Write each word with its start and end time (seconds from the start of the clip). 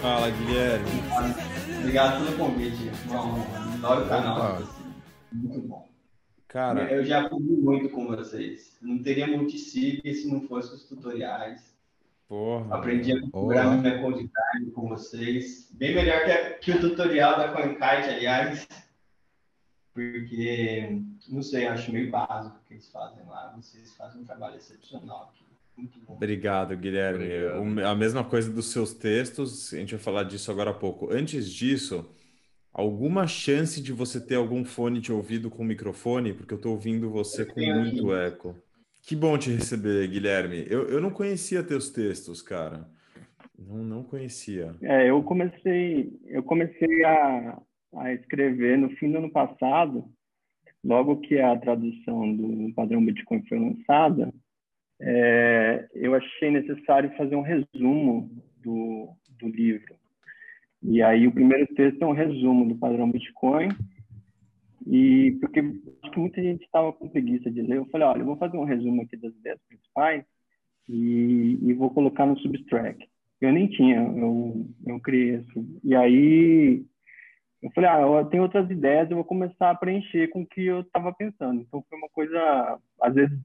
Fala, 0.00 0.30
Guilherme. 0.30 0.86
Obrigado 1.80 2.24
pelo 2.24 2.38
convite. 2.38 2.90
Bom, 3.06 3.44
adoro 3.74 4.04
o 4.04 4.08
canal. 4.08 4.62
Muito 5.32 5.60
bom. 5.60 5.88
Cara, 6.48 6.90
eu 6.92 7.04
já 7.04 7.22
aprendi 7.22 7.56
muito 7.56 7.88
com 7.90 8.06
vocês. 8.06 8.76
Não 8.80 9.02
teria 9.02 9.26
multisig 9.26 10.00
se 10.14 10.28
não 10.28 10.40
fosse 10.42 10.74
os 10.74 10.84
tutoriais. 10.84 11.76
Porra. 12.28 12.76
Aprendi 12.76 13.12
a 13.12 13.20
configurar 13.20 13.78
minha 13.78 14.00
CodeTime 14.00 14.70
com 14.74 14.88
vocês. 14.88 15.70
Bem 15.72 15.94
melhor 15.94 16.24
que, 16.24 16.54
que 16.60 16.70
o 16.72 16.80
tutorial 16.80 17.36
da 17.36 17.52
CoinKite, 17.52 18.08
aliás. 18.08 18.66
Porque, 19.92 21.00
não 21.28 21.42
sei, 21.42 21.66
acho 21.66 21.92
meio 21.92 22.10
básico 22.10 22.56
o 22.56 22.68
que 22.68 22.74
eles 22.74 22.88
fazem 22.90 23.24
lá. 23.26 23.54
Vocês 23.56 23.94
fazem 23.94 24.22
um 24.22 24.24
trabalho 24.24 24.56
excepcional 24.56 25.30
aqui. 25.32 25.45
Obrigado, 26.06 26.76
Guilherme. 26.76 27.24
Obrigado. 27.24 27.86
A 27.86 27.94
mesma 27.94 28.24
coisa 28.24 28.50
dos 28.50 28.70
seus 28.70 28.94
textos, 28.94 29.72
a 29.74 29.76
gente 29.76 29.94
vai 29.94 30.02
falar 30.02 30.24
disso 30.24 30.50
agora 30.50 30.70
há 30.70 30.74
pouco. 30.74 31.12
Antes 31.12 31.50
disso, 31.50 32.10
alguma 32.72 33.26
chance 33.26 33.80
de 33.80 33.92
você 33.92 34.20
ter 34.20 34.36
algum 34.36 34.64
fone 34.64 35.00
de 35.00 35.12
ouvido 35.12 35.50
com 35.50 35.64
microfone? 35.64 36.32
Porque 36.32 36.54
eu 36.54 36.56
estou 36.56 36.72
ouvindo 36.72 37.10
você 37.10 37.42
eu 37.42 37.46
com 37.46 37.60
muito 37.60 38.14
eco. 38.14 38.56
Que 39.02 39.14
bom 39.14 39.38
te 39.38 39.50
receber, 39.50 40.08
Guilherme. 40.08 40.66
Eu, 40.68 40.88
eu 40.88 41.00
não 41.00 41.10
conhecia 41.10 41.62
teus 41.62 41.90
textos, 41.90 42.42
cara. 42.42 42.88
Não, 43.58 43.76
não 43.76 44.02
conhecia. 44.02 44.74
É, 44.82 45.08
eu 45.08 45.22
comecei, 45.22 46.12
eu 46.26 46.42
comecei 46.42 47.04
a, 47.04 47.58
a 47.94 48.12
escrever 48.12 48.76
no 48.76 48.90
fim 48.96 49.10
do 49.10 49.18
ano 49.18 49.30
passado, 49.30 50.04
logo 50.84 51.20
que 51.20 51.38
a 51.38 51.56
tradução 51.56 52.34
do 52.34 52.74
padrão 52.74 53.04
Bitcoin 53.04 53.42
foi 53.48 53.58
lançada, 53.58 54.32
é, 55.00 55.88
eu 55.94 56.14
achei 56.14 56.50
necessário 56.50 57.14
fazer 57.16 57.36
um 57.36 57.42
resumo 57.42 58.30
do, 58.62 59.08
do 59.38 59.48
livro. 59.48 59.94
E 60.82 61.02
aí 61.02 61.26
o 61.26 61.32
primeiro 61.32 61.66
texto 61.74 62.02
é 62.02 62.06
um 62.06 62.12
resumo 62.12 62.68
do 62.68 62.76
padrão 62.76 63.10
Bitcoin, 63.10 63.68
e 64.86 65.36
porque 65.40 65.60
acho 65.60 66.12
que 66.12 66.20
muita 66.20 66.40
gente 66.40 66.64
estava 66.64 66.92
com 66.92 67.08
preguiça 67.08 67.50
de 67.50 67.60
ler, 67.60 67.78
eu 67.78 67.86
falei, 67.86 68.06
olha, 68.06 68.20
eu 68.20 68.26
vou 68.26 68.36
fazer 68.36 68.56
um 68.56 68.64
resumo 68.64 69.02
aqui 69.02 69.16
das 69.16 69.34
ideias 69.34 69.60
principais 69.68 70.24
e, 70.88 71.58
e 71.60 71.72
vou 71.74 71.90
colocar 71.90 72.24
no 72.24 72.38
Substract. 72.38 73.04
Eu 73.40 73.52
nem 73.52 73.66
tinha, 73.66 74.00
eu, 74.00 74.66
eu 74.86 75.00
criei 75.00 75.36
assim. 75.36 75.78
E 75.82 75.94
aí 75.94 76.84
eu 77.62 77.70
falei, 77.72 77.90
ah, 77.90 78.00
eu 78.00 78.24
tenho 78.26 78.44
outras 78.44 78.70
ideias, 78.70 79.10
eu 79.10 79.16
vou 79.16 79.24
começar 79.24 79.70
a 79.70 79.74
preencher 79.74 80.28
com 80.28 80.42
o 80.42 80.46
que 80.46 80.64
eu 80.64 80.80
estava 80.80 81.12
pensando. 81.12 81.60
Então 81.60 81.84
foi 81.88 81.98
uma 81.98 82.08
coisa, 82.10 82.78
às 83.02 83.14
vezes 83.14 83.36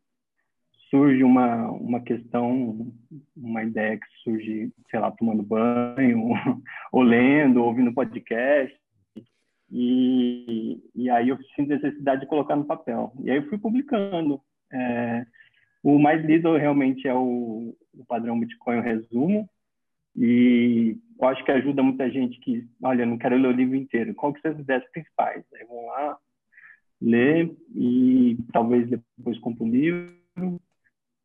surge 0.92 1.24
uma, 1.24 1.72
uma 1.72 2.02
questão, 2.02 2.94
uma 3.36 3.64
ideia 3.64 3.98
que 3.98 4.06
surge, 4.24 4.72
sei 4.92 5.00
lá, 5.00 5.10
tomando 5.10 5.42
banho, 5.42 6.30
ou 6.92 7.02
lendo, 7.02 7.64
ouvindo 7.64 7.94
podcast, 7.94 8.78
e, 9.72 10.84
e 10.94 11.10
aí 11.10 11.30
eu 11.30 11.38
sinto 11.56 11.70
necessidade 11.70 12.22
de 12.22 12.28
colocar 12.28 12.58
no 12.58 12.66
papel. 12.66 13.14
E 13.24 13.32
aí 13.32 13.38
eu 13.38 13.48
fui 13.48 13.58
publicando. 13.58 14.42
É, 14.72 15.26
o 15.82 15.98
mais 15.98 16.24
lido 16.24 16.56
realmente 16.58 17.08
é 17.08 17.14
o, 17.14 17.74
o 17.94 18.06
padrão 18.06 18.40
Bitcoin 18.40 18.80
o 18.80 18.82
resumo, 18.82 19.50
e 20.16 20.98
eu 21.20 21.28
acho 21.30 21.44
que 21.46 21.52
ajuda 21.52 21.82
muita 21.82 22.12
gente 22.12 22.38
que, 22.42 22.68
olha, 22.84 23.06
não 23.06 23.18
quero 23.18 23.38
ler 23.38 23.48
o 23.48 23.56
livro 23.56 23.78
inteiro. 23.78 24.14
Qual 24.14 24.34
que 24.34 24.42
são 24.42 24.52
as 24.52 24.60
ideias 24.60 24.84
principais? 24.92 25.46
Aí 25.56 25.66
vão 25.66 25.86
lá, 25.86 26.18
ler 27.02 27.50
e 27.74 28.38
talvez 28.52 28.90
depois 28.90 29.40
compro 29.40 29.64
o 29.64 29.70
livro. 29.70 30.62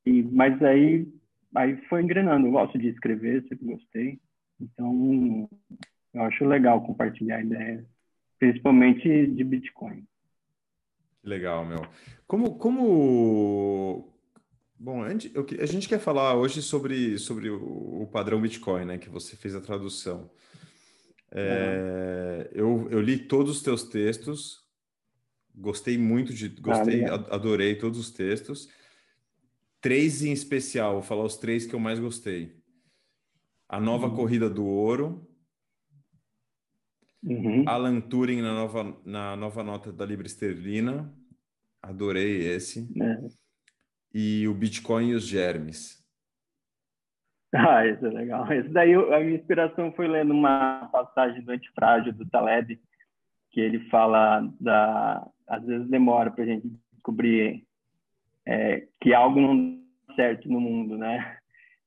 E, 0.07 0.23
mas 0.23 0.63
aí, 0.63 1.07
aí 1.55 1.77
foi 1.89 2.03
engrenando. 2.03 2.47
Eu 2.47 2.53
gosto 2.53 2.79
de 2.79 2.89
escrever, 2.89 3.43
sempre 3.49 3.67
gostei. 3.67 4.21
Então, 4.61 5.51
eu 6.15 6.23
acho 6.23 6.45
legal 6.45 6.83
compartilhar 6.83 7.43
ideias 7.43 7.85
principalmente 8.39 9.27
de 9.27 9.45
Bitcoin. 9.45 10.07
Legal, 11.25 11.65
meu. 11.65 11.85
Como, 12.27 12.57
como... 12.59 14.13
Bom, 14.79 15.03
a 15.03 15.09
gente 15.67 15.89
quer 15.89 15.99
falar 15.99 16.35
hoje 16.35 16.61
sobre, 16.61 17.19
sobre 17.19 17.49
o 17.49 18.07
padrão 18.13 18.41
Bitcoin, 18.41 18.85
né? 18.85 18.99
Que 18.99 19.09
você 19.09 19.35
fez 19.35 19.55
a 19.55 19.61
tradução. 19.61 20.31
É, 21.33 22.51
eu, 22.53 22.87
eu 22.91 23.01
li 23.01 23.19
todos 23.19 23.57
os 23.57 23.63
teus 23.63 23.85
textos, 23.85 24.65
gostei 25.55 25.99
muito 25.99 26.33
de, 26.33 26.49
gostei, 26.49 27.05
ah, 27.05 27.15
adorei 27.31 27.75
todos 27.75 27.99
os 27.99 28.11
textos. 28.11 28.69
Três 29.87 30.25
em 30.25 30.33
especial, 30.33 30.95
vou 30.95 31.03
falar 31.03 31.23
os 31.23 31.37
três 31.37 31.65
que 31.65 31.73
eu 31.73 31.79
mais 31.79 32.01
gostei. 32.01 32.57
A 33.69 33.81
nova 33.81 34.09
uhum. 34.09 34.17
corrida 34.17 34.51
do 34.51 34.67
ouro, 34.67 35.25
Uhum. 37.23 37.65
Alan 37.67 38.01
Turing 38.01 38.41
na 38.41 38.53
nova, 38.53 38.97
na 39.05 39.37
nova 39.37 39.63
nota 39.63 39.93
da 39.93 40.05
Libra 40.05 40.27
Esterlina. 40.27 41.13
Adorei 41.83 42.47
esse. 42.49 42.89
É. 43.01 43.29
E 44.13 44.49
o 44.49 44.55
Bitcoin 44.55 45.11
e 45.11 45.15
os 45.15 45.27
germes. 45.27 45.97
Ah, 47.55 47.87
isso 47.87 48.05
é 48.05 48.11
legal. 48.11 48.53
Esse 48.53 48.69
daí, 48.69 48.93
a 48.93 49.21
minha 49.21 49.37
inspiração 49.37 49.91
foi 49.93 50.09
lendo 50.09 50.33
uma 50.33 50.89
passagem 50.89 51.43
do 51.43 51.53
Antifrágil, 51.53 52.13
do 52.13 52.29
Taleb, 52.29 52.79
que 53.51 53.61
ele 53.61 53.89
fala 53.89 54.41
da... 54.61 55.27
Às 55.47 55.65
vezes 55.65 55.89
demora 55.89 56.31
para 56.31 56.45
a 56.45 56.47
gente 56.47 56.69
descobrir 56.93 57.65
é, 58.47 58.87
que 59.01 59.13
algo 59.13 59.41
não 59.41 59.79
dá 60.09 60.15
certo 60.15 60.49
no 60.49 60.61
mundo, 60.61 60.97
né? 60.97 61.37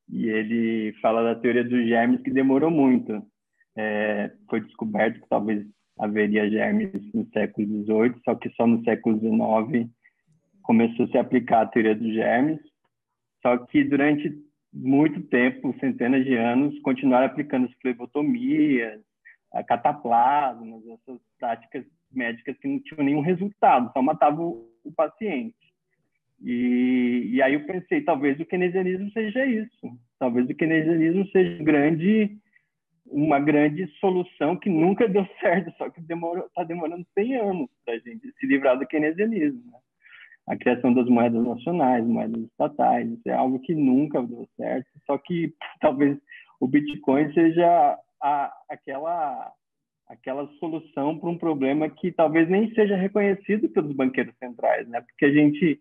E 0.09 0.28
ele 0.28 0.94
fala 1.02 1.24
da 1.24 1.40
teoria 1.40 1.64
dos 1.64 1.88
germes 1.88 2.22
que 2.22 2.31
demorou 2.31 2.70
muito 2.70 3.24
é, 3.80 4.31
foi 4.50 4.59
descoberto 4.59 5.22
que 5.22 5.30
talvez 5.30 5.66
haveria 5.98 6.50
germes 6.50 6.92
no 7.14 7.25
século 7.31 7.68
XVIII, 7.86 8.22
só 8.25 8.36
que 8.36 8.50
só 8.52 8.68
no 8.68 8.84
século 8.84 9.18
XIX 9.19 9.90
começou 10.64 11.06
a 11.06 11.09
se 11.09 11.18
aplicar 11.18 11.62
a 11.62 11.66
teoria 11.66 11.96
dos 11.96 12.14
germes, 12.14 12.59
só 13.42 13.58
que 13.58 13.84
durante 13.84 14.38
muito 14.72 15.22
tempo, 15.24 15.75
centenas 15.80 16.25
de 16.25 16.36
anos, 16.36 16.78
continuaram 16.81 17.25
aplicando 17.25 17.66
as 17.66 17.74
flebotomias, 17.81 19.02
cataplasmas, 19.68 20.84
essas 20.88 21.19
práticas 21.40 21.86
médicas 22.12 22.58
que 22.58 22.68
não 22.68 22.80
tinham 22.81 23.03
nenhum 23.03 23.22
resultado, 23.22 23.92
só 23.94 24.02
matavam 24.02 24.66
o 24.84 24.92
paciente. 24.92 25.56
E, 26.42 27.32
e 27.34 27.42
aí 27.42 27.54
eu 27.54 27.66
pensei, 27.66 28.02
talvez 28.02 28.40
o 28.40 28.46
keynesianismo 28.46 29.12
seja 29.12 29.46
isso. 29.46 30.00
Talvez 30.18 30.50
o 30.50 30.56
keynesianismo 30.56 31.28
seja 31.28 31.64
grande 31.64 32.38
uma 33.12 33.40
grande 33.40 33.88
solução 34.00 34.56
que 34.56 34.70
nunca 34.70 35.08
deu 35.08 35.28
certo, 35.42 35.76
só 35.78 35.90
que 35.90 36.00
está 36.00 36.64
demorando 36.64 37.06
100 37.14 37.36
anos 37.38 37.70
para 37.84 37.96
a 37.96 38.00
gente 38.00 38.32
se 38.40 38.46
livrar 38.46 38.78
do 38.78 38.88
keynesianismo. 38.88 39.64
Né? 39.72 39.80
A 40.48 40.58
criação 40.58 40.94
das 40.94 41.08
moedas 41.08 41.44
nacionais, 41.44 42.06
moedas 42.06 42.42
estatais, 42.44 43.10
é 43.26 43.34
algo 43.34 43.60
que 43.60 43.74
nunca 43.74 44.22
deu 44.22 44.48
certo, 44.56 44.88
só 45.06 45.18
que 45.18 45.54
talvez 45.82 46.18
o 46.60 46.68
Bitcoin 46.68 47.34
seja 47.34 47.98
a, 48.22 48.54
aquela, 48.70 49.52
aquela 50.08 50.48
solução 50.60 51.18
para 51.18 51.30
um 51.30 51.38
problema 51.38 51.90
que 51.90 52.12
talvez 52.12 52.50
nem 52.50 52.74
seja 52.74 52.96
reconhecido 52.96 53.70
pelos 53.70 53.96
banqueiros 53.96 54.36
centrais, 54.38 54.88
né? 54.88 55.02
porque 55.02 55.26
a 55.26 55.32
gente 55.32 55.80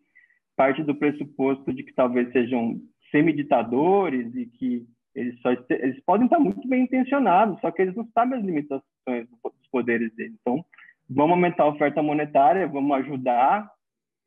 parte 0.58 0.82
do 0.82 0.96
pressuposto 0.96 1.72
de 1.72 1.84
que 1.84 1.94
talvez 1.94 2.32
sejam 2.32 2.80
semiditadores 3.12 4.34
e 4.34 4.44
que 4.46 4.84
eles, 5.14 5.40
só, 5.40 5.50
eles 5.70 6.00
podem 6.04 6.26
estar 6.26 6.40
muito 6.40 6.66
bem 6.66 6.82
intencionados, 6.82 7.60
só 7.60 7.70
que 7.70 7.80
eles 7.80 7.94
não 7.94 8.04
sabem 8.12 8.40
as 8.40 8.44
limitações 8.44 8.82
dos 9.28 9.68
poderes 9.70 10.12
deles. 10.16 10.36
Então, 10.40 10.64
vamos 11.08 11.32
aumentar 11.32 11.62
a 11.62 11.68
oferta 11.68 12.02
monetária, 12.02 12.66
vamos 12.66 12.96
ajudar, 12.98 13.70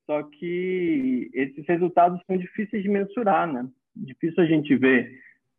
só 0.06 0.24
que 0.24 1.30
esses 1.34 1.66
resultados 1.68 2.22
são 2.26 2.38
difíceis 2.38 2.82
de 2.82 2.90
mensurar, 2.90 3.52
né? 3.52 3.68
Difícil 3.94 4.42
a 4.42 4.48
gente 4.48 4.74
ver, 4.78 5.12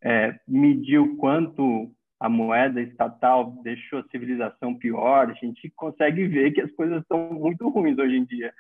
é, 0.03 0.35
medir 0.49 0.99
o 0.99 1.17
quanto 1.17 1.93
a 2.19 2.31
moeda 2.31 2.81
estatal 2.81 3.61
deixou 3.63 3.99
a 3.99 4.09
civilização 4.11 4.75
pior. 4.75 5.31
A 5.31 5.35
gente 5.35 5.71
consegue 5.77 6.27
ver 6.27 6.53
que 6.53 6.63
as 6.63 6.71
coisas 6.73 7.03
estão 7.03 7.31
muito 7.33 7.69
ruins 7.69 7.99
hoje 7.99 8.17
em 8.17 8.25
dia, 8.25 8.55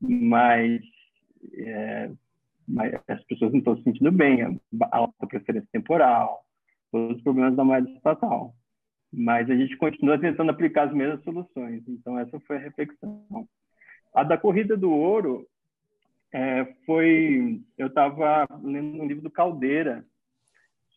mas 0.00 0.80
é, 1.58 2.10
as 3.08 3.22
pessoas 3.24 3.52
não 3.52 3.58
estão 3.58 3.76
se 3.76 3.82
sentindo 3.82 4.10
bem, 4.10 4.42
a 4.42 4.96
alta 4.96 5.26
preferência 5.26 5.68
temporal, 5.72 6.44
todos 6.90 7.16
os 7.16 7.22
problemas 7.22 7.56
da 7.56 7.64
moeda 7.64 7.88
estatal. 7.90 8.54
Mas 9.12 9.48
a 9.48 9.54
gente 9.54 9.76
continua 9.76 10.18
tentando 10.18 10.50
aplicar 10.50 10.88
as 10.88 10.94
mesmas 10.94 11.22
soluções. 11.22 11.82
Então, 11.86 12.18
essa 12.18 12.38
foi 12.40 12.56
a 12.56 12.60
reflexão. 12.60 13.48
A 14.12 14.24
da 14.24 14.36
corrida 14.36 14.76
do 14.76 14.90
ouro 14.90 15.46
é, 16.32 16.64
foi. 16.84 17.60
Eu 17.78 17.86
estava 17.86 18.46
lendo 18.62 19.02
um 19.02 19.06
livro 19.06 19.22
do 19.22 19.30
Caldeira 19.30 20.04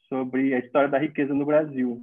sobre 0.09 0.54
a 0.56 0.59
história 0.59 0.89
da 0.89 0.98
riqueza 0.98 1.33
no 1.33 1.45
Brasil. 1.45 2.01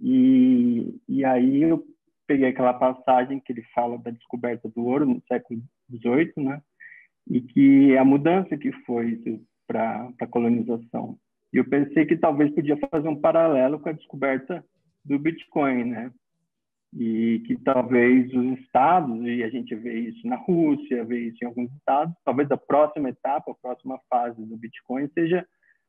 E, 0.00 1.00
e 1.08 1.24
aí 1.24 1.62
eu 1.62 1.86
peguei 2.26 2.48
aquela 2.48 2.74
passagem 2.74 3.40
que 3.40 3.52
ele 3.52 3.62
fala 3.74 3.98
da 3.98 4.10
descoberta 4.10 4.68
do 4.68 4.84
ouro 4.84 5.06
no 5.06 5.22
século 5.26 5.62
XVIII, 5.90 6.32
né? 6.36 6.62
E 7.28 7.40
que 7.40 7.96
a 7.96 8.04
mudança 8.04 8.56
que 8.56 8.72
foi 8.84 9.40
para 9.66 10.10
a 10.20 10.26
colonização. 10.26 11.18
E 11.52 11.56
eu 11.56 11.64
pensei 11.64 12.04
que 12.04 12.16
talvez 12.16 12.52
podia 12.54 12.76
fazer 12.76 13.08
um 13.08 13.20
paralelo 13.20 13.78
com 13.78 13.88
a 13.88 13.92
descoberta 13.92 14.64
do 15.04 15.18
Bitcoin, 15.18 15.84
né? 15.84 16.10
E 16.96 17.42
que 17.46 17.56
talvez 17.56 18.32
os 18.32 18.58
estados, 18.58 19.20
e 19.24 19.42
a 19.42 19.48
gente 19.48 19.74
vê 19.74 20.00
isso 20.00 20.26
na 20.26 20.36
Rússia, 20.36 21.04
vê 21.04 21.28
isso 21.28 21.38
em 21.42 21.46
alguns 21.46 21.72
estados, 21.72 22.14
talvez 22.24 22.50
a 22.50 22.56
próxima 22.56 23.08
etapa, 23.08 23.50
a 23.50 23.54
próxima 23.54 23.98
fase 24.08 24.44
do 24.44 24.56
Bitcoin 24.56 25.08
seja 25.08 25.46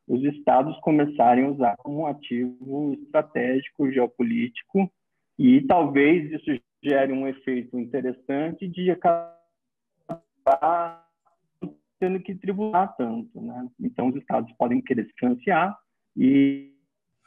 os 0.08 0.24
estados 0.24 0.78
começarem 0.80 1.46
a 1.46 1.50
usar 1.50 1.76
como 1.78 2.02
um 2.02 2.06
ativo 2.06 2.94
estratégico, 2.94 3.92
geopolítico, 3.92 4.92
e 5.38 5.62
talvez 5.62 6.32
isso 6.32 6.62
gere 6.84 7.12
um 7.12 7.28
efeito 7.28 7.80
interessante 7.80 8.68
de 8.68 8.92
acabar 8.92 9.36
tendo 12.00 12.20
que 12.20 12.36
tributar 12.36 12.96
tanto, 12.96 13.42
né? 13.42 13.68
Então 13.80 14.10
os 14.10 14.16
estados 14.16 14.52
podem 14.58 14.82
querer 14.82 15.06
se 15.06 15.14
financiar 15.18 15.78
e 16.16 16.76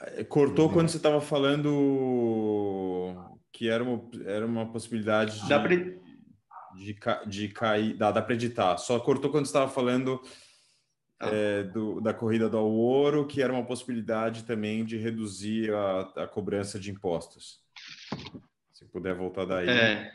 é, 0.00 0.24
cortou 0.24 0.70
quando 0.70 0.88
você 0.88 0.96
estava 0.96 1.20
falando 1.20 3.16
que 3.52 3.68
era 3.68 3.82
uma, 3.82 4.08
era 4.24 4.46
uma 4.46 4.70
possibilidade 4.70 5.40
de, 5.40 5.98
de, 6.76 6.96
de 7.26 7.48
cair, 7.48 7.96
dá, 7.96 8.12
dá 8.12 8.22
para 8.22 8.34
editar. 8.34 8.76
Só 8.78 9.00
cortou 9.00 9.30
quando 9.30 9.46
você 9.46 9.50
estava 9.50 9.68
falando 9.68 10.20
ah. 11.18 11.28
é, 11.28 11.64
do, 11.64 12.00
da 12.00 12.14
corrida 12.14 12.48
do 12.48 12.58
ouro, 12.58 13.26
que 13.26 13.42
era 13.42 13.52
uma 13.52 13.64
possibilidade 13.64 14.44
também 14.44 14.84
de 14.84 14.96
reduzir 14.96 15.74
a, 15.74 16.00
a 16.22 16.26
cobrança 16.28 16.78
de 16.78 16.90
impostos. 16.90 17.60
Se 18.72 18.84
puder 18.84 19.14
voltar 19.14 19.44
daí. 19.44 19.68
É. 19.68 20.12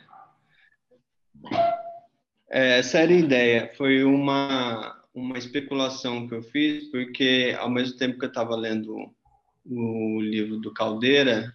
É, 2.50 2.78
essa 2.78 2.98
era 2.98 3.12
a 3.12 3.16
ideia. 3.16 3.72
Foi 3.76 4.04
uma, 4.04 5.02
uma 5.14 5.38
especulação 5.38 6.28
que 6.28 6.34
eu 6.34 6.42
fiz, 6.42 6.90
porque 6.90 7.54
ao 7.58 7.70
mesmo 7.70 7.96
tempo 7.96 8.18
que 8.18 8.24
eu 8.24 8.28
estava 8.28 8.54
lendo 8.56 9.12
o 9.66 10.20
livro 10.20 10.58
do 10.58 10.72
Caldeira, 10.72 11.54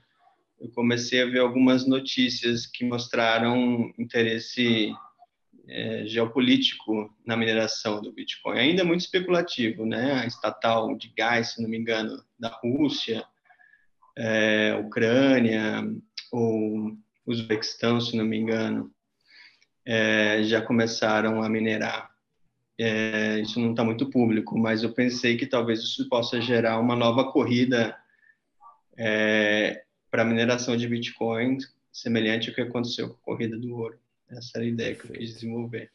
eu 0.59 0.69
comecei 0.71 1.21
a 1.21 1.25
ver 1.25 1.39
algumas 1.39 1.87
notícias 1.87 2.65
que 2.65 2.83
mostraram 2.83 3.93
interesse 3.97 4.93
é, 5.67 6.05
geopolítico 6.05 7.13
na 7.25 7.37
mineração 7.37 8.01
do 8.01 8.11
Bitcoin. 8.11 8.59
Ainda 8.59 8.83
muito 8.83 9.01
especulativo, 9.01 9.85
né? 9.85 10.13
A 10.13 10.25
estatal 10.25 10.95
de 10.97 11.09
gás, 11.15 11.53
se 11.53 11.61
não 11.61 11.69
me 11.69 11.77
engano, 11.77 12.23
da 12.37 12.49
Rússia, 12.63 13.23
é, 14.17 14.75
Ucrânia 14.83 15.87
ou 16.31 16.97
Uzbequistão, 17.25 18.01
se 18.01 18.17
não 18.17 18.25
me 18.25 18.37
engano, 18.37 18.91
é, 19.85 20.43
já 20.43 20.61
começaram 20.61 21.41
a 21.41 21.49
minerar. 21.49 22.09
É, 22.77 23.39
isso 23.39 23.59
não 23.59 23.71
está 23.71 23.83
muito 23.83 24.09
público, 24.09 24.57
mas 24.57 24.83
eu 24.83 24.93
pensei 24.93 25.35
que 25.35 25.45
talvez 25.45 25.79
isso 25.81 26.07
possa 26.07 26.39
gerar 26.39 26.79
uma 26.79 26.95
nova 26.95 27.31
corrida 27.31 27.97
é, 28.97 29.83
para 30.09 30.23
mineração 30.23 30.77
de 30.77 30.87
Bitcoin, 30.87 31.57
semelhante 31.91 32.49
ao 32.49 32.55
que 32.55 32.61
aconteceu 32.61 33.09
com 33.09 33.15
a 33.15 33.35
corrida 33.35 33.57
do 33.57 33.75
ouro. 33.75 33.99
Essa 34.29 34.51
era 34.55 34.65
a 34.65 34.69
ideia 34.69 34.95
que 34.95 35.05
eu 35.05 35.11
quis 35.11 35.33
desenvolver. 35.33 35.91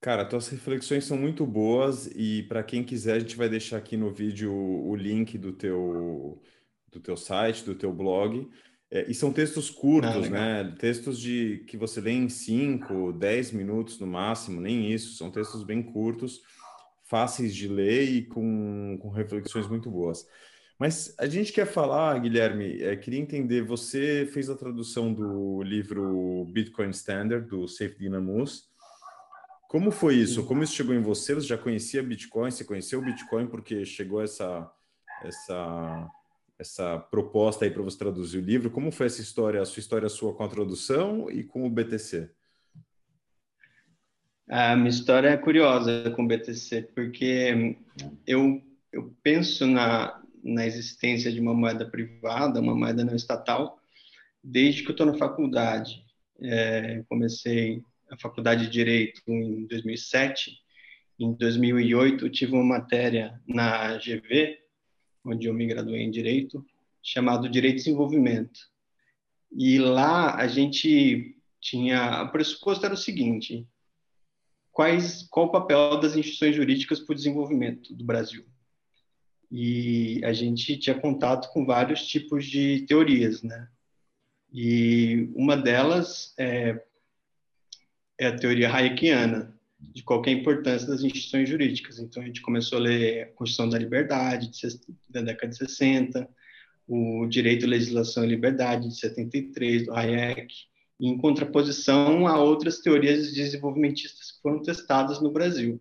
Cara, 0.00 0.24
tuas 0.24 0.48
reflexões 0.48 1.04
são 1.04 1.16
muito 1.16 1.46
boas 1.46 2.10
e 2.14 2.42
para 2.42 2.62
quem 2.62 2.84
quiser 2.84 3.14
a 3.14 3.18
gente 3.18 3.36
vai 3.36 3.48
deixar 3.48 3.78
aqui 3.78 3.96
no 3.96 4.10
vídeo 4.12 4.52
o 4.52 4.94
link 4.94 5.38
do 5.38 5.52
teu 5.52 6.42
do 6.92 7.00
teu 7.00 7.16
site, 7.16 7.64
do 7.64 7.74
teu 7.74 7.92
blog. 7.92 8.48
É, 8.90 9.10
e 9.10 9.14
são 9.14 9.32
textos 9.32 9.70
curtos, 9.70 10.26
ah, 10.26 10.30
né? 10.30 10.74
Textos 10.78 11.18
de 11.18 11.64
que 11.66 11.76
você 11.76 12.00
lê 12.00 12.12
em 12.12 12.28
5, 12.28 13.12
10 13.12 13.52
minutos 13.52 13.98
no 13.98 14.06
máximo, 14.06 14.60
nem 14.60 14.92
isso. 14.92 15.16
São 15.16 15.30
textos 15.30 15.64
bem 15.64 15.82
curtos, 15.82 16.42
fáceis 17.04 17.54
de 17.54 17.66
ler 17.66 18.04
e 18.04 18.22
com, 18.26 18.98
com 19.00 19.08
reflexões 19.08 19.66
muito 19.66 19.90
boas. 19.90 20.26
Mas 20.78 21.14
a 21.18 21.26
gente 21.26 21.52
quer 21.52 21.66
falar, 21.66 22.18
Guilherme, 22.18 22.82
é, 22.82 22.96
queria 22.96 23.20
entender, 23.20 23.62
você 23.62 24.28
fez 24.32 24.50
a 24.50 24.56
tradução 24.56 25.12
do 25.12 25.62
livro 25.62 26.44
Bitcoin 26.52 26.90
Standard, 26.90 27.48
do 27.48 27.68
Safe 27.68 27.96
Dynamus. 27.96 28.68
Como 29.68 29.90
foi 29.90 30.16
isso? 30.16 30.44
Como 30.44 30.62
isso 30.62 30.74
chegou 30.74 30.94
em 30.94 31.02
você? 31.02 31.34
Você 31.34 31.48
já 31.48 31.58
conhecia 31.58 32.02
Bitcoin? 32.02 32.50
Você 32.50 32.64
conheceu 32.64 33.00
o 33.00 33.04
Bitcoin 33.04 33.46
porque 33.46 33.84
chegou 33.84 34.22
essa, 34.22 34.70
essa 35.22 36.08
essa 36.58 36.98
proposta 36.98 37.64
aí 37.64 37.70
para 37.70 37.82
você 37.82 37.98
traduzir 37.98 38.38
o 38.38 38.44
livro. 38.44 38.70
Como 38.70 38.92
foi 38.92 39.06
essa 39.06 39.20
história, 39.20 39.60
a 39.60 39.64
sua 39.64 39.80
história 39.80 40.08
sua 40.08 40.34
com 40.34 40.44
a 40.44 40.48
tradução 40.48 41.30
e 41.30 41.42
com 41.42 41.66
o 41.66 41.70
BTC? 41.70 42.30
A 44.48 44.76
minha 44.76 44.90
história 44.90 45.28
é 45.28 45.36
curiosa 45.36 46.10
com 46.14 46.24
o 46.24 46.28
BTC, 46.28 46.90
porque 46.94 47.76
eu, 48.26 48.62
eu 48.92 49.14
penso 49.22 49.66
na, 49.66 50.22
na 50.42 50.66
existência 50.66 51.32
de 51.32 51.40
uma 51.40 51.54
moeda 51.54 51.86
privada, 51.86 52.60
uma 52.60 52.74
moeda 52.74 53.04
não 53.04 53.16
estatal, 53.16 53.80
desde 54.42 54.82
que 54.82 54.88
eu 54.88 54.92
estou 54.92 55.06
na 55.06 55.14
faculdade. 55.14 56.04
É, 56.42 57.02
comecei 57.08 57.82
a 58.10 58.18
faculdade 58.18 58.66
de 58.66 58.70
Direito 58.70 59.22
em 59.26 59.66
2007. 59.66 60.58
Em 61.18 61.32
2008, 61.32 62.28
tive 62.28 62.52
uma 62.52 62.64
matéria 62.64 63.40
na 63.46 63.96
GV, 63.96 64.58
onde 65.24 65.46
eu 65.46 65.54
me 65.54 65.66
graduei 65.66 66.02
em 66.02 66.10
Direito, 66.10 66.64
chamado 67.02 67.48
Direito 67.48 67.76
e 67.76 67.78
Desenvolvimento. 67.78 68.60
E 69.52 69.78
lá 69.78 70.34
a 70.36 70.46
gente 70.46 71.36
tinha... 71.60 72.22
O 72.22 72.30
pressuposto 72.30 72.84
era 72.84 72.94
o 72.94 72.98
seguinte, 72.98 73.66
quais, 74.72 75.26
qual 75.30 75.46
o 75.46 75.52
papel 75.52 75.98
das 76.00 76.16
instituições 76.16 76.56
jurídicas 76.56 77.00
para 77.00 77.12
o 77.12 77.16
desenvolvimento 77.16 77.94
do 77.94 78.04
Brasil? 78.04 78.44
E 79.50 80.20
a 80.24 80.32
gente 80.32 80.76
tinha 80.76 80.98
contato 80.98 81.52
com 81.52 81.64
vários 81.64 82.06
tipos 82.06 82.44
de 82.44 82.84
teorias, 82.86 83.42
né? 83.42 83.68
E 84.52 85.30
uma 85.34 85.56
delas 85.56 86.34
é, 86.36 86.82
é 88.18 88.26
a 88.26 88.36
teoria 88.36 88.72
hayekiana, 88.72 89.53
de 89.92 90.02
qualquer 90.02 90.32
importância 90.32 90.88
das 90.88 91.02
instituições 91.02 91.48
jurídicas. 91.48 91.98
Então, 91.98 92.22
a 92.22 92.26
gente 92.26 92.40
começou 92.40 92.78
a 92.78 92.82
ler 92.82 93.22
a 93.22 93.26
Constituição 93.26 93.68
da 93.68 93.78
Liberdade, 93.78 94.50
da 95.08 95.22
década 95.22 95.48
de 95.48 95.56
60, 95.56 96.28
o 96.86 97.26
Direito, 97.26 97.66
Legislação 97.66 98.24
e 98.24 98.28
Liberdade, 98.28 98.88
de 98.88 98.98
73, 98.98 99.86
do 99.86 99.94
Hayek, 99.94 100.52
em 101.00 101.16
contraposição 101.18 102.26
a 102.26 102.38
outras 102.38 102.78
teorias 102.78 103.32
desenvolvimentistas 103.32 104.32
que 104.32 104.42
foram 104.42 104.62
testadas 104.62 105.20
no 105.20 105.32
Brasil, 105.32 105.80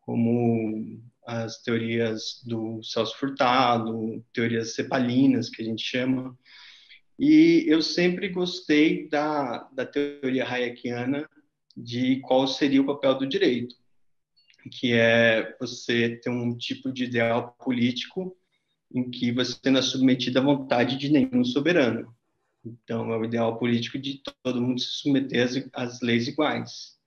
como 0.00 1.00
as 1.26 1.60
teorias 1.62 2.42
do 2.44 2.82
Celso 2.82 3.16
Furtado, 3.18 4.24
teorias 4.32 4.74
cepalinas, 4.74 5.50
que 5.50 5.62
a 5.62 5.64
gente 5.64 5.82
chama. 5.82 6.36
E 7.18 7.64
eu 7.68 7.82
sempre 7.82 8.28
gostei 8.28 9.08
da, 9.08 9.68
da 9.72 9.84
teoria 9.84 10.48
hayekiana 10.48 11.28
de 11.78 12.20
qual 12.20 12.46
seria 12.46 12.82
o 12.82 12.86
papel 12.86 13.16
do 13.16 13.26
direito, 13.26 13.76
que 14.70 14.92
é 14.92 15.56
você 15.60 16.16
ter 16.16 16.30
um 16.30 16.56
tipo 16.56 16.92
de 16.92 17.04
ideal 17.04 17.56
político 17.64 18.36
em 18.92 19.10
que 19.10 19.30
você 19.30 19.70
não 19.70 19.78
é 19.78 19.82
submetido 19.82 20.38
à 20.38 20.42
vontade 20.42 20.96
de 20.96 21.10
nenhum 21.10 21.44
soberano. 21.44 22.12
Então, 22.64 23.12
é 23.12 23.16
o 23.16 23.24
ideal 23.24 23.58
político 23.58 23.98
de 23.98 24.20
todo 24.42 24.60
mundo 24.60 24.80
se 24.80 24.88
submeter 24.88 25.44
às, 25.44 25.68
às 25.72 26.00
leis 26.00 26.26
iguais. 26.26 26.98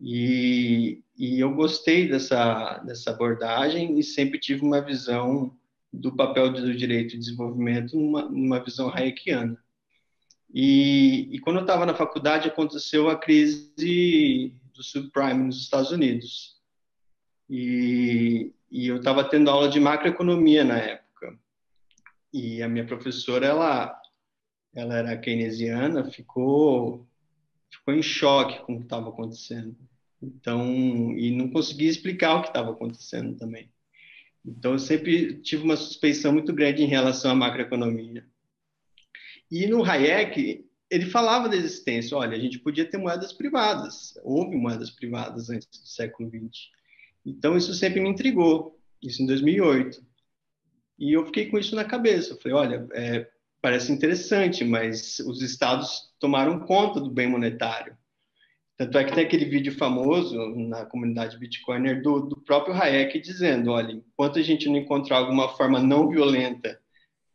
E, 0.00 1.02
e, 1.16 1.38
eu 1.38 1.54
gostei 1.54 2.08
dessa, 2.08 2.78
dessa 2.78 3.10
abordagem 3.10 3.98
e 3.98 4.02
sempre 4.02 4.38
tive 4.40 4.64
uma 4.64 4.80
visão 4.80 5.54
do 5.92 6.16
papel 6.16 6.52
do 6.52 6.74
direito 6.74 7.10
de 7.10 7.18
desenvolvimento 7.18 7.96
numa, 7.96 8.22
numa 8.22 8.64
visão 8.64 8.88
hayekiana. 8.88 9.62
E, 10.52 11.28
e 11.30 11.38
quando 11.38 11.56
eu 11.56 11.62
estava 11.62 11.86
na 11.86 11.94
faculdade, 11.94 12.48
aconteceu 12.48 13.08
a 13.08 13.16
crise 13.16 14.52
do 14.74 14.82
subprime 14.82 15.44
nos 15.44 15.60
Estados 15.60 15.92
Unidos. 15.92 16.56
E, 17.48 18.52
e 18.70 18.86
eu 18.86 18.96
estava 18.96 19.24
tendo 19.24 19.50
aula 19.50 19.68
de 19.68 19.78
macroeconomia 19.78 20.64
na 20.64 20.78
época. 20.78 21.38
E 22.32 22.62
a 22.62 22.68
minha 22.68 22.86
professora, 22.86 23.46
ela, 23.46 24.00
ela 24.74 24.96
era 24.96 25.16
keynesiana, 25.16 26.10
ficou, 26.10 27.06
ficou 27.70 27.94
em 27.94 28.02
choque 28.02 28.64
com 28.64 28.74
o 28.74 28.78
que 28.78 28.84
estava 28.84 29.08
acontecendo. 29.08 29.76
Então, 30.22 31.16
e 31.16 31.30
não 31.30 31.50
conseguia 31.50 31.88
explicar 31.88 32.36
o 32.36 32.42
que 32.42 32.48
estava 32.48 32.72
acontecendo 32.72 33.36
também. 33.36 33.72
Então, 34.44 34.72
eu 34.72 34.78
sempre 34.78 35.40
tive 35.42 35.64
uma 35.64 35.76
suspeição 35.76 36.32
muito 36.32 36.52
grande 36.52 36.82
em 36.82 36.86
relação 36.86 37.30
à 37.30 37.34
macroeconomia. 37.34 38.26
E 39.50 39.66
no 39.66 39.84
Hayek, 39.84 40.64
ele 40.90 41.06
falava 41.06 41.48
da 41.48 41.56
existência, 41.56 42.16
olha, 42.16 42.36
a 42.36 42.40
gente 42.40 42.58
podia 42.58 42.84
ter 42.84 42.98
moedas 42.98 43.32
privadas, 43.32 44.14
houve 44.22 44.56
moedas 44.56 44.90
privadas 44.90 45.50
antes 45.50 45.68
do 45.68 45.86
século 45.86 46.28
XX. 46.28 46.68
Então, 47.24 47.56
isso 47.56 47.74
sempre 47.74 48.00
me 48.00 48.08
intrigou, 48.08 48.78
isso 49.02 49.22
em 49.22 49.26
2008. 49.26 50.02
E 50.98 51.12
eu 51.12 51.24
fiquei 51.26 51.46
com 51.46 51.58
isso 51.58 51.74
na 51.74 51.84
cabeça, 51.84 52.32
eu 52.32 52.40
falei, 52.40 52.56
olha, 52.56 52.88
é, 52.92 53.28
parece 53.60 53.92
interessante, 53.92 54.64
mas 54.64 55.18
os 55.20 55.42
estados 55.42 56.12
tomaram 56.18 56.60
conta 56.60 57.00
do 57.00 57.10
bem 57.10 57.28
monetário. 57.28 57.96
Tanto 58.76 58.96
é 58.96 59.04
que 59.04 59.12
tem 59.12 59.24
aquele 59.24 59.44
vídeo 59.44 59.76
famoso 59.76 60.34
na 60.56 60.86
comunidade 60.86 61.38
Bitcoiner 61.38 62.02
do, 62.02 62.20
do 62.20 62.40
próprio 62.40 62.74
Hayek 62.74 63.20
dizendo, 63.20 63.72
olha, 63.72 63.92
enquanto 63.92 64.38
a 64.38 64.42
gente 64.42 64.68
não 64.68 64.76
encontrar 64.76 65.18
alguma 65.18 65.50
forma 65.50 65.78
não 65.80 66.08
violenta 66.08 66.80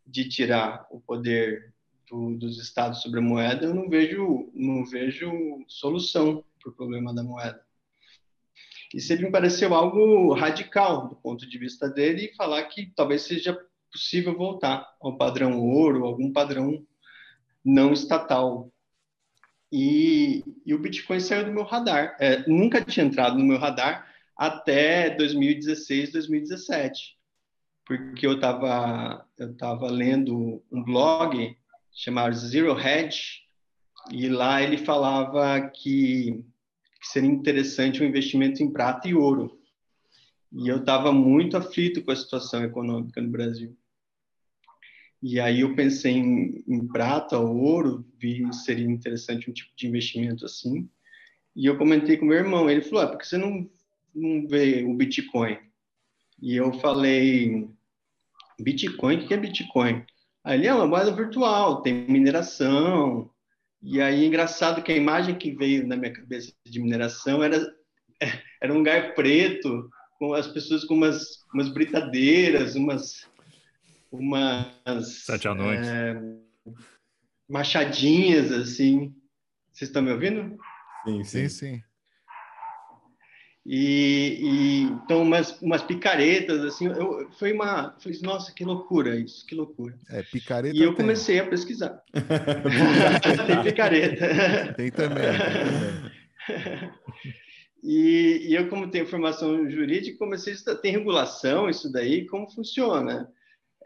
de 0.06 0.28
tirar 0.28 0.88
o 0.90 1.00
poder 1.00 1.75
do, 2.10 2.36
dos 2.38 2.60
estados 2.60 3.02
sobre 3.02 3.20
a 3.20 3.24
moeda, 3.24 3.66
eu 3.66 3.74
não 3.74 3.90
vejo, 3.90 4.52
não 4.54 4.86
vejo 4.86 5.32
solução 5.68 6.44
para 6.60 6.72
o 6.72 6.76
problema 6.76 7.14
da 7.14 7.24
moeda. 7.24 7.64
E 8.94 9.02
sempre 9.02 9.26
me 9.26 9.32
pareceu 9.32 9.74
algo 9.74 10.34
radical 10.34 11.10
do 11.10 11.16
ponto 11.16 11.48
de 11.48 11.58
vista 11.58 11.90
dele 11.90 12.34
falar 12.38 12.64
que 12.64 12.94
talvez 12.96 13.24
seja 13.24 13.58
possível 13.92 14.38
voltar 14.38 14.96
ao 15.02 15.18
padrão 15.18 15.60
ouro, 15.60 16.06
algum 16.06 16.32
padrão 16.32 16.86
não 17.64 17.94
estatal 17.94 18.72
e, 19.72 20.44
e 20.66 20.74
o 20.74 20.80
Bitcoin 20.80 21.20
saiu 21.20 21.46
do 21.46 21.52
meu 21.52 21.64
radar. 21.64 22.16
É, 22.20 22.48
nunca 22.48 22.82
tinha 22.82 23.06
entrado 23.06 23.38
no 23.38 23.44
meu 23.44 23.58
radar 23.58 24.10
até 24.38 25.10
2016, 25.10 26.12
2017, 26.12 27.18
porque 27.86 28.26
eu 28.26 28.36
estava 28.36 29.28
eu 29.38 29.56
tava 29.58 29.90
lendo 29.90 30.64
um 30.72 30.84
blog 30.84 31.58
chamado 31.96 32.36
Zero 32.36 32.78
Hedge 32.78 33.46
e 34.12 34.28
lá 34.28 34.62
ele 34.62 34.78
falava 34.78 35.62
que, 35.70 36.44
que 37.02 37.08
seria 37.08 37.30
interessante 37.30 38.04
um 38.04 38.06
investimento 38.06 38.62
em 38.62 38.72
prata 38.72 39.08
e 39.08 39.16
ouro. 39.16 39.60
E 40.52 40.68
eu 40.68 40.78
estava 40.78 41.12
muito 41.12 41.58
aflito 41.58 42.04
com 42.04 42.12
a 42.12 42.16
situação 42.16 42.64
econômica 42.64 43.22
no 43.22 43.30
Brasil. 43.30 43.76
E 45.24 45.40
aí 45.40 45.62
eu 45.62 45.74
pensei 45.74 46.14
em, 46.14 46.64
em 46.68 46.86
prata 46.88 47.40
ou 47.40 47.58
ouro, 47.58 48.06
vi 48.20 48.46
seria 48.54 48.86
interessante 48.86 49.50
um 49.50 49.54
tipo 49.54 49.72
de 49.76 49.88
investimento 49.88 50.46
assim. 50.46 50.88
E 51.56 51.66
eu 51.66 51.78
comentei 51.78 52.18
com 52.18 52.26
meu 52.26 52.38
irmão, 52.38 52.70
ele 52.70 52.82
falou: 52.82 53.04
ah, 53.04 53.08
por 53.08 53.18
que 53.18 53.28
você 53.28 53.38
não, 53.38 53.68
não 54.14 54.48
vê 54.48 54.84
o 54.84 54.94
Bitcoin? 54.94 55.58
E 56.42 56.56
eu 56.56 56.72
falei: 56.74 57.68
Bitcoin? 58.60 59.18
O 59.18 59.28
que 59.28 59.34
é 59.34 59.38
Bitcoin? 59.38 60.06
Aí 60.46 60.60
ele 60.60 60.68
é 60.68 60.74
uma 60.74 60.86
moeda 60.86 61.12
virtual, 61.12 61.82
tem 61.82 62.06
mineração. 62.08 63.32
E 63.82 64.00
aí, 64.00 64.24
é 64.24 64.28
engraçado 64.28 64.84
que 64.84 64.92
a 64.92 64.96
imagem 64.96 65.36
que 65.36 65.56
veio 65.56 65.88
na 65.88 65.98
minha 65.98 66.14
cabeça 66.14 66.54
de 66.64 66.80
mineração 66.80 67.44
era, 67.44 67.60
era 68.62 68.72
um 68.72 68.78
lugar 68.78 69.16
preto, 69.16 69.90
com 70.20 70.34
as 70.34 70.48
pessoas 70.48 70.86
com 70.86 70.94
umas, 70.94 71.44
umas 71.54 71.70
britadeiras, 71.70 72.76
umas 72.76 73.28
umas 74.12 75.08
Sete 75.26 75.48
à 75.48 75.54
noite. 75.54 75.88
É, 75.88 76.16
machadinhas 77.50 78.52
assim. 78.52 79.14
Vocês 79.72 79.90
estão 79.90 80.02
me 80.02 80.12
ouvindo? 80.12 80.58
Sim, 81.06 81.24
sim, 81.24 81.50
sim. 81.50 81.84
E, 83.68 84.38
e, 84.42 84.82
então 84.84 85.24
umas, 85.24 85.60
umas 85.60 85.82
picaretas 85.82 86.64
assim 86.64 86.86
eu 86.86 87.28
foi 87.32 87.52
uma 87.52 87.96
falei 88.00 88.20
nossa 88.22 88.54
que 88.54 88.64
loucura 88.64 89.16
isso 89.16 89.44
que 89.44 89.56
loucura 89.56 89.98
é 90.08 90.22
picareta 90.22 90.78
e 90.78 90.84
eu 90.84 90.90
tem. 90.90 90.98
comecei 90.98 91.40
a 91.40 91.48
pesquisar 91.48 92.04
tem 93.48 93.64
picareta 93.64 94.74
tem 94.76 94.92
também, 94.92 95.24
tem 95.24 95.38
também. 96.48 96.92
e, 97.84 98.50
e, 98.50 98.54
eu 98.54 98.70
como 98.70 98.92
tenho 98.92 99.08
formação 99.08 99.68
jurídica 99.68 100.20
comecei 100.20 100.54
a 100.54 100.56
estudar, 100.58 100.76
tem 100.76 100.92
regulação 100.92 101.68
isso 101.68 101.92
daí 101.92 102.28
como 102.28 102.48
funciona 102.48 103.28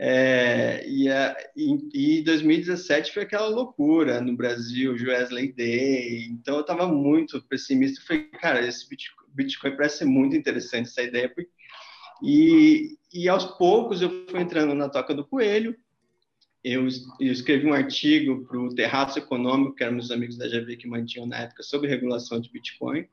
é, 0.01 0.85
e, 0.87 1.09
a, 1.09 1.35
e, 1.57 2.19
e 2.19 2.23
2017 2.23 3.13
foi 3.13 3.23
aquela 3.23 3.47
loucura 3.49 4.21
no 4.21 4.33
Brasil, 4.33 4.93
Wesley 4.93 5.51
Day. 5.51 6.25
Então 6.27 6.55
eu 6.55 6.61
estava 6.61 6.87
muito 6.87 7.41
pessimista. 7.41 8.01
Falei, 8.07 8.23
cara, 8.39 8.65
esse 8.65 8.87
Bitcoin 8.87 9.18
parece 9.75 9.99
ser 9.99 10.05
muito 10.05 10.35
interessante 10.35 10.87
essa 10.87 11.03
ideia. 11.03 11.33
E, 12.21 12.97
e 13.13 13.29
aos 13.29 13.45
poucos 13.45 14.01
eu 14.01 14.25
fui 14.27 14.39
entrando 14.39 14.73
na 14.73 14.89
toca 14.89 15.13
do 15.13 15.25
coelho. 15.25 15.75
Eu, 16.63 16.87
eu 17.19 17.31
escrevi 17.31 17.65
um 17.65 17.73
artigo 17.73 18.45
para 18.45 18.59
o 18.59 18.75
Terraço 18.75 19.17
Econômico, 19.17 19.75
que 19.75 19.83
eram 19.83 19.93
meus 19.93 20.11
amigos 20.11 20.37
da 20.37 20.47
GV 20.47 20.75
que 20.75 20.87
mantinham 20.87 21.25
na 21.25 21.37
época, 21.37 21.63
sobre 21.63 21.89
regulação 21.89 22.39
de 22.39 22.51
Bitcoin. 22.51 23.07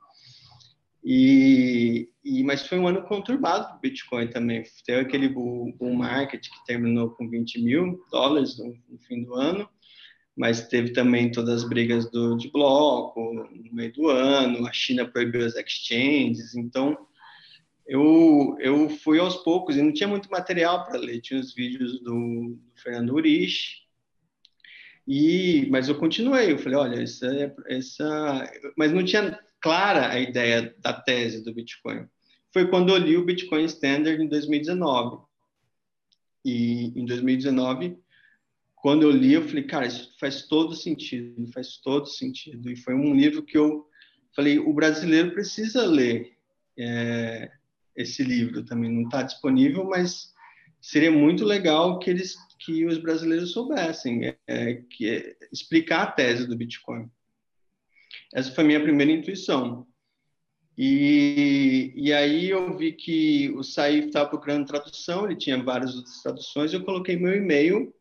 E, 1.08 2.10
e, 2.24 2.42
mas 2.42 2.66
foi 2.66 2.80
um 2.80 2.88
ano 2.88 3.00
conturbado 3.04 3.68
para 3.68 3.76
o 3.76 3.80
Bitcoin 3.80 4.26
também. 4.26 4.64
Teve 4.84 5.02
aquele 5.02 5.28
bull, 5.28 5.72
bull, 5.78 5.94
market 5.94 6.48
que 6.48 6.66
terminou 6.66 7.10
com 7.10 7.30
20 7.30 7.62
mil 7.62 8.04
dólares 8.10 8.58
no, 8.58 8.76
no, 8.88 8.98
fim 8.98 9.22
do 9.22 9.36
ano, 9.36 9.68
mas 10.36 10.68
teve 10.68 10.92
também 10.92 11.30
todas 11.30 11.62
as 11.62 11.68
brigas 11.68 12.10
do, 12.10 12.36
de 12.36 12.50
bloco 12.50 13.32
no 13.32 13.72
meio 13.72 13.92
do 13.92 14.08
ano, 14.08 14.66
a 14.66 14.72
China 14.72 15.06
proibiu 15.06 15.46
as 15.46 15.56
exchanges, 15.56 16.54
então 16.54 16.96
eu, 17.86 18.56
eu 18.60 18.90
fui 18.90 19.18
aos 19.18 19.36
poucos 19.36 19.76
e 19.76 19.82
não 19.82 19.92
tinha 19.92 20.08
muito 20.08 20.30
material 20.30 20.84
para 20.84 20.98
ler, 20.98 21.20
tinha 21.20 21.40
os 21.40 21.54
vídeos 21.54 22.00
do, 22.00 22.10
do 22.56 22.80
Fernando 22.82 23.14
Urich, 23.14 23.86
e, 25.06 25.68
mas 25.70 25.88
eu 25.88 25.94
continuei, 25.96 26.52
eu 26.52 26.58
falei, 26.58 26.76
olha, 26.76 27.02
essa, 27.02 27.54
essa, 27.68 28.52
mas 28.76 28.92
não 28.92 29.04
tinha 29.04 29.38
clara 29.60 30.10
a 30.10 30.18
ideia 30.18 30.74
da 30.80 30.92
tese 30.92 31.44
do 31.44 31.54
Bitcoin. 31.54 32.06
Foi 32.52 32.68
quando 32.68 32.90
eu 32.90 32.96
li 32.96 33.16
o 33.16 33.24
Bitcoin 33.24 33.64
Standard 33.64 34.20
em 34.20 34.28
2019. 34.28 35.24
E 36.44 36.92
em 36.98 37.04
2019, 37.04 37.98
quando 38.86 39.02
eu 39.02 39.10
li, 39.10 39.32
eu 39.32 39.42
falei, 39.42 39.64
cara, 39.64 39.84
isso 39.84 40.14
faz 40.16 40.42
todo 40.42 40.72
sentido, 40.76 41.50
faz 41.50 41.76
todo 41.78 42.06
sentido. 42.06 42.70
E 42.70 42.76
foi 42.76 42.94
um 42.94 43.16
livro 43.16 43.42
que 43.42 43.58
eu 43.58 43.84
falei, 44.32 44.60
o 44.60 44.72
brasileiro 44.72 45.32
precisa 45.32 45.84
ler 45.84 46.36
é, 46.78 47.50
esse 47.96 48.22
livro 48.22 48.64
também. 48.64 48.88
Não 48.88 49.02
está 49.02 49.24
disponível, 49.24 49.82
mas 49.86 50.32
seria 50.80 51.10
muito 51.10 51.44
legal 51.44 51.98
que 51.98 52.08
eles, 52.08 52.36
que 52.60 52.86
os 52.86 52.96
brasileiros 52.98 53.50
soubessem, 53.50 54.36
é, 54.46 54.74
que 54.88 55.10
é, 55.10 55.36
explicar 55.52 56.02
a 56.02 56.12
tese 56.12 56.46
do 56.46 56.56
Bitcoin. 56.56 57.10
Essa 58.32 58.52
foi 58.52 58.62
a 58.62 58.66
minha 58.68 58.80
primeira 58.80 59.10
intuição. 59.10 59.84
E, 60.78 61.92
e 61.96 62.12
aí 62.12 62.50
eu 62.50 62.78
vi 62.78 62.92
que 62.92 63.50
o 63.56 63.64
Saif 63.64 64.06
estava 64.06 64.28
procurando 64.28 64.64
tradução, 64.64 65.24
ele 65.24 65.34
tinha 65.34 65.60
várias 65.60 65.96
outras 65.96 66.22
traduções, 66.22 66.72
eu 66.72 66.84
coloquei 66.84 67.16
meu 67.16 67.34
e-mail 67.34 67.92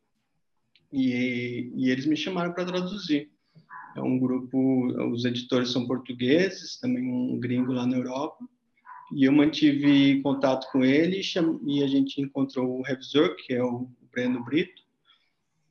e, 0.91 1.71
e 1.75 1.89
eles 1.89 2.05
me 2.05 2.15
chamaram 2.15 2.53
para 2.53 2.65
traduzir. 2.65 3.29
É 3.95 4.01
um 4.01 4.19
grupo, 4.19 4.87
os 5.11 5.23
editores 5.23 5.71
são 5.71 5.87
portugueses, 5.87 6.77
também 6.79 7.09
um 7.09 7.39
gringo 7.39 7.71
lá 7.71 7.85
na 7.85 7.97
Europa, 7.97 8.37
e 9.13 9.23
eu 9.23 9.31
mantive 9.31 10.21
contato 10.21 10.69
com 10.71 10.83
ele 10.83 11.21
e 11.65 11.83
a 11.83 11.87
gente 11.87 12.21
encontrou 12.21 12.79
o 12.79 12.81
revisor, 12.81 13.35
que 13.35 13.53
é 13.53 13.63
o 13.63 13.87
Breno 14.11 14.43
Brito, 14.43 14.83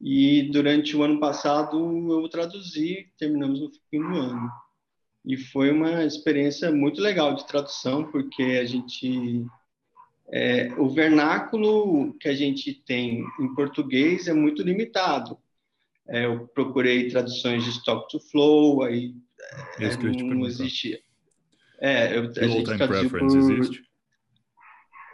e 0.01 0.51
durante 0.51 0.97
o 0.97 1.03
ano 1.03 1.19
passado 1.19 1.79
eu 2.13 2.29
traduzi, 2.29 3.07
terminamos 3.19 3.61
no 3.61 3.71
fim 3.91 4.01
do 4.01 4.17
ano. 4.17 4.51
E 5.25 5.37
foi 5.37 5.71
uma 5.71 6.05
experiência 6.05 6.71
muito 6.71 7.01
legal 7.01 7.35
de 7.35 7.47
tradução, 7.47 8.05
porque 8.11 8.43
a 8.43 8.65
gente. 8.67 9.47
É, 10.33 10.73
o 10.79 10.89
vernáculo 10.89 12.15
que 12.15 12.29
a 12.29 12.35
gente 12.35 12.75
tem 12.87 13.25
em 13.39 13.55
português 13.55 14.27
é 14.27 14.33
muito 14.33 14.63
limitado. 14.63 15.39
É, 16.09 16.27
eu 16.27 16.47
procurei 16.49 17.09
traduções 17.09 17.65
de 17.65 17.71
Stock 17.71 18.09
to 18.11 18.21
Flow, 18.21 18.83
aí 18.83 19.15
é, 19.79 19.97
não 19.97 20.47
existia. 20.47 21.01
É, 21.81 22.17
eu, 22.17 22.31
a 22.31 22.47
gente 22.47 22.77
traduziu 22.77 23.11
por... 23.11 23.23
Existe? 23.23 23.83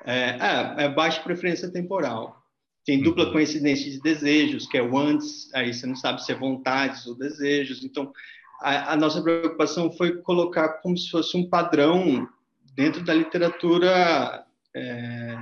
É, 0.04 0.30
é, 0.30 0.84
é 0.84 0.88
baixa 0.88 1.22
preferência 1.22 1.70
temporal. 1.70 2.40
Tem 2.84 3.02
dupla 3.02 3.26
uhum. 3.26 3.32
coincidência 3.32 3.90
de 3.90 4.00
desejos, 4.00 4.66
que 4.66 4.78
é 4.78 4.82
o 4.82 4.96
antes, 4.96 5.52
aí 5.54 5.72
você 5.72 5.86
não 5.86 5.96
sabe 5.96 6.24
se 6.24 6.32
é 6.32 6.34
vontades 6.34 7.06
ou 7.06 7.14
desejos. 7.14 7.84
Então, 7.84 8.12
a, 8.60 8.94
a 8.94 8.96
nossa 8.96 9.22
preocupação 9.22 9.92
foi 9.92 10.16
colocar 10.22 10.80
como 10.80 10.96
se 10.96 11.10
fosse 11.10 11.36
um 11.36 11.48
padrão 11.48 12.28
dentro 12.74 13.04
da 13.04 13.12
literatura 13.12 14.44
é, 14.74 15.36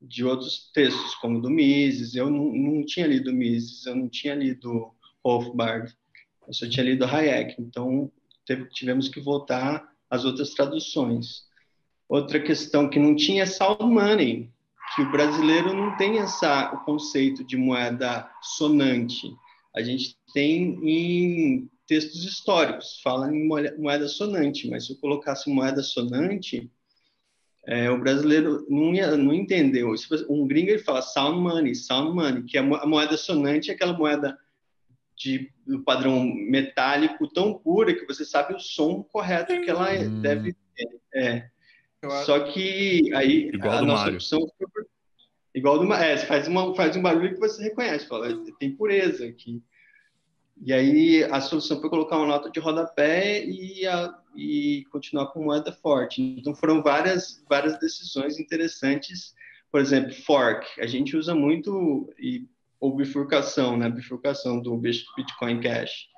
de 0.00 0.24
outros 0.24 0.70
textos, 0.72 1.14
como 1.16 1.40
do 1.40 1.50
Mises. 1.50 2.14
Eu 2.14 2.30
não, 2.30 2.52
não 2.52 2.84
tinha 2.84 3.06
lido 3.06 3.32
Mises, 3.32 3.86
eu 3.86 3.94
não 3.94 4.08
tinha 4.08 4.34
lido 4.34 4.92
Hofbard, 5.22 5.94
eu 6.46 6.52
só 6.52 6.68
tinha 6.68 6.84
lido 6.84 7.04
Hayek. 7.04 7.60
Então, 7.60 8.10
teve, 8.44 8.68
tivemos 8.70 9.08
que 9.08 9.20
voltar 9.20 9.88
às 10.10 10.24
outras 10.24 10.50
traduções. 10.50 11.44
Outra 12.08 12.40
questão 12.40 12.90
que 12.90 12.98
não 12.98 13.14
tinha 13.14 13.44
é 13.44 13.46
sound 13.46 13.84
money, 13.84 14.50
que 14.94 15.02
o 15.02 15.10
brasileiro 15.10 15.72
não 15.72 15.96
tem 15.96 16.18
essa, 16.18 16.72
o 16.74 16.84
conceito 16.84 17.42
de 17.44 17.56
moeda 17.56 18.28
sonante. 18.42 19.32
A 19.74 19.80
gente 19.82 20.16
tem 20.34 20.78
em 20.82 21.70
textos 21.86 22.24
históricos, 22.24 23.00
fala 23.02 23.34
em 23.34 23.46
moeda 23.46 24.08
sonante, 24.08 24.68
mas 24.68 24.86
se 24.86 24.92
eu 24.92 24.98
colocasse 24.98 25.48
moeda 25.48 25.82
sonante, 25.82 26.70
é, 27.66 27.90
o 27.90 27.98
brasileiro 27.98 28.66
não, 28.68 28.94
ia, 28.94 29.16
não 29.16 29.32
entendeu. 29.32 29.94
Um 30.28 30.46
gringo 30.46 30.70
ele 30.70 30.78
fala 30.78 31.00
sound 31.00 31.40
money, 31.40 31.74
sound 31.74 32.14
money, 32.14 32.42
que 32.42 32.58
a 32.58 32.62
moeda 32.62 33.16
sonante 33.16 33.70
é 33.70 33.74
aquela 33.74 33.92
moeda 33.92 34.36
de 35.16 35.52
do 35.64 35.82
padrão 35.84 36.24
metálico 36.24 37.28
tão 37.28 37.54
pura 37.54 37.94
que 37.94 38.06
você 38.06 38.24
sabe 38.24 38.54
o 38.54 38.58
som 38.58 39.02
correto 39.04 39.60
que 39.60 39.70
ela 39.70 39.92
hum. 39.92 40.20
deve 40.20 40.56
ter. 40.74 41.00
É. 41.14 41.48
Só 42.24 42.40
que 42.40 43.14
aí 43.14 43.48
igual 43.48 43.78
a 43.78 43.82
nossa 43.82 44.04
Mario. 44.04 44.16
opção 44.16 44.40
igual 45.54 45.78
do 45.78 45.92
é, 45.92 46.16
faz 46.16 46.48
uma 46.48 46.74
faz 46.74 46.96
um 46.96 47.02
barulho 47.02 47.34
que 47.34 47.40
você 47.40 47.62
reconhece, 47.62 48.08
fala, 48.08 48.28
tem 48.58 48.74
pureza 48.74 49.24
aqui. 49.26 49.62
E 50.64 50.72
aí 50.72 51.24
a 51.24 51.40
solução 51.40 51.80
foi 51.80 51.90
colocar 51.90 52.16
uma 52.16 52.26
nota 52.26 52.50
de 52.50 52.58
rodapé 52.58 53.44
e, 53.44 53.86
a, 53.86 54.14
e 54.34 54.84
continuar 54.90 55.28
com 55.28 55.44
moeda 55.44 55.72
forte. 55.72 56.22
Então 56.22 56.54
foram 56.54 56.82
várias 56.82 57.44
várias 57.48 57.78
decisões 57.78 58.38
interessantes. 58.38 59.34
Por 59.70 59.80
exemplo, 59.80 60.12
fork. 60.12 60.66
A 60.80 60.86
gente 60.86 61.16
usa 61.16 61.34
muito 61.34 62.12
e 62.18 62.46
ou 62.82 62.96
bifurcação, 62.96 63.76
né? 63.76 63.88
Bifurcação 63.88 64.60
do 64.60 64.76
Bitcoin 64.76 65.60
Cash. 65.60 66.08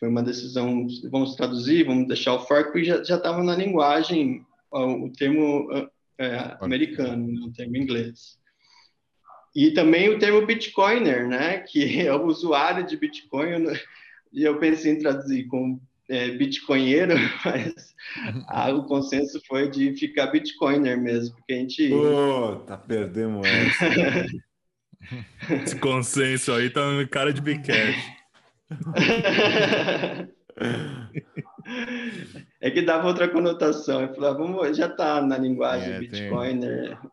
Foi 0.00 0.08
uma 0.08 0.22
decisão, 0.22 0.86
vamos 1.10 1.36
traduzir, 1.36 1.84
vamos 1.84 2.08
deixar 2.08 2.32
o 2.32 2.40
fork, 2.40 2.72
porque 2.72 2.86
já 2.86 3.16
estava 3.16 3.42
na 3.42 3.54
linguagem, 3.54 4.44
o 4.70 5.10
termo 5.10 5.68
é, 6.18 6.56
americano, 6.62 7.30
né? 7.30 7.40
o 7.46 7.52
termo 7.52 7.76
inglês. 7.76 8.38
E 9.54 9.72
também 9.72 10.08
o 10.08 10.18
termo 10.18 10.46
Bitcoiner, 10.46 11.28
né? 11.28 11.58
Que 11.58 12.00
é 12.06 12.14
o 12.14 12.24
usuário 12.24 12.86
de 12.86 12.96
Bitcoin. 12.96 13.66
E 14.32 14.42
eu 14.44 14.58
pensei 14.58 14.92
em 14.92 14.98
traduzir 14.98 15.46
com 15.46 15.78
é, 16.12 16.28
Bitcoinheiro, 16.30 17.14
mas 17.42 17.74
a, 18.48 18.70
o 18.70 18.84
consenso 18.84 19.40
foi 19.46 19.70
de 19.70 19.94
ficar 19.96 20.26
Bitcoiner 20.26 21.00
mesmo, 21.00 21.34
porque 21.36 21.54
a 21.54 21.56
gente. 21.56 21.88
Puta, 21.88 22.76
perdemos 22.76 23.46
essa. 23.46 24.26
Esse 25.64 25.74
consenso 25.80 26.52
aí 26.52 26.70
tá 26.70 26.80
cara 27.10 27.32
de 27.32 27.40
Big 27.40 27.62
Cash. 27.64 28.12
É 32.60 32.70
que 32.70 32.82
dava 32.82 33.08
outra 33.08 33.26
conotação. 33.28 34.02
Eu 34.02 34.14
falava, 34.14 34.38
vamos, 34.38 34.76
já 34.76 34.88
tá 34.88 35.20
na 35.20 35.36
linguagem 35.36 35.94
é, 35.94 35.98
Bitcoiner. 35.98 36.96
Tem... 37.00 37.10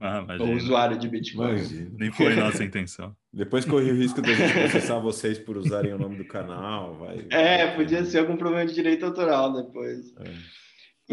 Ah, 0.00 0.24
o 0.40 0.52
usuário 0.52 0.98
de 0.98 1.06
Bitcoin. 1.08 1.50
Imagina. 1.50 1.90
Nem 1.98 2.10
foi 2.10 2.34
nossa 2.34 2.64
intenção. 2.64 3.14
Depois 3.30 3.66
corri 3.66 3.90
o 3.90 3.94
risco 3.94 4.22
de 4.22 4.30
a 4.30 4.34
gente 4.34 4.54
processar 4.54 4.98
vocês 4.98 5.38
por 5.38 5.58
usarem 5.58 5.92
o 5.92 5.98
nome 5.98 6.16
do 6.16 6.24
canal. 6.24 6.94
Vai, 6.94 7.26
é, 7.30 7.66
podia 7.76 8.02
ser 8.06 8.20
algum 8.20 8.36
problema 8.36 8.66
de 8.66 8.74
direito 8.74 9.04
autoral 9.04 9.52
depois. 9.52 10.14
É. 10.16 10.32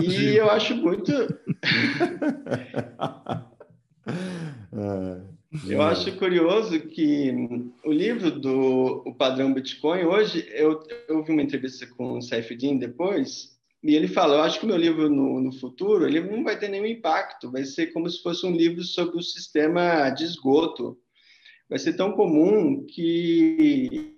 E 0.02 0.38
eu 0.38 0.50
acho 0.50 0.76
muito. 0.76 1.12
é. 4.74 5.38
Eu 5.68 5.82
acho 5.82 6.16
curioso 6.18 6.80
que 6.80 7.34
o 7.84 7.92
livro 7.92 8.32
do 8.32 9.04
o 9.06 9.16
Padrão 9.16 9.54
Bitcoin, 9.54 10.04
hoje, 10.04 10.46
eu, 10.52 10.84
eu 11.08 11.24
vi 11.24 11.32
uma 11.32 11.42
entrevista 11.42 11.88
com 11.88 12.18
o 12.18 12.22
Saifuddin 12.22 12.78
depois, 12.78 13.57
e 13.84 13.96
ele 13.96 14.08
fala, 14.08 14.36
eu 14.36 14.42
acho 14.42 14.60
que 14.60 14.66
o 14.66 14.68
meu 14.68 14.78
livro 14.78 15.10
no, 15.10 15.40
no 15.40 15.52
futuro, 15.52 16.06
ele 16.06 16.20
não 16.20 16.44
vai 16.44 16.58
ter 16.58 16.68
nenhum 16.68 16.86
impacto, 16.86 17.52
vai 17.52 17.64
ser 17.64 17.88
como 17.88 18.10
se 18.10 18.22
fosse 18.22 18.46
um 18.46 18.56
livro 18.56 18.84
sobre 18.84 19.18
o 19.18 19.22
sistema 19.22 20.10
de 20.10 20.24
esgoto. 20.24 20.98
Vai 21.70 21.78
ser 21.78 21.94
tão 21.94 22.14
comum 22.14 22.86
que 22.86 24.16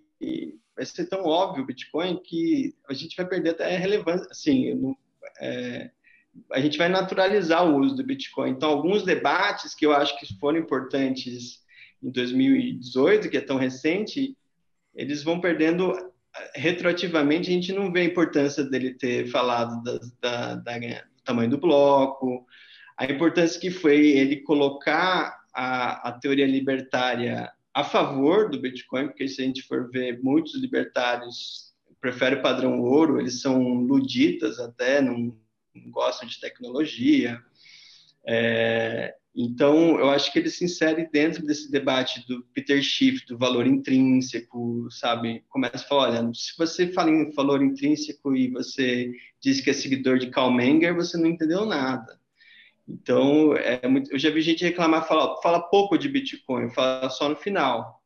vai 0.76 0.86
ser 0.86 1.08
tão 1.08 1.26
óbvio 1.26 1.64
o 1.64 1.66
Bitcoin 1.66 2.22
que 2.24 2.74
a 2.88 2.94
gente 2.94 3.18
vai 3.18 3.28
perder 3.28 3.50
até 3.50 3.76
a 3.76 3.80
relevância, 3.80 4.28
assim, 4.32 4.74
não, 4.76 4.96
é, 5.42 5.92
a 6.52 6.60
gente 6.62 6.78
vai 6.78 6.88
naturalizar 6.88 7.68
o 7.68 7.78
uso 7.80 7.96
do 7.96 8.04
Bitcoin. 8.04 8.52
Então, 8.52 8.70
alguns 8.70 9.04
debates 9.04 9.76
que 9.76 9.86
eu 9.86 9.92
acho 9.92 10.18
que 10.18 10.38
foram 10.40 10.60
importantes 10.60 11.60
em 12.02 12.10
2018, 12.10 13.30
que 13.30 13.38
é 13.38 13.42
tão 13.42 13.58
recente, 13.58 14.38
eles 14.96 15.22
vão 15.22 15.42
perdendo 15.42 15.94
retroativamente. 16.56 17.50
A 17.50 17.54
gente 17.54 17.74
não 17.74 17.92
vê 17.92 18.02
a 18.02 18.06
importância 18.06 18.64
dele 18.64 18.94
ter 18.94 19.28
falado 19.28 19.82
da, 19.84 20.00
da, 20.22 20.56
da, 20.56 20.78
do 20.78 21.24
tamanho 21.24 21.50
do 21.50 21.58
bloco, 21.58 22.46
a 22.98 23.06
importância 23.06 23.60
que 23.60 23.72
foi 23.72 24.08
ele 24.10 24.38
colocar 24.38 25.40
a, 25.54 26.10
a 26.10 26.12
teoria 26.12 26.46
libertária 26.46 27.52
a 27.74 27.84
favor 27.84 28.50
do 28.50 28.60
Bitcoin, 28.60 29.08
porque 29.08 29.28
se 29.28 29.42
a 29.42 29.46
gente 29.46 29.62
for 29.64 29.90
ver, 29.90 30.22
muitos 30.22 30.56
libertários 30.56 31.74
preferem 32.02 32.40
o 32.40 32.42
padrão 32.42 32.82
ouro, 32.82 33.20
eles 33.20 33.42
são 33.42 33.62
luditas 33.62 34.60
até, 34.60 35.02
não 35.02 35.36
gostam 35.88 36.28
de 36.28 36.40
tecnologia. 36.40 37.40
É, 38.28 39.16
então, 39.36 40.00
eu 40.00 40.10
acho 40.10 40.34
que 40.34 40.40
ele 40.40 40.50
se 40.50 40.66
insere 40.66 41.08
dentro 41.12 41.46
desse 41.46 41.72
debate 41.72 42.26
do 42.28 42.44
Peter 42.54 42.82
Schiff, 42.82 43.26
do 43.28 43.38
valor 43.38 43.68
intrínseco, 43.68 44.90
sabe? 44.90 45.44
Começa 45.48 45.78
a 45.78 45.88
falar, 45.88 46.10
olha, 46.10 46.34
se 46.34 46.58
você 46.58 46.92
fala 46.92 47.12
em 47.12 47.32
valor 47.32 47.62
intrínseco 47.62 48.36
e 48.36 48.50
você 48.50 49.12
diz 49.40 49.62
que 49.62 49.70
é 49.70 49.74
seguidor 49.74 50.18
de 50.18 50.30
Karl 50.30 50.52
Menger, 50.52 50.96
você 50.96 51.18
não 51.18 51.28
entendeu 51.28 51.66
nada. 51.66 52.20
Então, 52.88 53.56
é 53.56 53.88
muito, 53.88 54.12
eu 54.12 54.18
já 54.18 54.32
vi 54.32 54.42
gente 54.42 54.64
reclamar, 54.64 55.08
falar, 55.08 55.40
fala 55.42 55.62
pouco 55.70 55.98
de 55.98 56.10
Bitcoin, 56.10 56.70
fala 56.72 57.10
só 57.10 57.30
no 57.30 57.36
final. 57.36 58.04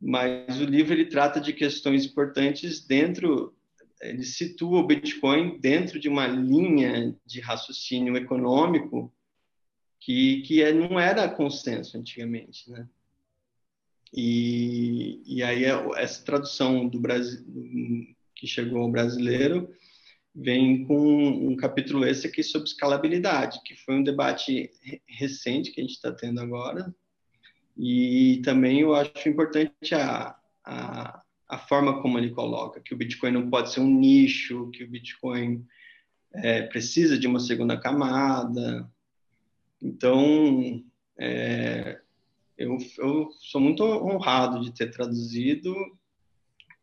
Mas 0.00 0.60
o 0.60 0.64
livro 0.64 0.94
ele 0.94 1.06
trata 1.06 1.40
de 1.40 1.52
questões 1.52 2.04
importantes 2.04 2.84
dentro 2.86 3.54
ele 4.00 4.24
situa 4.24 4.80
o 4.80 4.86
Bitcoin 4.86 5.60
dentro 5.60 5.98
de 6.00 6.08
uma 6.08 6.26
linha 6.26 7.14
de 7.24 7.40
raciocínio 7.40 8.16
econômico 8.16 9.12
que, 10.04 10.42
que 10.42 10.62
é, 10.62 10.72
não 10.72 10.98
era 10.98 11.28
consenso 11.28 11.96
antigamente, 11.96 12.70
né? 12.70 12.88
E, 14.12 15.22
e 15.26 15.42
aí 15.42 15.64
é, 15.64 15.72
essa 15.96 16.22
tradução 16.24 16.86
do 16.86 17.00
Brasil 17.00 17.42
que 18.34 18.46
chegou 18.46 18.82
ao 18.82 18.90
brasileiro 18.90 19.70
vem 20.34 20.84
com 20.84 21.50
um 21.50 21.56
capítulo 21.56 22.06
esse 22.06 22.26
aqui 22.26 22.42
sobre 22.42 22.68
escalabilidade, 22.68 23.60
que 23.64 23.74
foi 23.74 23.94
um 23.94 24.02
debate 24.02 24.70
recente 25.06 25.70
que 25.70 25.80
a 25.80 25.84
gente 25.84 25.94
está 25.94 26.12
tendo 26.12 26.40
agora. 26.40 26.94
E 27.76 28.42
também 28.44 28.80
eu 28.80 28.94
acho 28.94 29.28
importante 29.28 29.94
a, 29.94 30.36
a 30.64 31.22
a 31.52 31.58
forma 31.58 32.00
como 32.00 32.18
ele 32.18 32.30
coloca, 32.30 32.80
que 32.80 32.94
o 32.94 32.96
Bitcoin 32.96 33.32
não 33.32 33.50
pode 33.50 33.70
ser 33.70 33.80
um 33.80 33.86
nicho, 33.86 34.70
que 34.70 34.84
o 34.84 34.88
Bitcoin 34.88 35.62
é, 36.32 36.62
precisa 36.62 37.18
de 37.18 37.26
uma 37.26 37.38
segunda 37.38 37.78
camada. 37.78 38.90
Então, 39.82 40.84
é, 41.18 42.00
eu, 42.56 42.78
eu, 42.98 43.30
sou 43.40 43.60
muito 43.60 43.82
honrado 43.82 44.60
de 44.60 44.72
ter 44.72 44.90
traduzido 44.90 45.74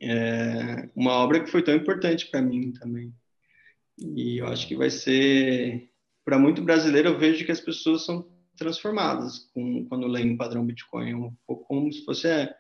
é, 0.02 0.90
uma 0.96 1.14
obra 1.14 1.42
que 1.42 1.50
foi 1.50 1.64
tão 1.64 1.74
importante 1.74 2.28
para 2.30 2.42
mim 2.42 2.74
também. 2.74 3.14
E 3.98 4.38
eu 4.40 4.48
acho 4.48 4.68
que 4.68 4.76
vai 4.76 4.90
ser, 4.90 5.90
para 6.26 6.38
muito 6.38 6.62
brasileiro, 6.62 7.10
eu 7.10 7.18
vejo 7.18 7.46
que 7.46 7.52
as 7.52 7.62
pessoas 7.62 8.06
são 8.06 8.28
transformadas 8.58 9.40
com, 9.54 9.86
quando 9.86 10.08
leem 10.08 10.34
o 10.34 10.38
padrão 10.38 10.66
Bitcoin, 10.66 11.14
um 11.14 11.34
pouco 11.48 11.66
como 11.66 11.92
se 11.92 12.04
fosse 12.04 12.28
é, 12.28 12.54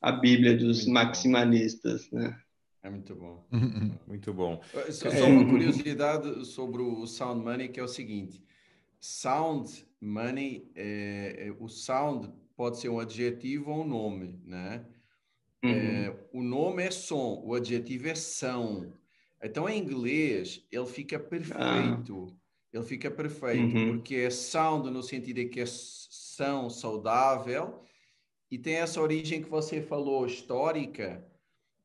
a 0.00 0.12
Bíblia 0.12 0.56
dos 0.56 0.84
muito 0.84 0.92
maximalistas, 0.92 2.08
bom. 2.10 2.18
né? 2.18 2.38
É 2.82 2.90
muito 2.90 3.14
bom. 3.14 3.44
Uhum. 3.52 3.98
muito 4.06 4.32
bom. 4.32 4.60
Só, 4.90 5.10
só 5.10 5.26
uma 5.26 5.44
curiosidade 5.44 6.46
sobre 6.46 6.80
o 6.80 7.06
Sound 7.06 7.42
Money, 7.42 7.68
que 7.68 7.80
é 7.80 7.82
o 7.82 7.88
seguinte. 7.88 8.42
Sound 9.00 9.86
Money, 10.00 10.70
é, 10.74 11.46
é, 11.48 11.56
o 11.58 11.68
sound 11.68 12.32
pode 12.56 12.78
ser 12.78 12.88
um 12.88 13.00
adjetivo 13.00 13.70
ou 13.70 13.82
um 13.82 13.86
nome, 13.86 14.40
né? 14.44 14.84
Uhum. 15.64 15.70
É, 15.70 16.16
o 16.32 16.42
nome 16.42 16.84
é 16.84 16.90
som, 16.90 17.42
o 17.44 17.54
adjetivo 17.54 18.08
é 18.08 18.14
são. 18.14 18.92
Então, 19.42 19.68
em 19.68 19.78
inglês, 19.78 20.64
ele 20.70 20.86
fica 20.86 21.18
perfeito. 21.18 22.28
Ah. 22.30 22.38
Ele 22.72 22.84
fica 22.84 23.10
perfeito, 23.10 23.76
uhum. 23.76 23.96
porque 23.96 24.16
é 24.16 24.30
sound 24.30 24.90
no 24.90 25.02
sentido 25.02 25.36
de 25.36 25.46
que 25.46 25.60
é 25.60 25.66
são 25.66 26.68
saudável 26.70 27.82
e 28.50 28.58
tem 28.58 28.74
essa 28.76 29.00
origem 29.00 29.42
que 29.42 29.48
você 29.48 29.82
falou, 29.82 30.26
histórica, 30.26 31.26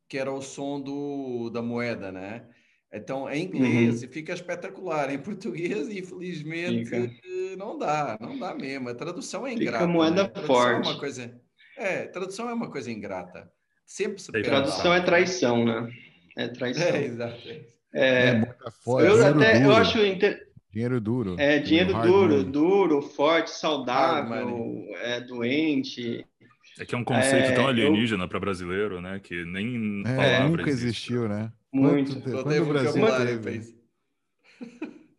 que 0.07 0.17
era 0.17 0.31
o 0.31 0.41
som 0.41 0.79
do, 0.79 1.49
da 1.49 1.61
moeda, 1.61 2.11
né? 2.11 2.47
Então, 2.93 3.27
em 3.27 3.45
inglês 3.45 4.03
uhum. 4.03 4.09
fica 4.09 4.33
espetacular, 4.33 5.11
em 5.11 5.17
português, 5.17 5.89
infelizmente, 5.89 6.85
fica. 6.85 7.57
não 7.57 7.75
dá, 7.79 8.15
não 8.21 8.37
dá 8.37 8.53
mesmo. 8.53 8.87
A 8.89 8.93
tradução 8.93 9.47
é 9.47 9.53
ingrata. 9.53 9.79
Fica 9.79 9.87
moeda 9.87 10.23
né? 10.23 10.41
forte. 10.45 10.87
É, 10.87 10.91
uma 10.91 10.99
coisa, 10.99 11.41
é, 11.75 12.03
tradução 12.05 12.49
é 12.49 12.53
uma 12.53 12.69
coisa 12.69 12.91
ingrata. 12.91 13.51
Sempre 13.83 14.21
se 14.21 14.31
Tradução 14.31 14.93
é 14.93 15.01
traição, 15.01 15.65
né? 15.65 15.91
É 16.37 16.47
traição. 16.47 16.87
É, 16.87 17.03
exato. 17.03 17.49
É, 17.95 18.29
é 18.29 18.53
eu 18.85 19.25
até 19.25 19.65
eu 19.65 19.75
acho 19.75 19.99
inter... 20.05 20.47
dinheiro 20.71 21.01
duro. 21.01 21.35
É 21.39 21.59
dinheiro 21.59 21.99
duro, 22.01 22.43
duro, 22.43 23.01
forte, 23.01 23.49
saudável, 23.49 24.85
é 25.01 25.19
doente. 25.19 26.25
É 26.79 26.85
que 26.85 26.93
é 26.95 26.97
um 26.97 27.03
conceito 27.03 27.51
é, 27.51 27.51
tão 27.51 27.67
alienígena 27.67 28.23
eu... 28.23 28.27
para 28.27 28.39
brasileiro, 28.39 29.01
né? 29.01 29.19
Que 29.21 29.43
nem 29.45 30.03
é, 30.05 30.43
nunca 30.43 30.69
existiu, 30.69 31.27
né? 31.27 31.51
Muito. 31.73 32.21
Quanto, 32.21 32.61
o 32.61 32.65
Brasil. 32.65 33.03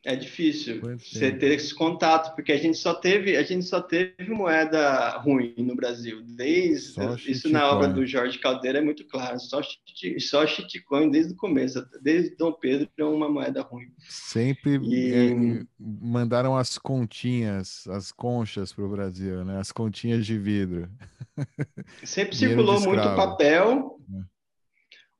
É 0.07 0.14
difícil 0.14 0.83
você 0.83 1.33
ter 1.33 1.53
esse 1.55 1.75
contato, 1.75 2.35
porque 2.35 2.53
a 2.53 2.59
gente 2.59 2.77
só 2.77 2.93
teve, 2.93 3.38
a 3.38 3.43
gente 3.43 3.64
só 3.64 3.81
teve 3.81 4.29
moeda 4.29 5.17
ruim 5.17 5.55
no 5.57 5.75
Brasil. 5.75 6.23
Desde 6.23 6.88
só 6.88 7.14
isso 7.14 7.49
na 7.49 7.71
obra 7.71 7.88
do 7.88 8.05
Jorge 8.05 8.38
Caldeira 8.38 8.81
é 8.81 8.83
muito 8.83 9.07
claro. 9.07 9.40
Só 9.40 9.62
só 10.19 10.47
shitcoin 10.47 11.11
desde 11.11 11.33
o 11.33 11.37
começo, 11.37 11.83
desde 12.03 12.37
Dom 12.37 12.53
Pedro 12.53 12.87
é 12.99 13.05
uma 13.05 13.31
moeda 13.31 13.62
ruim. 13.62 13.87
Sempre 13.99 14.77
e... 14.83 15.11
é, 15.11 15.64
mandaram 15.81 16.55
as 16.55 16.77
continhas, 16.77 17.87
as 17.88 18.12
conchas 18.12 18.75
para 18.75 18.85
o 18.85 18.90
Brasil, 18.90 19.43
né? 19.43 19.59
As 19.59 19.73
continhas 19.73 20.27
de 20.27 20.38
vidro. 20.38 20.87
Sempre 22.05 22.37
circulou 22.37 22.79
muito 22.79 23.03
papel. 23.17 23.99
É 24.14 24.34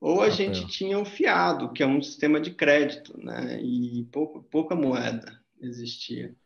ou 0.05 0.21
a 0.21 0.29
gente 0.29 0.67
tinha 0.67 0.99
o 0.99 1.05
fiado, 1.07 1.73
que 1.73 1.83
é 1.83 1.87
um 1.87 2.03
sistema 2.03 2.39
de 2.39 2.51
crédito, 2.51 3.19
né? 3.19 3.59
E 3.63 4.05
pouco, 4.13 4.43
pouca 4.43 4.77
moeda 4.77 5.41
existia 5.59 6.37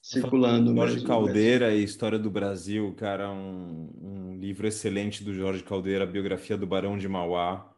circulando. 0.00 0.74
Jorge 0.74 1.04
Caldeira 1.04 1.74
e 1.74 1.84
História 1.84 2.18
do 2.18 2.30
Brasil, 2.30 2.94
cara, 2.94 3.30
um, 3.30 3.90
um, 4.00 4.38
livro 4.38 4.66
excelente 4.66 5.22
do 5.22 5.34
Jorge 5.34 5.62
Caldeira, 5.62 6.04
a 6.04 6.06
biografia 6.06 6.56
do 6.56 6.66
Barão 6.66 6.96
de 6.96 7.06
Mauá. 7.06 7.70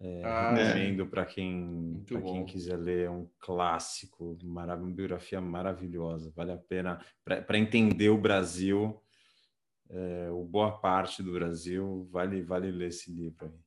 É, 0.00 0.24
ah, 0.24 0.52
recomendo 0.52 1.04
é. 1.04 1.06
para 1.06 1.24
quem, 1.24 2.02
quem 2.04 2.44
quiser 2.44 2.76
ler, 2.76 3.06
é 3.06 3.10
um 3.10 3.28
clássico, 3.38 4.36
uma 4.42 4.76
biografia 4.76 5.40
maravilhosa, 5.40 6.32
vale 6.34 6.50
a 6.50 6.58
pena 6.58 7.00
para 7.24 7.56
entender 7.56 8.08
o 8.08 8.18
Brasil, 8.18 9.00
é, 9.88 10.28
o 10.32 10.42
boa 10.42 10.72
parte 10.72 11.22
do 11.22 11.32
Brasil, 11.32 12.08
vale, 12.10 12.42
vale 12.42 12.72
ler 12.72 12.88
esse 12.88 13.12
livro 13.12 13.46
aí 13.46 13.63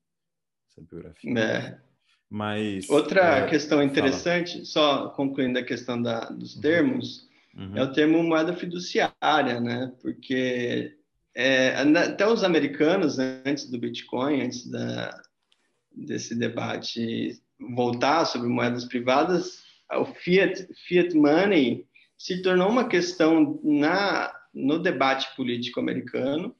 essa 0.77 0.81
biografia. 0.81 1.39
É. 1.39 1.77
Mas 2.29 2.89
outra 2.89 3.37
é, 3.37 3.47
questão 3.47 3.81
interessante, 3.81 4.53
fala. 4.53 4.65
só 4.65 5.09
concluindo 5.09 5.57
a 5.59 5.63
questão 5.63 6.01
da, 6.01 6.25
dos 6.25 6.55
uhum. 6.55 6.61
termos, 6.61 7.29
uhum. 7.55 7.77
é 7.77 7.83
o 7.83 7.93
termo 7.93 8.21
moeda 8.21 8.53
fiduciária, 8.53 9.61
né? 9.61 9.93
Porque 10.01 10.93
é, 11.33 11.69
até 11.69 12.27
os 12.27 12.43
americanos, 12.43 13.17
antes 13.17 13.69
do 13.69 13.79
Bitcoin, 13.79 14.41
antes 14.41 14.69
da, 14.69 15.21
desse 15.91 16.35
debate 16.35 17.41
voltar 17.75 18.25
sobre 18.25 18.49
moedas 18.49 18.85
privadas, 18.85 19.63
o 19.89 20.05
fiat, 20.05 20.67
fiat 20.85 21.15
money 21.15 21.87
se 22.17 22.41
tornou 22.41 22.69
uma 22.69 22.89
questão 22.89 23.57
na, 23.63 24.33
no 24.53 24.79
debate 24.79 25.33
político 25.35 25.79
americano 25.79 26.53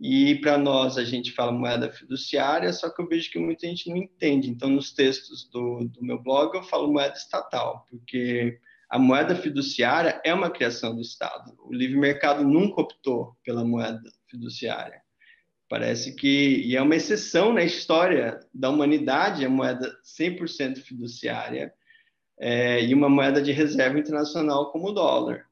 e 0.00 0.36
para 0.36 0.56
nós 0.56 0.96
a 0.96 1.04
gente 1.04 1.32
fala 1.32 1.50
moeda 1.50 1.90
fiduciária, 1.90 2.72
só 2.72 2.88
que 2.88 3.02
eu 3.02 3.08
vejo 3.08 3.30
que 3.30 3.38
muita 3.38 3.66
gente 3.66 3.90
não 3.90 3.96
entende. 3.96 4.48
Então, 4.48 4.68
nos 4.68 4.92
textos 4.92 5.48
do, 5.50 5.80
do 5.88 6.04
meu 6.04 6.22
blog, 6.22 6.54
eu 6.54 6.62
falo 6.62 6.92
moeda 6.92 7.16
estatal, 7.16 7.84
porque 7.90 8.60
a 8.88 8.98
moeda 8.98 9.34
fiduciária 9.34 10.20
é 10.24 10.32
uma 10.32 10.50
criação 10.50 10.94
do 10.94 11.00
Estado. 11.00 11.52
O 11.58 11.74
livre 11.74 11.98
mercado 11.98 12.44
nunca 12.44 12.80
optou 12.80 13.36
pela 13.44 13.64
moeda 13.64 14.00
fiduciária. 14.28 15.02
Parece 15.68 16.14
que, 16.14 16.62
e 16.64 16.76
é 16.76 16.80
uma 16.80 16.96
exceção 16.96 17.52
na 17.52 17.62
história 17.62 18.40
da 18.54 18.70
humanidade, 18.70 19.44
a 19.44 19.50
moeda 19.50 19.92
100% 20.18 20.78
fiduciária 20.78 21.74
é, 22.38 22.82
e 22.84 22.94
uma 22.94 23.08
moeda 23.08 23.42
de 23.42 23.52
reserva 23.52 23.98
internacional 23.98 24.70
como 24.70 24.88
o 24.88 24.92
dólar. 24.92 25.47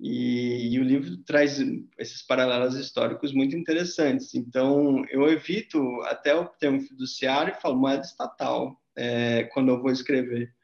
E, 0.00 0.74
e, 0.74 0.78
o 0.78 0.84
livro 0.84 1.16
traz 1.18 1.58
esses 1.98 2.22
paralelos 2.22 2.76
históricos 2.76 3.32
muito 3.32 3.56
interessantes. 3.56 4.34
Então, 4.34 5.04
eu 5.10 5.28
evito 5.28 5.80
até 6.02 6.34
o 6.34 6.46
termo 6.46 6.80
fiduciário 6.80 7.52
e 7.52 7.60
falo 7.60 7.76
moeda 7.76 8.04
estatal 8.04 8.80
é, 8.96 9.44
quando 9.52 9.70
eu 9.70 9.82
vou 9.82 9.90
escrever. 9.90 10.54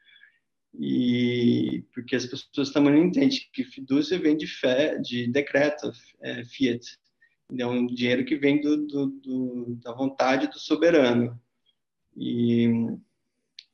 E 0.73 1.83
porque 1.93 2.15
as 2.15 2.25
pessoas 2.25 2.71
também 2.71 2.93
não 2.93 3.05
entendem 3.05 3.39
que 3.51 3.63
fidúcia 3.63 4.19
vem 4.19 4.37
de 4.37 4.47
fé, 4.47 4.97
de 4.99 5.27
decreto, 5.27 5.91
é, 6.21 6.43
fiat. 6.45 6.97
É 7.57 7.65
um 7.65 7.85
dinheiro 7.85 8.25
que 8.25 8.37
vem 8.37 8.61
do, 8.61 8.87
do, 8.87 9.07
do, 9.07 9.75
da 9.83 9.93
vontade 9.93 10.47
do 10.47 10.59
soberano. 10.59 11.39
E 12.15 12.67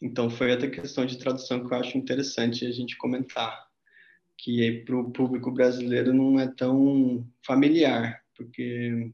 então 0.02 0.30
foi 0.30 0.52
outra 0.52 0.70
questão 0.70 1.06
de 1.06 1.18
tradução 1.20 1.66
que 1.66 1.72
eu 1.72 1.78
acho 1.78 1.98
interessante 1.98 2.66
a 2.66 2.72
gente 2.72 2.98
comentar 2.98 3.71
que 4.42 4.84
para 4.86 4.98
o 4.98 5.12
público 5.12 5.52
brasileiro 5.52 6.12
não 6.14 6.40
é 6.40 6.48
tão 6.48 7.24
familiar, 7.46 8.20
porque 8.36 9.12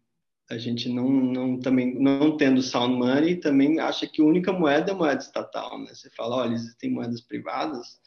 a 0.49 0.57
gente 0.57 0.87
não, 0.87 1.09
não 1.09 1.59
também 1.59 1.93
não 1.99 2.37
tendo 2.37 2.61
sound 2.61 2.95
money 2.95 3.35
também 3.35 3.77
acha 3.77 4.07
que 4.07 4.21
a 4.21 4.25
única 4.25 4.53
moeda 4.53 4.91
é 4.91 4.95
moeda 4.95 5.21
estatal, 5.21 5.79
né? 5.79 5.93
Você 5.93 6.09
fala, 6.11 6.37
olha, 6.37 6.53
existem 6.53 6.89
moedas 6.89 7.19
privadas, 7.19 7.99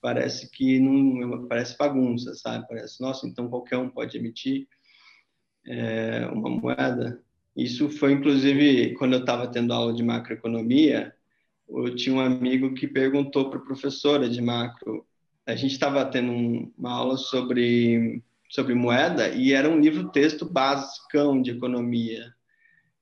parece 0.00 0.50
que 0.50 0.80
não 0.80 1.46
parece 1.46 1.78
bagunça, 1.78 2.34
sabe? 2.34 2.66
Parece, 2.66 3.00
nossa, 3.00 3.24
então 3.28 3.48
qualquer 3.48 3.78
um 3.78 3.88
pode 3.88 4.18
emitir 4.18 4.66
é, 5.64 6.26
uma 6.26 6.50
moeda. 6.50 7.22
Isso 7.56 7.88
foi 7.88 8.12
inclusive 8.14 8.94
quando 8.94 9.12
eu 9.12 9.20
estava 9.20 9.46
tendo 9.46 9.72
aula 9.72 9.94
de 9.94 10.02
macroeconomia, 10.02 11.14
eu 11.68 11.94
tinha 11.94 12.16
um 12.16 12.20
amigo 12.20 12.74
que 12.74 12.88
perguntou 12.88 13.48
para 13.48 13.60
a 13.60 13.64
professora 13.64 14.28
de 14.28 14.40
macro 14.42 15.06
a 15.48 15.56
gente 15.56 15.72
estava 15.72 16.04
tendo 16.04 16.70
uma 16.76 16.92
aula 16.92 17.16
sobre, 17.16 18.22
sobre 18.50 18.74
moeda 18.74 19.30
e 19.30 19.54
era 19.54 19.66
um 19.66 19.80
livro-texto 19.80 20.44
basicão 20.44 21.40
de 21.40 21.52
economia 21.52 22.34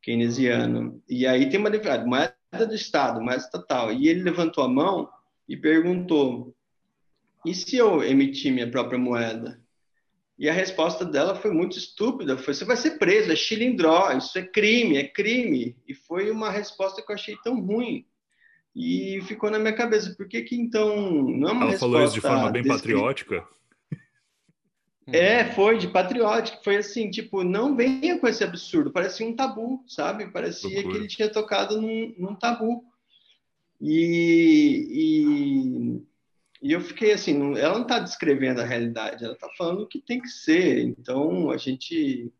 keynesiano. 0.00 1.02
E 1.08 1.26
aí 1.26 1.50
tem 1.50 1.58
uma 1.58 1.72
diferença, 1.72 2.06
moeda 2.06 2.66
do 2.68 2.72
Estado, 2.72 3.20
moeda 3.20 3.42
estatal. 3.42 3.92
E 3.92 4.06
ele 4.06 4.22
levantou 4.22 4.62
a 4.62 4.68
mão 4.68 5.08
e 5.48 5.56
perguntou, 5.56 6.54
e 7.44 7.52
se 7.52 7.76
eu 7.76 8.04
emitir 8.04 8.52
minha 8.52 8.70
própria 8.70 8.98
moeda? 8.98 9.60
E 10.38 10.48
a 10.48 10.52
resposta 10.52 11.04
dela 11.04 11.34
foi 11.34 11.50
muito 11.50 11.76
estúpida, 11.76 12.38
foi, 12.38 12.54
você 12.54 12.64
vai 12.64 12.76
ser 12.76 12.92
preso, 12.92 13.32
é 13.32 13.36
chilindró, 13.36 14.12
isso 14.12 14.38
é 14.38 14.42
crime, 14.42 14.98
é 14.98 15.08
crime. 15.08 15.76
E 15.88 15.94
foi 15.94 16.30
uma 16.30 16.50
resposta 16.50 17.02
que 17.02 17.10
eu 17.10 17.16
achei 17.16 17.36
tão 17.42 17.60
ruim 17.60 18.06
e 18.76 19.22
ficou 19.22 19.50
na 19.50 19.58
minha 19.58 19.72
cabeça, 19.72 20.14
por 20.14 20.28
que 20.28 20.42
que 20.42 20.54
então 20.54 20.94
não 21.22 21.48
é 21.48 21.52
uma 21.52 21.64
Ela 21.64 21.78
falou 21.78 22.04
isso 22.04 22.12
de 22.12 22.20
forma 22.20 22.50
bem 22.50 22.62
patriótica? 22.62 23.42
É, 25.06 25.46
foi 25.52 25.78
de 25.78 25.88
patriótica, 25.88 26.60
foi 26.62 26.76
assim, 26.76 27.08
tipo, 27.08 27.42
não 27.42 27.74
venha 27.74 28.18
com 28.18 28.28
esse 28.28 28.44
absurdo, 28.44 28.92
parecia 28.92 29.26
um 29.26 29.34
tabu, 29.34 29.82
sabe? 29.88 30.30
Parecia 30.30 30.82
que 30.82 30.94
ele 30.94 31.06
tinha 31.06 31.30
tocado 31.30 31.80
num, 31.80 32.14
num 32.18 32.34
tabu. 32.34 32.84
E, 33.80 34.88
e, 34.90 36.68
e, 36.68 36.72
eu 36.72 36.80
fiquei 36.82 37.12
assim, 37.12 37.32
não, 37.32 37.56
ela 37.56 37.74
não 37.74 37.82
está 37.82 37.98
descrevendo 37.98 38.60
a 38.60 38.64
realidade, 38.64 39.24
ela 39.24 39.34
está 39.34 39.48
falando 39.56 39.84
o 39.84 39.86
que 39.86 40.00
tem 40.00 40.20
que 40.20 40.28
ser. 40.28 40.80
Então, 40.80 41.50
a 41.50 41.56
gente, 41.56 42.30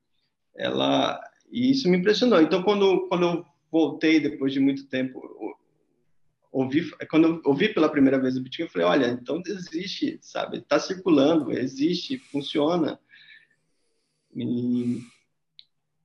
ela, 0.55 1.19
e 1.51 1.71
isso 1.71 1.89
me 1.89 1.97
impressionou. 1.97 2.43
Então, 2.43 2.63
quando, 2.63 3.07
quando 3.09 3.27
eu 3.27 3.47
voltei 3.71 4.21
depois 4.21 4.53
de 4.53 4.61
muito 4.61 4.87
tempo, 4.89 5.56
ouvi, 6.57 6.91
quando 7.11 7.27
eu 7.29 7.43
ouvi 7.45 7.69
pela 7.73 7.89
primeira 7.89 8.19
vez 8.19 8.37
o 8.37 8.43
Bitcoin, 8.43 8.67
eu 8.67 8.71
falei, 8.71 8.87
olha, 8.87 9.07
então 9.09 9.43
existe, 9.47 10.19
sabe? 10.23 10.59
Está 10.59 10.79
circulando, 10.79 11.53
existe, 11.53 12.19
funciona. 12.19 12.99
E, 14.35 15.03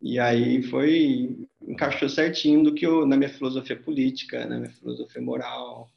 e 0.01 0.19
aí 0.19 0.61
foi, 0.63 1.47
encaixou 1.61 2.09
certinho 2.09 2.63
do 2.63 2.73
que 2.73 2.85
eu, 2.85 3.05
na 3.05 3.15
minha 3.15 3.29
filosofia 3.29 3.81
política, 3.81 4.45
na 4.45 4.57
minha 4.57 4.71
filosofia 4.71 5.21
moral. 5.21 5.89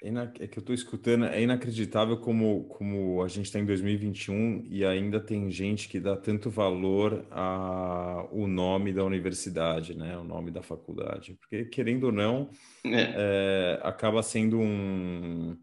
É, 0.00 0.44
é 0.44 0.46
que 0.46 0.58
eu 0.58 0.60
estou 0.60 0.74
escutando, 0.74 1.24
é 1.24 1.42
inacreditável 1.42 2.16
como, 2.18 2.64
como 2.64 3.22
a 3.22 3.28
gente 3.28 3.46
está 3.46 3.58
em 3.58 3.64
2021 3.64 4.66
e 4.70 4.84
ainda 4.84 5.18
tem 5.18 5.50
gente 5.50 5.88
que 5.88 5.98
dá 5.98 6.16
tanto 6.16 6.48
valor 6.48 7.26
ao 7.30 8.46
nome 8.46 8.92
da 8.92 9.02
universidade, 9.02 9.96
né? 9.96 10.16
O 10.16 10.22
nome 10.22 10.52
da 10.52 10.62
faculdade. 10.62 11.34
Porque, 11.34 11.64
querendo 11.64 12.04
ou 12.04 12.12
não, 12.12 12.50
é. 12.84 13.14
É, 13.16 13.80
acaba 13.82 14.22
sendo 14.22 14.60
um, 14.60 15.58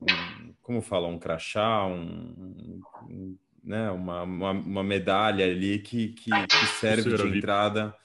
um, 0.00 0.54
Como 0.60 0.82
fala? 0.82 1.08
Um 1.08 1.18
crachá, 1.18 1.86
um, 1.86 2.82
um 3.08 3.38
né? 3.62 3.90
uma, 3.90 4.24
uma, 4.24 4.50
uma, 4.50 4.84
medalha 4.84 5.46
ali 5.46 5.78
que, 5.78 6.08
que, 6.08 6.30
que 6.30 6.66
serve 6.78 7.16
de 7.16 7.38
entrada 7.38 7.96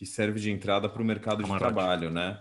que 0.00 0.06
serve 0.06 0.40
de 0.40 0.50
entrada 0.50 0.88
para 0.88 1.02
o 1.02 1.04
mercado 1.04 1.44
de 1.44 1.58
trabalho, 1.58 2.10
né? 2.10 2.40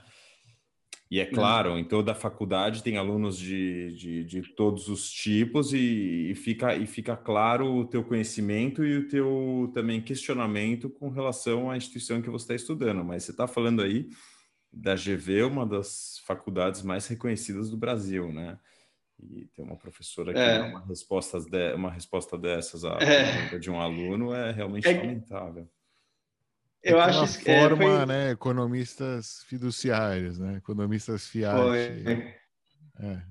E 1.11 1.19
é 1.19 1.23
uhum. 1.23 1.31
claro, 1.31 1.77
em 1.77 1.83
toda 1.83 2.11
a 2.11 2.15
faculdade 2.15 2.83
tem 2.83 2.97
alunos 2.97 3.37
de, 3.37 3.95
de, 3.95 4.23
de 4.23 4.41
todos 4.53 4.87
os 4.87 5.09
tipos 5.09 5.73
e, 5.73 6.29
e, 6.29 6.35
fica, 6.35 6.75
e 6.75 6.85
fica 6.85 7.17
claro 7.17 7.65
o 7.65 7.85
teu 7.85 8.03
conhecimento 8.03 8.85
e 8.85 8.97
o 8.97 9.07
teu 9.07 9.71
também 9.73 10.01
questionamento 10.01 10.87
com 10.87 11.09
relação 11.09 11.71
à 11.71 11.75
instituição 11.75 12.21
que 12.21 12.29
você 12.29 12.43
está 12.43 12.55
estudando. 12.55 13.03
Mas 13.03 13.23
você 13.23 13.31
está 13.31 13.47
falando 13.47 13.81
aí 13.81 14.07
da 14.71 14.93
GV, 14.93 15.43
uma 15.43 15.65
das 15.65 16.21
faculdades 16.27 16.83
mais 16.83 17.07
reconhecidas 17.07 17.71
do 17.71 17.77
Brasil, 17.77 18.31
né? 18.31 18.59
E 19.19 19.45
ter 19.47 19.63
uma 19.63 19.75
professora 19.75 20.31
que 20.31 20.39
é. 20.39 20.59
dá 20.59 20.65
uma 20.67 20.85
resposta, 20.85 21.39
de, 21.39 21.73
uma 21.73 21.89
resposta 21.89 22.37
dessas 22.37 22.85
à 22.85 22.99
é. 23.01 23.57
de 23.57 23.69
um 23.71 23.81
aluno 23.81 24.31
é 24.31 24.51
realmente 24.51 24.87
é. 24.87 24.93
lamentável. 24.93 25.67
Eu 26.83 26.99
é 26.99 27.03
acho 27.03 27.39
que 27.39 27.49
é, 27.49 27.61
forma, 27.61 27.97
foi... 27.97 28.05
né, 28.05 28.31
economistas 28.31 29.43
fiduciários, 29.47 30.39
né, 30.39 30.57
economistas 30.57 31.27
fiat. 31.27 31.55
Foi. 31.55 32.35
É. 33.01 33.21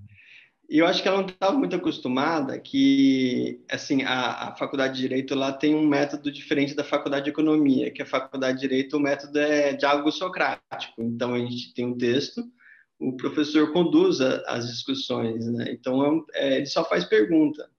E 0.68 0.78
eu 0.78 0.86
acho 0.86 1.00
que 1.00 1.08
ela 1.08 1.22
não 1.22 1.26
estava 1.26 1.56
muito 1.56 1.74
acostumada 1.74 2.58
que, 2.58 3.64
assim, 3.70 4.02
a, 4.02 4.48
a 4.48 4.56
faculdade 4.56 4.96
de 4.96 5.00
Direito 5.00 5.34
lá 5.34 5.50
tem 5.50 5.74
um 5.74 5.86
método 5.86 6.30
diferente 6.30 6.74
da 6.74 6.84
faculdade 6.84 7.24
de 7.24 7.30
Economia, 7.30 7.90
que 7.90 8.02
a 8.02 8.06
faculdade 8.06 8.58
de 8.58 8.68
Direito, 8.68 8.98
o 8.98 9.00
método 9.00 9.38
é 9.38 9.72
diálogo 9.72 10.12
socrático. 10.12 11.00
Então, 11.02 11.32
a 11.32 11.38
gente 11.38 11.72
tem 11.72 11.86
um 11.86 11.96
texto, 11.96 12.44
o 12.98 13.16
professor 13.16 13.72
conduz 13.72 14.20
a, 14.20 14.42
as 14.46 14.68
discussões, 14.68 15.46
né? 15.46 15.70
Então, 15.70 16.22
é 16.34 16.48
é, 16.48 16.56
ele 16.58 16.66
só 16.66 16.84
faz 16.84 17.04
pergunta. 17.04 17.70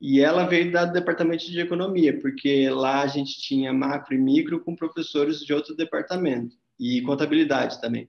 E 0.00 0.20
ela 0.20 0.46
veio 0.46 0.70
do 0.70 0.92
departamento 0.92 1.44
de 1.50 1.60
economia, 1.60 2.18
porque 2.20 2.70
lá 2.70 3.02
a 3.02 3.06
gente 3.06 3.40
tinha 3.40 3.72
macro 3.72 4.14
e 4.14 4.18
micro 4.18 4.60
com 4.60 4.76
professores 4.76 5.40
de 5.40 5.52
outro 5.52 5.74
departamento, 5.74 6.56
e 6.78 7.02
contabilidade 7.02 7.80
também. 7.80 8.08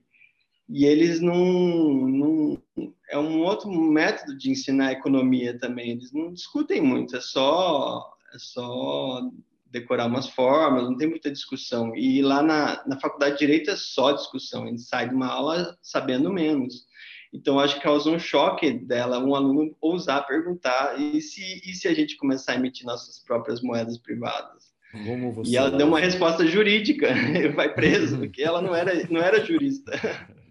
E 0.68 0.84
eles 0.84 1.20
não, 1.20 1.34
não. 1.34 2.62
É 3.10 3.18
um 3.18 3.40
outro 3.40 3.68
método 3.68 4.38
de 4.38 4.52
ensinar 4.52 4.92
economia 4.92 5.58
também. 5.58 5.90
Eles 5.90 6.12
não 6.12 6.32
discutem 6.32 6.80
muito, 6.80 7.16
é 7.16 7.20
só, 7.20 8.08
é 8.32 8.38
só 8.38 9.28
decorar 9.66 10.06
umas 10.06 10.28
fórmulas, 10.28 10.88
não 10.88 10.96
tem 10.96 11.08
muita 11.08 11.30
discussão. 11.30 11.94
E 11.96 12.22
lá 12.22 12.40
na, 12.40 12.86
na 12.86 13.00
faculdade 13.00 13.32
de 13.32 13.40
Direito 13.40 13.70
é 13.70 13.76
só 13.76 14.12
discussão, 14.12 14.64
a 14.64 14.66
gente 14.66 14.82
sai 14.82 15.08
de 15.08 15.14
uma 15.14 15.26
aula 15.26 15.76
sabendo 15.82 16.32
menos. 16.32 16.86
Então, 17.32 17.60
acho 17.60 17.76
que 17.76 17.82
causou 17.82 18.14
um 18.14 18.18
choque 18.18 18.72
dela, 18.72 19.18
um 19.18 19.34
aluno 19.34 19.74
ousar 19.80 20.26
perguntar: 20.26 21.00
e 21.00 21.20
se, 21.20 21.40
e 21.64 21.74
se 21.74 21.86
a 21.86 21.94
gente 21.94 22.16
começar 22.16 22.52
a 22.52 22.56
emitir 22.56 22.84
nossas 22.84 23.18
próprias 23.20 23.62
moedas 23.62 23.98
privadas? 23.98 24.70
Como 24.90 25.32
você 25.32 25.52
E 25.52 25.56
ela 25.56 25.70
deu 25.70 25.86
uma 25.86 26.00
resposta 26.00 26.44
jurídica, 26.44 27.08
vai 27.54 27.72
preso, 27.72 28.18
porque 28.18 28.42
ela 28.42 28.60
não 28.60 28.74
era, 28.74 29.06
não 29.08 29.20
era 29.20 29.44
jurista. 29.44 29.92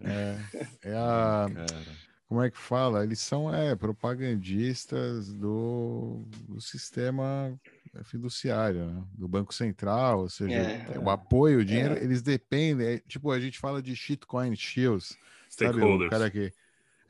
É, 0.02 0.38
é 0.82 0.92
a. 0.94 1.46
Cara. 1.54 2.00
Como 2.26 2.42
é 2.44 2.48
que 2.48 2.56
fala? 2.56 3.02
Eles 3.02 3.18
são 3.18 3.52
é, 3.52 3.74
propagandistas 3.74 5.34
do, 5.34 6.24
do 6.48 6.60
sistema 6.60 7.52
fiduciário, 8.04 8.86
né? 8.86 9.02
do 9.12 9.26
Banco 9.26 9.52
Central, 9.52 10.20
ou 10.20 10.28
seja, 10.28 10.54
É. 10.54 10.98
o 10.98 11.10
apoio, 11.10 11.58
o 11.58 11.64
dinheiro, 11.64 11.96
eles 11.96 12.22
dependem. 12.22 12.86
é, 12.86 12.98
tipo, 13.00 13.32
a 13.32 13.40
gente 13.40 13.58
fala 13.58 13.82
de 13.82 13.96
shitcoin 13.96 14.54
shields, 14.54 15.18
sabe? 15.48 15.70
O 15.70 15.74
Stakeholders. 15.74 16.10
cara 16.10 16.30
que. 16.30 16.52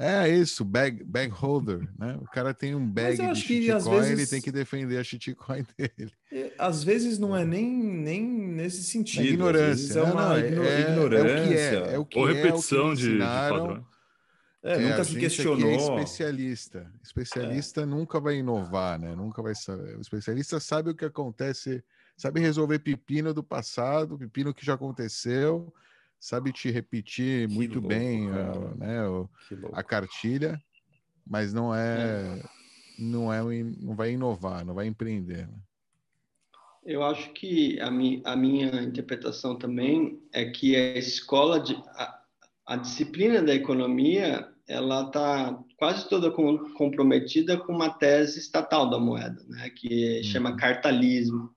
É 0.02 0.26
isso, 0.28 0.64
bag, 0.64 1.04
bag 1.04 1.30
holder, 1.30 1.86
né? 1.98 2.16
O 2.22 2.24
cara 2.24 2.54
tem 2.54 2.74
um 2.74 2.86
bag 2.90 3.18
de 3.18 3.34
shitcoin, 3.38 3.96
ele 3.98 4.06
vezes- 4.16 4.30
tem 4.30 4.40
que 4.40 4.50
defender 4.50 4.96
a 4.98 5.04
shitcoin 5.04 5.62
dele. 5.76 6.10
É, 6.32 6.52
Às 6.58 6.82
vezes 6.82 7.18
não 7.18 7.36
é 7.36 7.44
nem, 7.44 7.70
nem 7.70 8.22
nesse 8.22 8.82
sentido. 8.82 9.20
É 9.22 9.26
ignorância. 9.26 9.98
É 10.00 10.02
Não, 10.02 10.12
uma 10.12 10.28
não, 10.30 10.38
igno- 10.38 10.64
é, 10.64 10.80
ignorância. 10.80 11.30
É 11.34 11.38
o 11.38 11.46
que 11.48 11.54
é, 11.58 11.94
é 11.94 11.98
o 11.98 12.04
que 12.06 12.18
Ou 12.18 12.28
é, 12.28 12.30
o 12.30 12.34
que 12.34 12.40
repetição 12.42 12.94
de, 12.94 13.02
de 13.02 13.08
ensinaram. 13.10 13.58
padrão. 13.66 13.86
É, 14.62 14.72
É, 14.74 14.78
nunca 14.78 15.00
a 15.00 15.04
se 15.04 15.10
gente 15.12 15.18
aqui 15.18 15.20
questionou. 15.36 15.70
É 15.70 15.76
especialista. 16.02 16.92
Especialista 17.04 17.84
nunca 17.86 18.18
vai 18.20 18.36
inovar, 18.36 18.98
né? 18.98 19.14
Nunca 19.14 19.42
vai 19.42 19.54
saber. 19.54 19.96
O 19.96 20.00
especialista 20.00 20.58
sabe 20.60 20.90
o 20.90 20.94
que 20.94 21.04
acontece, 21.04 21.84
sabe 22.16 22.40
resolver 22.40 22.78
pepino 22.78 23.34
do 23.34 23.42
passado, 23.42 24.16
pepino 24.18 24.54
que 24.54 24.64
já 24.64 24.74
aconteceu, 24.74 25.72
sabe 26.20 26.52
te 26.52 26.70
repetir 26.70 27.48
Que 27.48 27.54
muito 27.54 27.74
louco, 27.80 27.88
bem 27.88 28.28
a, 28.30 28.74
né, 28.76 29.08
o- 29.08 29.28
a 29.72 29.82
cartilha, 29.82 30.60
mas 31.26 31.52
não 31.52 31.74
é, 31.74 32.40
não 32.98 33.32
é, 33.32 33.42
um 33.42 33.50
in- 33.52 33.76
não 33.80 33.96
vai 33.96 34.12
inovar, 34.12 34.64
não 34.64 34.74
vai 34.74 34.86
empreender. 34.86 35.48
né? 35.48 35.54
Eu 36.84 37.02
acho 37.04 37.32
que 37.32 37.78
a, 37.80 37.90
mi, 37.90 38.22
a 38.24 38.34
minha 38.34 38.82
interpretação 38.82 39.56
também 39.56 40.20
é 40.32 40.46
que 40.50 40.74
a 40.76 40.96
escola, 40.96 41.60
de, 41.60 41.74
a, 41.88 42.20
a 42.66 42.76
disciplina 42.76 43.42
da 43.42 43.54
economia, 43.54 44.48
ela 44.66 45.06
está 45.06 45.58
quase 45.78 46.08
toda 46.08 46.30
com, 46.30 46.72
comprometida 46.74 47.58
com 47.58 47.72
uma 47.72 47.90
tese 47.90 48.38
estatal 48.38 48.88
da 48.88 48.98
moeda, 48.98 49.42
né, 49.48 49.68
que 49.70 50.22
chama 50.24 50.56
cartalismo, 50.56 51.50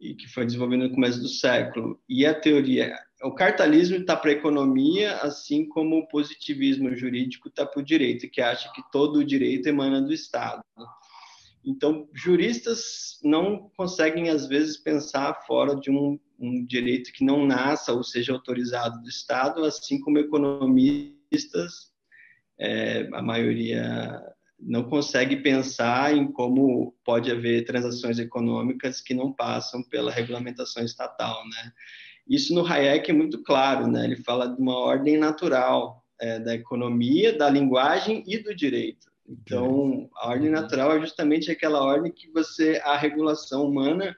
e 0.00 0.14
que 0.14 0.26
foi 0.26 0.46
desenvolvido 0.46 0.84
no 0.84 0.94
começo 0.94 1.20
do 1.20 1.28
século. 1.28 2.00
E 2.08 2.24
a 2.24 2.34
teoria, 2.34 2.96
o 3.22 3.32
cartalismo 3.32 3.96
está 3.96 4.16
para 4.16 4.30
a 4.30 4.34
economia, 4.34 5.16
assim 5.18 5.68
como 5.68 5.98
o 5.98 6.08
positivismo 6.08 6.96
jurídico 6.96 7.48
está 7.48 7.66
para 7.66 7.80
o 7.80 7.84
direito, 7.84 8.30
que 8.30 8.40
acha 8.40 8.72
que 8.72 8.82
todo 8.90 9.18
o 9.18 9.24
direito 9.24 9.68
emana 9.68 10.00
do 10.00 10.12
Estado. 10.12 10.62
Então, 11.62 12.08
juristas 12.14 13.18
não 13.22 13.70
conseguem, 13.76 14.30
às 14.30 14.46
vezes, 14.46 14.78
pensar 14.78 15.34
fora 15.46 15.76
de 15.76 15.90
um, 15.90 16.18
um, 16.38 16.64
direito 16.64 17.12
que 17.12 17.22
não 17.22 17.46
nasça 17.46 17.92
ou 17.92 18.02
seja 18.02 18.32
autorizado 18.32 19.02
do 19.02 19.08
Estado, 19.08 19.64
assim 19.64 20.00
como 20.00 20.18
economistas, 20.18 21.90
é, 22.58 23.06
a 23.12 23.20
maioria 23.20 24.22
não 24.58 24.84
consegue 24.84 25.36
pensar 25.36 26.14
em 26.14 26.30
como 26.30 26.94
pode 27.10 27.28
haver 27.28 27.64
transações 27.64 28.20
econômicas 28.20 29.00
que 29.00 29.12
não 29.12 29.32
passam 29.32 29.82
pela 29.82 30.12
regulamentação 30.12 30.84
estatal, 30.84 31.42
né? 31.48 31.72
Isso 32.28 32.54
no 32.54 32.64
Hayek 32.64 33.10
é 33.10 33.12
muito 33.12 33.42
claro, 33.42 33.88
né? 33.88 34.04
Ele 34.04 34.14
fala 34.14 34.46
de 34.46 34.62
uma 34.62 34.78
ordem 34.78 35.18
natural 35.18 36.04
é, 36.20 36.38
da 36.38 36.54
economia, 36.54 37.36
da 37.36 37.50
linguagem 37.50 38.22
e 38.28 38.38
do 38.38 38.54
direito. 38.54 39.10
Então, 39.28 40.08
a 40.14 40.28
ordem 40.28 40.50
natural 40.50 40.92
é 40.92 41.00
justamente 41.00 41.50
aquela 41.50 41.82
ordem 41.82 42.12
que 42.12 42.30
você, 42.30 42.80
a 42.84 42.96
regulação 42.96 43.66
humana, 43.66 44.16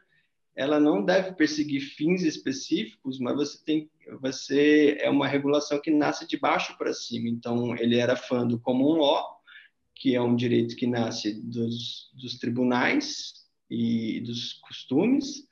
ela 0.54 0.78
não 0.78 1.02
deve 1.02 1.32
perseguir 1.32 1.80
fins 1.80 2.22
específicos, 2.22 3.18
mas 3.18 3.34
você 3.34 3.64
tem, 3.64 3.90
você 4.20 4.98
é 5.00 5.08
uma 5.08 5.26
regulação 5.26 5.80
que 5.80 5.90
nasce 5.90 6.28
de 6.28 6.38
baixo 6.38 6.76
para 6.76 6.92
cima. 6.92 7.26
Então, 7.26 7.74
ele 7.74 7.96
era 7.96 8.16
fã 8.16 8.46
do 8.46 8.60
common 8.60 8.98
law, 8.98 9.41
que 10.02 10.16
é 10.16 10.20
um 10.20 10.34
direito 10.34 10.74
que 10.74 10.84
nasce 10.84 11.40
dos, 11.40 12.10
dos 12.20 12.36
tribunais 12.36 13.34
e 13.70 14.20
dos 14.22 14.54
costumes, 14.54 15.46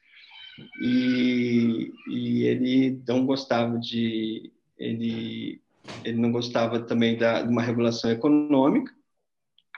e, 0.82 1.92
e 2.08 2.42
ele 2.42 3.00
não 3.06 3.24
gostava 3.24 3.78
de, 3.78 4.52
ele, 4.76 5.62
ele 6.04 6.18
não 6.18 6.32
gostava 6.32 6.80
também 6.80 7.16
da, 7.16 7.42
de 7.42 7.48
uma 7.48 7.62
regulação 7.62 8.10
econômica, 8.10 8.92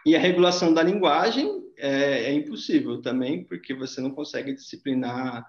e 0.06 0.16
a 0.16 0.18
regulação 0.18 0.72
da 0.72 0.82
linguagem 0.82 1.46
é, 1.76 2.30
é, 2.30 2.32
impossível 2.32 3.02
também, 3.02 3.44
porque 3.44 3.74
você 3.74 4.00
não 4.00 4.10
consegue 4.10 4.54
disciplinar 4.54 5.46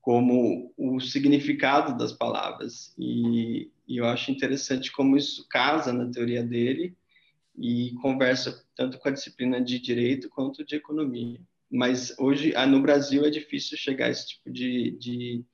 como 0.00 0.72
o 0.78 1.00
significado 1.00 1.98
das 1.98 2.12
palavras. 2.12 2.94
E, 2.96 3.68
e, 3.88 3.96
eu 3.96 4.06
acho 4.06 4.30
interessante 4.30 4.92
como 4.92 5.16
isso 5.16 5.44
casa 5.48 5.92
na 5.92 6.08
teoria 6.08 6.42
dele 6.44 6.96
e 7.60 7.92
conversa 8.00 8.64
tanto 8.74 8.98
com 8.98 9.08
a 9.08 9.12
disciplina 9.12 9.60
de 9.60 9.78
direito 9.78 10.30
quanto 10.30 10.64
de 10.64 10.76
economia. 10.76 11.38
Mas 11.70 12.14
hoje, 12.18 12.54
no 12.66 12.80
Brasil, 12.80 13.24
é 13.24 13.30
difícil 13.30 13.76
chegar 13.76 14.06
a 14.06 14.10
esse 14.10 14.28
tipo 14.28 14.50
de, 14.50 14.92
de, 14.98 15.44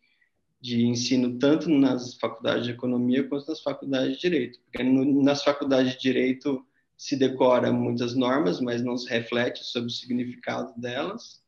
de 0.60 0.86
ensino, 0.86 1.36
tanto 1.36 1.68
nas 1.68 2.14
faculdades 2.14 2.64
de 2.64 2.70
economia 2.70 3.28
quanto 3.28 3.48
nas 3.48 3.60
faculdades 3.60 4.14
de 4.14 4.20
direito. 4.20 4.60
Porque 4.60 4.84
no, 4.84 5.22
nas 5.22 5.42
faculdades 5.42 5.94
de 5.94 6.00
direito 6.00 6.64
se 6.96 7.16
decora 7.16 7.72
muitas 7.72 8.14
normas, 8.14 8.60
mas 8.60 8.82
não 8.82 8.96
se 8.96 9.08
reflete 9.10 9.64
sobre 9.64 9.88
o 9.88 9.94
significado 9.94 10.80
delas. 10.80 11.42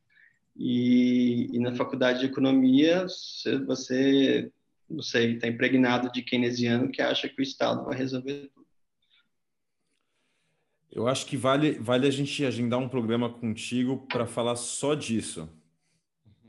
E, 0.57 1.49
e 1.53 1.59
na 1.61 1.73
faculdade 1.73 2.19
de 2.19 2.27
economia, 2.27 3.05
você, 3.05 3.59
você 3.59 4.53
não 4.91 5.03
sei, 5.03 5.35
está 5.35 5.47
impregnado 5.47 6.11
de 6.11 6.23
keynesiano 6.23 6.91
que 6.91 7.01
acha 7.01 7.29
que 7.29 7.41
o 7.41 7.43
Estado 7.43 7.85
vai 7.85 7.97
resolver. 7.97 8.51
Eu 10.91 11.07
acho 11.07 11.27
que 11.27 11.37
vale, 11.37 11.73
vale 11.79 12.07
a 12.07 12.11
gente 12.11 12.45
agendar 12.45 12.79
um 12.79 12.89
programa 12.89 13.29
contigo 13.31 14.07
para 14.09 14.27
falar 14.27 14.57
só 14.57 14.95
disso. 14.95 15.49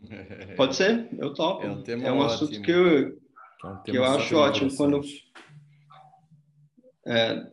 Pode 0.56 0.76
ser, 0.76 1.10
eu 1.18 1.34
topo. 1.34 1.66
É 1.66 1.70
um, 1.70 1.84
tema 1.84 2.04
é 2.04 2.12
um 2.12 2.20
ótimo. 2.20 2.34
assunto 2.34 2.62
que 2.62 2.72
eu, 2.72 3.12
que, 3.12 3.68
é 3.68 3.70
um 3.70 3.84
que 3.84 3.98
eu 3.98 4.04
acho 4.06 4.36
ótimo 4.36 4.76
quando 4.76 5.02
é, 7.06 7.48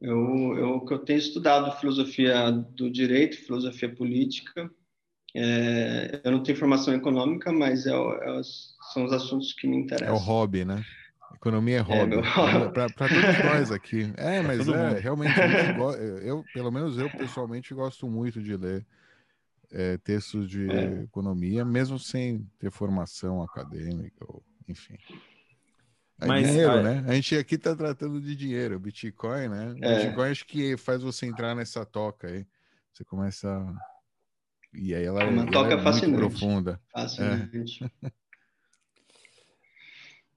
eu, 0.00 0.58
eu, 0.58 0.80
que 0.80 0.92
eu 0.92 0.98
tenho 0.98 1.18
estudado 1.18 1.78
filosofia 1.78 2.50
do 2.50 2.90
direito, 2.90 3.36
filosofia 3.36 3.94
política. 3.94 4.70
É, 5.34 6.20
eu 6.24 6.32
não 6.32 6.42
tenho 6.42 6.58
formação 6.58 6.94
econômica, 6.94 7.52
mas 7.52 7.86
é, 7.86 7.92
é, 7.92 8.40
são 8.92 9.04
os 9.04 9.12
assuntos 9.12 9.52
que 9.52 9.66
me 9.66 9.76
interessam. 9.76 10.14
É 10.14 10.18
o 10.18 10.20
hobby, 10.20 10.64
né? 10.64 10.84
Economia 11.36 11.78
é 11.78 11.80
hobby. 11.80 12.16
É, 12.16 12.68
Para 12.70 12.88
todos 12.88 13.44
nós 13.44 13.70
aqui. 13.70 14.12
É, 14.16 14.40
mas 14.42 14.66
é, 14.66 14.98
realmente, 14.98 15.34
eu, 16.24 16.44
pelo 16.52 16.70
menos 16.70 16.98
eu 16.98 17.08
pessoalmente 17.10 17.72
gosto 17.74 18.08
muito 18.08 18.42
de 18.42 18.56
ler 18.56 18.84
é, 19.70 19.96
textos 19.98 20.48
de 20.48 20.66
economia, 21.04 21.64
mesmo 21.64 21.98
sem 21.98 22.48
ter 22.58 22.70
formação 22.70 23.42
acadêmica, 23.42 24.24
ou, 24.26 24.42
enfim. 24.68 24.96
É 26.20 26.26
Mas, 26.26 26.46
dinheiro, 26.46 26.72
a... 26.72 26.82
né? 26.82 27.04
A 27.06 27.14
gente 27.14 27.36
aqui 27.36 27.56
está 27.56 27.76
tratando 27.76 28.20
de 28.20 28.34
dinheiro, 28.34 28.80
Bitcoin, 28.80 29.48
né? 29.48 29.74
É. 29.82 30.04
Bitcoin 30.06 30.30
acho 30.30 30.46
que 30.46 30.76
faz 30.76 31.02
você 31.02 31.26
entrar 31.26 31.54
nessa 31.54 31.84
toca 31.84 32.28
aí. 32.28 32.46
Você 32.92 33.04
começa. 33.04 33.74
E 34.72 34.94
aí 34.94 35.04
ela, 35.04 35.24
Uma 35.24 35.42
ela 35.42 35.50
toca 35.50 35.74
é 35.74 35.82
fascinante. 35.82 36.18
muito 36.18 36.30
profunda. 36.30 36.80
Fascinante. 36.92 37.84
É. 38.02 38.10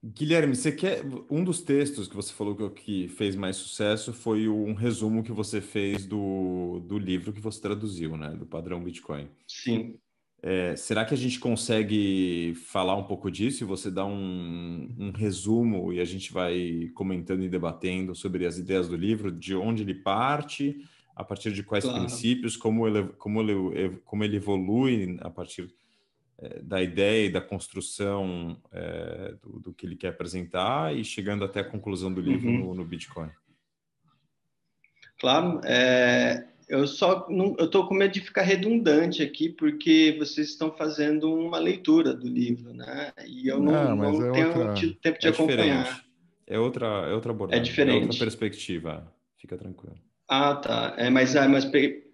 Guilherme, 0.01 0.55
você 0.55 0.71
quer 0.71 1.03
um 1.29 1.43
dos 1.43 1.61
textos 1.61 2.07
que 2.07 2.15
você 2.15 2.31
falou 2.33 2.55
que 2.69 3.09
fez 3.09 3.35
mais 3.35 3.57
sucesso 3.57 4.13
foi 4.13 4.47
um 4.47 4.73
resumo 4.73 5.23
que 5.23 5.31
você 5.31 5.59
fez 5.59 6.05
do, 6.05 6.81
do 6.85 6.97
livro 6.97 7.33
que 7.33 7.41
você 7.41 7.61
traduziu, 7.61 8.15
né? 8.15 8.29
Do 8.29 8.45
padrão 8.45 8.81
Bitcoin. 8.81 9.27
Sim. 9.45 9.99
É, 10.41 10.73
será 10.77 11.03
que 11.03 11.13
a 11.13 11.17
gente 11.17 11.37
consegue 11.37 12.53
falar 12.67 12.95
um 12.95 13.03
pouco 13.03 13.29
disso 13.29 13.63
e 13.63 13.67
você 13.67 13.91
dá 13.91 14.05
um, 14.05 14.89
um, 14.97 15.11
resumo 15.11 15.91
e 15.91 15.99
a 15.99 16.05
gente 16.05 16.31
vai 16.31 16.89
comentando 16.95 17.43
e 17.43 17.49
debatendo 17.49 18.15
sobre 18.15 18.45
as 18.45 18.57
ideias 18.57 18.87
do 18.87 18.95
livro, 18.95 19.33
de 19.33 19.53
onde 19.53 19.83
ele 19.83 19.95
parte, 19.95 20.77
a 21.13 21.25
partir 21.25 21.51
de 21.51 21.61
quais 21.61 21.83
claro. 21.83 21.99
princípios, 21.99 22.55
como 22.55 22.87
ele, 22.87 23.09
como, 23.17 23.41
ele, 23.41 23.97
como 24.05 24.23
ele 24.23 24.37
evolui 24.37 25.17
a 25.19 25.29
partir 25.29 25.69
da 26.61 26.81
ideia 26.81 27.25
e 27.25 27.31
da 27.31 27.41
construção 27.41 28.57
é, 28.71 29.35
do, 29.41 29.59
do, 29.59 29.73
que 29.73 29.85
ele 29.85 29.95
quer 29.95 30.09
apresentar 30.09 30.95
e 30.95 31.03
chegando 31.03 31.43
até 31.43 31.59
a 31.59 31.65
conclusão 31.65 32.13
do 32.13 32.21
livro 32.21 32.47
uhum. 32.47 32.59
no, 32.59 32.75
no, 32.75 32.85
Bitcoin. 32.85 33.29
Claro, 35.19 35.59
é, 35.65 36.45
eu 36.69 36.87
só 36.87 37.27
não, 37.29 37.55
eu 37.59 37.65
estou 37.65 37.87
com 37.87 37.93
medo 37.93 38.13
de 38.13 38.21
ficar 38.21 38.43
redundante 38.43 39.21
aqui 39.21 39.49
porque 39.49 40.15
vocês 40.17 40.49
estão 40.49 40.71
fazendo 40.71 41.33
uma 41.33 41.57
leitura 41.57 42.13
do 42.13 42.27
livro, 42.27 42.73
né? 42.73 43.11
E 43.27 43.47
eu 43.47 43.59
não, 43.59 43.95
não, 43.95 44.11
não 44.13 44.29
é 44.29 44.31
tenho 44.31 44.47
outra... 44.47 44.73
tido 44.75 44.95
tempo 44.95 45.19
de 45.19 45.27
é 45.27 45.29
acompanhar. 45.29 45.83
Diferente. 45.83 46.09
É 46.47 46.57
outra, 46.57 46.87
é 46.87 47.13
outra 47.13 47.31
abordagem. 47.31 47.61
É 47.61 47.63
diferente. 47.63 47.99
É 47.99 48.01
outra 48.03 48.19
perspectiva. 48.19 49.13
Fica 49.37 49.57
tranquilo. 49.57 49.95
Ah, 50.27 50.55
tá. 50.55 50.95
É, 50.97 51.09
mas, 51.09 51.35
ah, 51.35 51.47
mas 51.47 51.65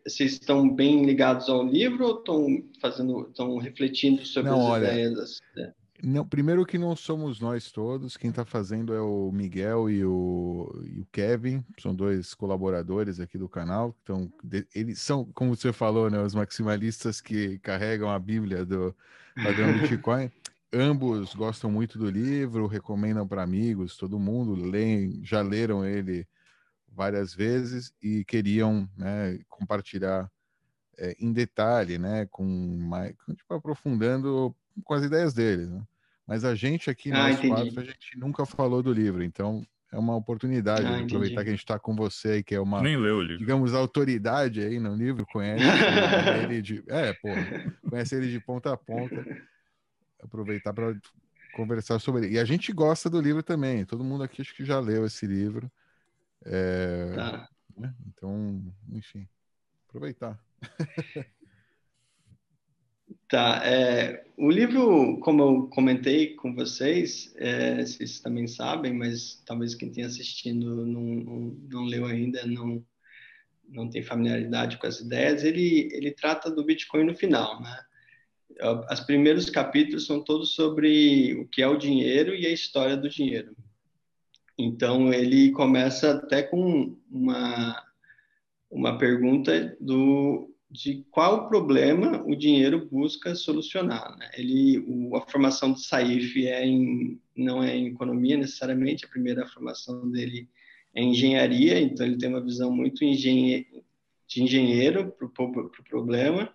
vocês 0.05 0.33
estão 0.33 0.69
bem 0.69 1.03
ligados 1.03 1.49
ao 1.49 1.65
livro 1.65 2.05
ou 2.05 2.19
estão 2.19 2.63
fazendo, 2.79 3.27
estão 3.27 3.57
refletindo 3.57 4.23
sobre 4.25 4.51
não, 4.51 4.59
as 4.59 4.65
olha, 4.65 4.85
ideias? 4.85 5.39
É. 5.57 5.73
Não, 6.03 6.27
primeiro 6.27 6.65
que 6.65 6.77
não 6.77 6.95
somos 6.95 7.39
nós 7.39 7.71
todos, 7.71 8.15
quem 8.15 8.29
está 8.29 8.45
fazendo 8.45 8.93
é 8.93 9.01
o 9.01 9.31
Miguel 9.31 9.89
e 9.89 10.05
o, 10.05 10.83
e 10.85 10.99
o, 10.99 11.07
Kevin, 11.11 11.63
são 11.79 11.95
dois 11.95 12.33
colaboradores 12.33 13.19
aqui 13.19 13.37
do 13.37 13.49
canal. 13.49 13.95
Então, 14.03 14.31
eles 14.75 14.99
são, 14.99 15.25
como 15.33 15.55
você 15.55 15.73
falou, 15.73 16.09
né, 16.09 16.21
os 16.21 16.35
maximalistas 16.35 17.21
que 17.21 17.57
carregam 17.59 18.09
a 18.09 18.19
Bíblia 18.19 18.63
do 18.65 18.95
padrão 19.35 19.73
Bitcoin. 19.79 20.29
Ambos 20.71 21.33
gostam 21.33 21.71
muito 21.71 21.97
do 21.97 22.09
livro, 22.09 22.67
recomendam 22.67 23.25
para 23.25 23.41
amigos, 23.41 23.97
todo 23.97 24.19
mundo 24.19 24.53
lê, 24.53 25.09
já 25.23 25.41
leram 25.41 25.85
ele 25.85 26.27
várias 26.95 27.33
vezes 27.33 27.93
e 28.01 28.23
queriam 28.25 28.89
né, 28.97 29.39
compartilhar 29.49 30.29
é, 30.97 31.15
em 31.19 31.31
detalhe, 31.31 31.97
né, 31.97 32.25
com 32.31 32.45
mais, 32.45 33.13
tipo, 33.35 33.53
aprofundando 33.53 34.55
com 34.83 34.93
as 34.93 35.03
ideias 35.03 35.33
deles. 35.33 35.69
Né? 35.69 35.83
Mas 36.25 36.43
a 36.43 36.55
gente 36.55 36.89
aqui, 36.89 37.11
ah, 37.11 37.29
nós 37.29 37.39
quatro, 37.39 37.79
a 37.79 37.83
gente 37.83 38.17
nunca 38.17 38.45
falou 38.45 38.81
do 38.81 38.91
livro, 38.91 39.23
então 39.23 39.65
é 39.91 39.97
uma 39.97 40.15
oportunidade 40.15 40.85
ah, 40.85 40.97
de 40.97 41.03
aproveitar 41.03 41.43
que 41.43 41.49
a 41.49 41.51
gente 41.51 41.59
está 41.59 41.77
com 41.77 41.95
você, 41.95 42.41
que 42.41 42.55
é 42.55 42.59
uma, 42.59 42.81
Nem 42.81 42.97
leu 42.97 43.17
o 43.17 43.21
livro. 43.21 43.37
digamos, 43.37 43.73
autoridade 43.73 44.61
aí 44.61 44.79
no 44.79 44.95
livro, 44.95 45.25
conhece 45.25 45.63
ele 46.43 46.61
de, 46.61 46.83
é, 46.89 47.13
pô, 47.13 47.29
conhece 47.89 48.15
ele 48.15 48.31
de 48.31 48.39
ponta 48.39 48.73
a 48.73 48.77
ponta, 48.77 49.25
aproveitar 50.21 50.73
para 50.73 50.95
conversar 51.53 51.99
sobre 51.99 52.25
ele. 52.25 52.35
E 52.35 52.39
a 52.39 52.45
gente 52.45 52.73
gosta 52.73 53.09
do 53.09 53.21
livro 53.21 53.43
também, 53.43 53.85
todo 53.85 54.03
mundo 54.03 54.23
aqui 54.23 54.41
acho 54.41 54.55
que 54.55 54.65
já 54.65 54.79
leu 54.79 55.05
esse 55.05 55.25
livro. 55.27 55.71
É, 56.45 57.11
tá. 57.15 57.49
né? 57.77 57.93
Então, 58.07 58.73
enfim, 58.91 59.27
aproveitar. 59.87 60.39
Tá, 63.27 63.61
é, 63.65 64.23
o 64.37 64.51
livro, 64.51 65.19
como 65.19 65.41
eu 65.41 65.67
comentei 65.69 66.35
com 66.35 66.53
vocês, 66.53 67.33
é, 67.37 67.83
vocês 67.83 68.19
também 68.19 68.47
sabem, 68.47 68.93
mas 68.93 69.41
talvez 69.45 69.73
quem 69.73 69.91
tenha 69.91 70.05
assistindo 70.05 70.85
não, 70.85 71.01
não, 71.01 71.57
não, 71.69 71.83
leu 71.85 72.05
ainda, 72.05 72.45
não, 72.45 72.85
não 73.67 73.89
tem 73.89 74.03
familiaridade 74.03 74.77
com 74.77 74.85
as 74.85 74.99
ideias, 74.99 75.43
ele, 75.43 75.89
ele 75.91 76.11
trata 76.11 76.51
do 76.51 76.63
Bitcoin 76.63 77.05
no 77.05 77.15
final, 77.15 77.61
né? 77.61 77.79
Os 78.91 78.99
primeiros 79.01 79.49
capítulos 79.49 80.05
são 80.05 80.23
todos 80.23 80.53
sobre 80.53 81.33
o 81.33 81.47
que 81.47 81.61
é 81.61 81.67
o 81.67 81.77
dinheiro 81.77 82.33
e 82.33 82.45
a 82.45 82.51
história 82.51 82.95
do 82.95 83.09
dinheiro. 83.09 83.55
Então, 84.57 85.13
ele 85.13 85.51
começa 85.51 86.11
até 86.11 86.43
com 86.43 86.95
uma, 87.11 87.83
uma 88.69 88.97
pergunta 88.97 89.75
do 89.79 90.49
de 90.75 91.05
qual 91.09 91.47
problema 91.47 92.21
o 92.25 92.35
dinheiro 92.35 92.89
busca 92.91 93.33
solucionar. 93.33 94.17
Né? 94.17 94.29
Ele, 94.37 94.79
o, 94.79 95.15
a 95.15 95.21
formação 95.21 95.71
do 95.71 95.79
Saif 95.79 96.45
é 96.45 96.65
em, 96.65 97.19
não 97.35 97.63
é 97.63 97.75
em 97.75 97.87
economia 97.87 98.35
necessariamente, 98.35 99.05
a 99.05 99.09
primeira 99.09 99.47
formação 99.47 100.09
dele 100.11 100.49
é 100.93 101.01
em 101.01 101.11
engenharia, 101.11 101.79
então 101.79 102.05
ele 102.05 102.17
tem 102.17 102.29
uma 102.29 102.43
visão 102.43 102.71
muito 102.71 103.05
engenhe, 103.05 103.65
de 104.27 104.43
engenheiro 104.43 105.11
para 105.11 105.25
o 105.25 105.29
pro 105.29 105.83
problema, 105.89 106.51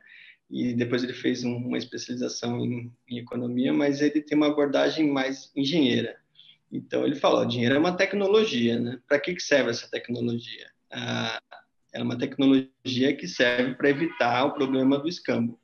e 0.51 0.75
depois 0.75 1.03
ele 1.03 1.13
fez 1.13 1.45
um, 1.45 1.57
uma 1.57 1.79
especialização 1.79 2.59
em, 2.65 2.93
em, 3.09 3.19
economia, 3.19 3.73
mas 3.73 4.03
ele 4.03 4.21
tem 4.21 4.37
uma 4.37 4.49
abordagem 4.49 5.11
mais 5.11 5.51
engenheira. 5.57 6.20
Então 6.71 7.05
ele 7.05 7.17
fala, 7.17 7.43
o 7.43 7.49
dinheiro 7.49 7.75
é 7.75 7.79
uma 7.79 7.97
tecnologia, 7.97 8.79
né? 8.79 9.01
Para 9.09 9.19
que, 9.19 9.35
que 9.35 9.43
serve 9.43 9.71
essa 9.71 9.91
tecnologia? 9.91 10.71
Ah, 10.91 11.41
é 11.93 12.03
uma 12.03 12.17
tecnologia 12.17 13.17
que 13.17 13.27
serve 13.27 13.75
para 13.75 13.91
evitar 13.91 14.45
o 14.45 14.55
problema 14.55 14.99
do 14.99 15.09
escambo. 15.09 15.59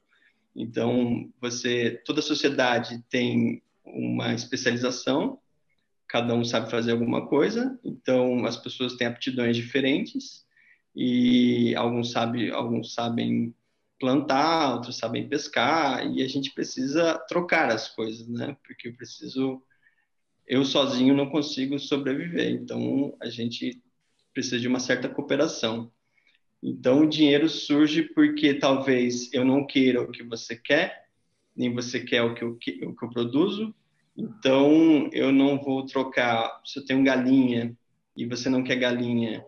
Então, 0.55 1.31
você, 1.41 2.03
toda 2.05 2.23
sociedade 2.23 3.05
tem 3.11 3.63
uma 3.85 4.35
especialização, 4.35 5.39
cada 6.09 6.35
um 6.35 6.45
sabe 6.45 6.71
fazer 6.71 6.93
alguma 6.93 7.27
coisa, 7.27 7.79
então 7.85 8.45
as 8.47 8.57
pessoas 8.57 8.95
têm 8.95 9.07
aptidões 9.07 9.57
diferentes 9.57 10.47
e 10.95 11.75
alguns 11.77 12.11
sabem, 12.11 12.51
alguns 12.51 12.95
sabem 12.95 13.55
plantar, 14.01 14.75
outros 14.75 14.97
sabem 14.97 15.29
pescar 15.29 16.07
e 16.11 16.23
a 16.23 16.29
gente 16.29 16.53
precisa 16.53 17.19
trocar 17.29 17.71
as 17.71 17.89
coisas, 17.89 18.27
né? 18.27 18.57
Porque 18.67 18.89
eu 18.89 18.95
preciso 18.95 19.63
eu 20.47 20.65
sozinho 20.65 21.15
não 21.15 21.29
consigo 21.29 21.79
sobreviver, 21.79 22.51
então 22.51 23.17
a 23.21 23.29
gente 23.29 23.83
precisa 24.33 24.61
de 24.61 24.69
uma 24.69 24.81
certa 24.81 25.09
cooperação. 25.09 25.91
Então, 26.63 27.03
o 27.03 27.09
dinheiro 27.09 27.49
surge 27.49 28.03
porque 28.03 28.55
talvez 28.55 29.33
eu 29.33 29.45
não 29.45 29.67
queira 29.67 30.03
o 30.03 30.11
que 30.11 30.23
você 30.23 30.57
quer, 30.57 31.07
nem 31.55 31.73
você 31.73 32.01
quer 32.01 32.23
o 32.23 32.35
que 32.35 32.45
eu, 32.45 32.51
o 32.51 32.57
que 32.57 32.79
eu 32.83 33.11
produzo. 33.11 33.75
Então, 34.17 35.09
eu 35.13 35.33
não 35.33 35.61
vou 35.61 35.85
trocar. 35.85 36.61
Se 36.65 36.79
eu 36.79 36.85
tenho 36.85 37.05
galinha 37.05 37.77
e 38.17 38.25
você 38.27 38.49
não 38.49 38.63
quer 38.63 38.77
galinha, 38.77 39.45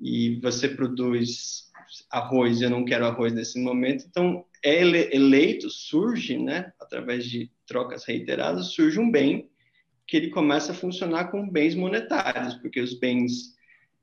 e 0.00 0.40
você 0.40 0.68
produz 0.68 1.70
arroz 2.10 2.60
e 2.60 2.64
eu 2.64 2.70
não 2.70 2.84
quero 2.84 3.06
arroz 3.06 3.32
nesse 3.32 3.60
momento, 3.60 4.04
então 4.08 4.44
é 4.64 4.80
eleito, 4.80 5.68
surge, 5.68 6.38
né, 6.38 6.72
através 6.80 7.24
de 7.24 7.50
trocas 7.66 8.04
reiteradas, 8.04 8.72
surge 8.72 8.98
um 8.98 9.10
bem 9.10 9.50
que 10.12 10.16
ele 10.18 10.28
começa 10.28 10.72
a 10.72 10.74
funcionar 10.74 11.30
com 11.30 11.48
bens 11.48 11.74
monetários, 11.74 12.52
porque 12.56 12.78
os 12.78 12.92
bens 12.92 13.56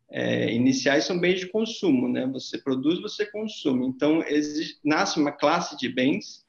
é, 0.09 0.51
iniciais 0.51 1.03
são 1.03 1.19
bens 1.19 1.39
de 1.39 1.45
consumo, 1.45 2.09
né? 2.09 2.25
Você 2.33 2.57
produz, 2.57 2.99
você 2.99 3.27
consome. 3.27 3.85
Então, 3.85 4.23
existe, 4.23 4.79
nasce 4.83 5.19
uma 5.19 5.31
classe 5.31 5.77
de 5.77 5.87
bens 5.87 6.43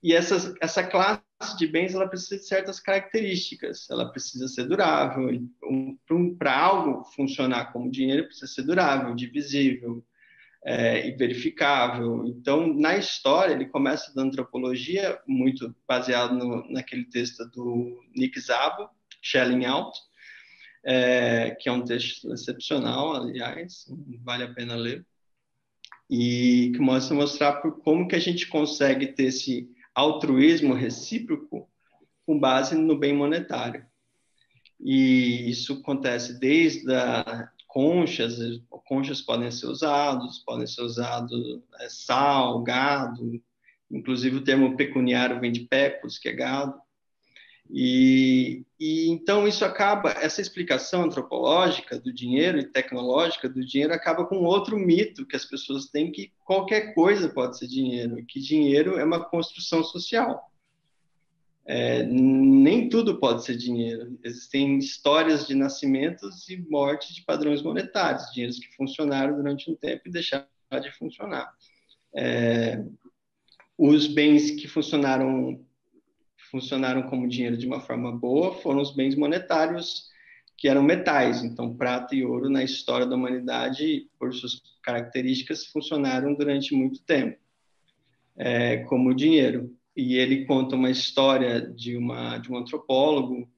e 0.00 0.14
essa, 0.14 0.54
essa 0.60 0.84
classe 0.84 1.58
de 1.58 1.66
bens 1.66 1.96
ela 1.96 2.06
precisa 2.06 2.36
de 2.36 2.46
certas 2.46 2.78
características. 2.78 3.90
Ela 3.90 4.08
precisa 4.08 4.46
ser 4.46 4.68
durável. 4.68 5.30
Um, 5.64 6.36
Para 6.36 6.56
algo 6.56 7.02
funcionar 7.02 7.72
como 7.72 7.90
dinheiro, 7.90 8.26
precisa 8.26 8.46
ser 8.46 8.62
durável, 8.62 9.16
divisível 9.16 10.06
é, 10.64 11.08
e 11.08 11.12
verificável. 11.12 12.24
Então, 12.26 12.72
na 12.72 12.96
história, 12.96 13.54
ele 13.54 13.66
começa 13.66 14.14
da 14.14 14.22
antropologia, 14.22 15.20
muito 15.26 15.74
baseado 15.86 16.34
no, 16.34 16.70
naquele 16.70 17.04
texto 17.04 17.44
do 17.50 18.00
Nick 18.14 18.40
Szabo, 18.40 18.88
Shelling 19.20 19.64
Out, 19.64 19.98
é, 20.84 21.56
que 21.60 21.68
é 21.68 21.72
um 21.72 21.84
texto 21.84 22.32
excepcional, 22.32 23.14
aliás, 23.14 23.86
vale 24.22 24.44
a 24.44 24.52
pena 24.52 24.74
ler, 24.74 25.06
e 26.10 26.72
que 26.74 26.80
mostra 26.80 27.14
mostrar 27.14 27.54
por 27.54 27.80
como 27.80 28.06
que 28.06 28.16
a 28.16 28.20
gente 28.20 28.46
consegue 28.46 29.08
ter 29.08 29.24
esse 29.24 29.68
altruísmo 29.94 30.74
recíproco 30.74 31.68
com 32.26 32.38
base 32.38 32.74
no 32.76 32.98
bem 32.98 33.14
monetário. 33.14 33.84
E 34.80 35.48
isso 35.50 35.74
acontece 35.74 36.38
desde 36.38 36.92
a 36.92 37.50
conchas, 37.72 38.36
conchas 38.84 39.22
podem 39.22 39.50
ser 39.50 39.66
usados, 39.66 40.40
podem 40.40 40.66
ser 40.66 40.82
usados 40.82 41.62
é, 41.80 41.88
sal, 41.88 42.62
gado, 42.62 43.42
inclusive 43.90 44.36
o 44.36 44.44
termo 44.44 44.76
pecuniário 44.76 45.40
vem 45.40 45.50
de 45.50 45.60
pecus, 45.60 46.18
que 46.18 46.28
é 46.28 46.32
gado. 46.32 46.78
E, 47.70 48.66
e, 48.78 49.08
então 49.08 49.48
isso 49.48 49.64
acaba, 49.64 50.10
essa 50.10 50.42
explicação 50.42 51.04
antropológica 51.04 51.98
do 51.98 52.12
dinheiro 52.12 52.58
e 52.58 52.70
tecnológica 52.70 53.48
do 53.48 53.64
dinheiro 53.64 53.94
acaba 53.94 54.26
com 54.26 54.44
outro 54.44 54.76
mito 54.76 55.24
que 55.24 55.36
as 55.36 55.46
pessoas 55.46 55.86
têm 55.86 56.12
que 56.12 56.30
qualquer 56.44 56.92
coisa 56.92 57.30
pode 57.30 57.56
ser 57.56 57.68
dinheiro, 57.68 58.22
que 58.26 58.38
dinheiro 58.38 58.98
é 58.98 59.04
uma 59.04 59.24
construção 59.24 59.82
social. 59.82 60.51
É, 61.64 62.02
nem 62.02 62.88
tudo 62.88 63.18
pode 63.18 63.44
ser 63.44 63.56
dinheiro. 63.56 64.18
Existem 64.22 64.78
histórias 64.78 65.46
de 65.46 65.54
nascimentos 65.54 66.48
e 66.48 66.56
mortes 66.56 67.14
de 67.14 67.22
padrões 67.22 67.62
monetários, 67.62 68.32
dinheiros 68.32 68.58
que 68.58 68.74
funcionaram 68.76 69.36
durante 69.36 69.70
um 69.70 69.74
tempo 69.74 70.02
e 70.06 70.10
deixaram 70.10 70.46
de 70.80 70.90
funcionar. 70.92 71.52
É, 72.14 72.84
os 73.78 74.06
bens 74.06 74.50
que 74.50 74.66
funcionaram 74.68 75.64
funcionaram 76.50 77.04
como 77.04 77.26
dinheiro 77.26 77.56
de 77.56 77.66
uma 77.66 77.80
forma 77.80 78.12
boa 78.12 78.54
foram 78.56 78.82
os 78.82 78.94
bens 78.94 79.14
monetários 79.14 80.10
que 80.58 80.68
eram 80.68 80.82
metais. 80.82 81.42
Então, 81.42 81.74
prata 81.74 82.14
e 82.14 82.24
ouro 82.24 82.50
na 82.50 82.62
história 82.62 83.06
da 83.06 83.16
humanidade, 83.16 84.10
por 84.18 84.34
suas 84.34 84.60
características, 84.82 85.66
funcionaram 85.66 86.34
durante 86.34 86.74
muito 86.74 87.02
tempo 87.02 87.38
é, 88.36 88.78
como 88.84 89.14
dinheiro 89.14 89.74
e 89.96 90.16
ele 90.16 90.44
conta 90.44 90.76
uma 90.76 90.90
história 90.90 91.60
de, 91.60 91.96
uma, 91.96 92.38
de 92.38 92.50
um 92.50 92.56
antropólogo 92.56 93.48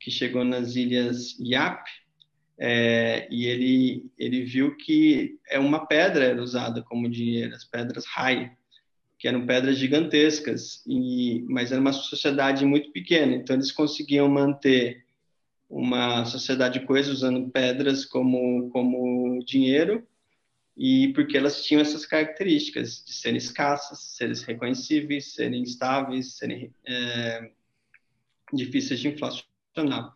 que 0.00 0.10
chegou 0.10 0.44
nas 0.44 0.76
ilhas 0.76 1.38
Yap 1.40 1.84
é, 2.58 3.28
e 3.30 3.46
ele, 3.46 4.10
ele 4.18 4.44
viu 4.44 4.76
que 4.76 5.38
é 5.48 5.58
uma 5.58 5.86
pedra 5.86 6.24
era 6.24 6.42
usada 6.42 6.82
como 6.82 7.08
dinheiro, 7.08 7.54
as 7.54 7.64
pedras 7.64 8.04
Rai, 8.04 8.52
que 9.16 9.28
eram 9.28 9.46
pedras 9.46 9.78
gigantescas, 9.78 10.82
e, 10.86 11.44
mas 11.48 11.70
era 11.70 11.80
uma 11.80 11.92
sociedade 11.92 12.64
muito 12.64 12.90
pequena, 12.90 13.34
então 13.34 13.54
eles 13.54 13.70
conseguiam 13.70 14.28
manter 14.28 15.04
uma 15.68 16.24
sociedade 16.24 16.80
coesa 16.80 17.12
usando 17.12 17.50
pedras 17.50 18.04
como, 18.04 18.70
como 18.70 19.44
dinheiro, 19.44 20.06
e 20.78 21.12
porque 21.12 21.36
elas 21.36 21.64
tinham 21.64 21.82
essas 21.82 22.06
características 22.06 23.02
de 23.04 23.12
serem 23.12 23.36
escassas, 23.36 23.98
serem 23.98 24.34
reconhecíveis, 24.46 25.34
serem 25.34 25.64
estáveis, 25.64 26.36
serem 26.36 26.72
é, 26.86 27.50
difíceis 28.52 29.00
de 29.00 29.08
inflacionar. 29.08 30.14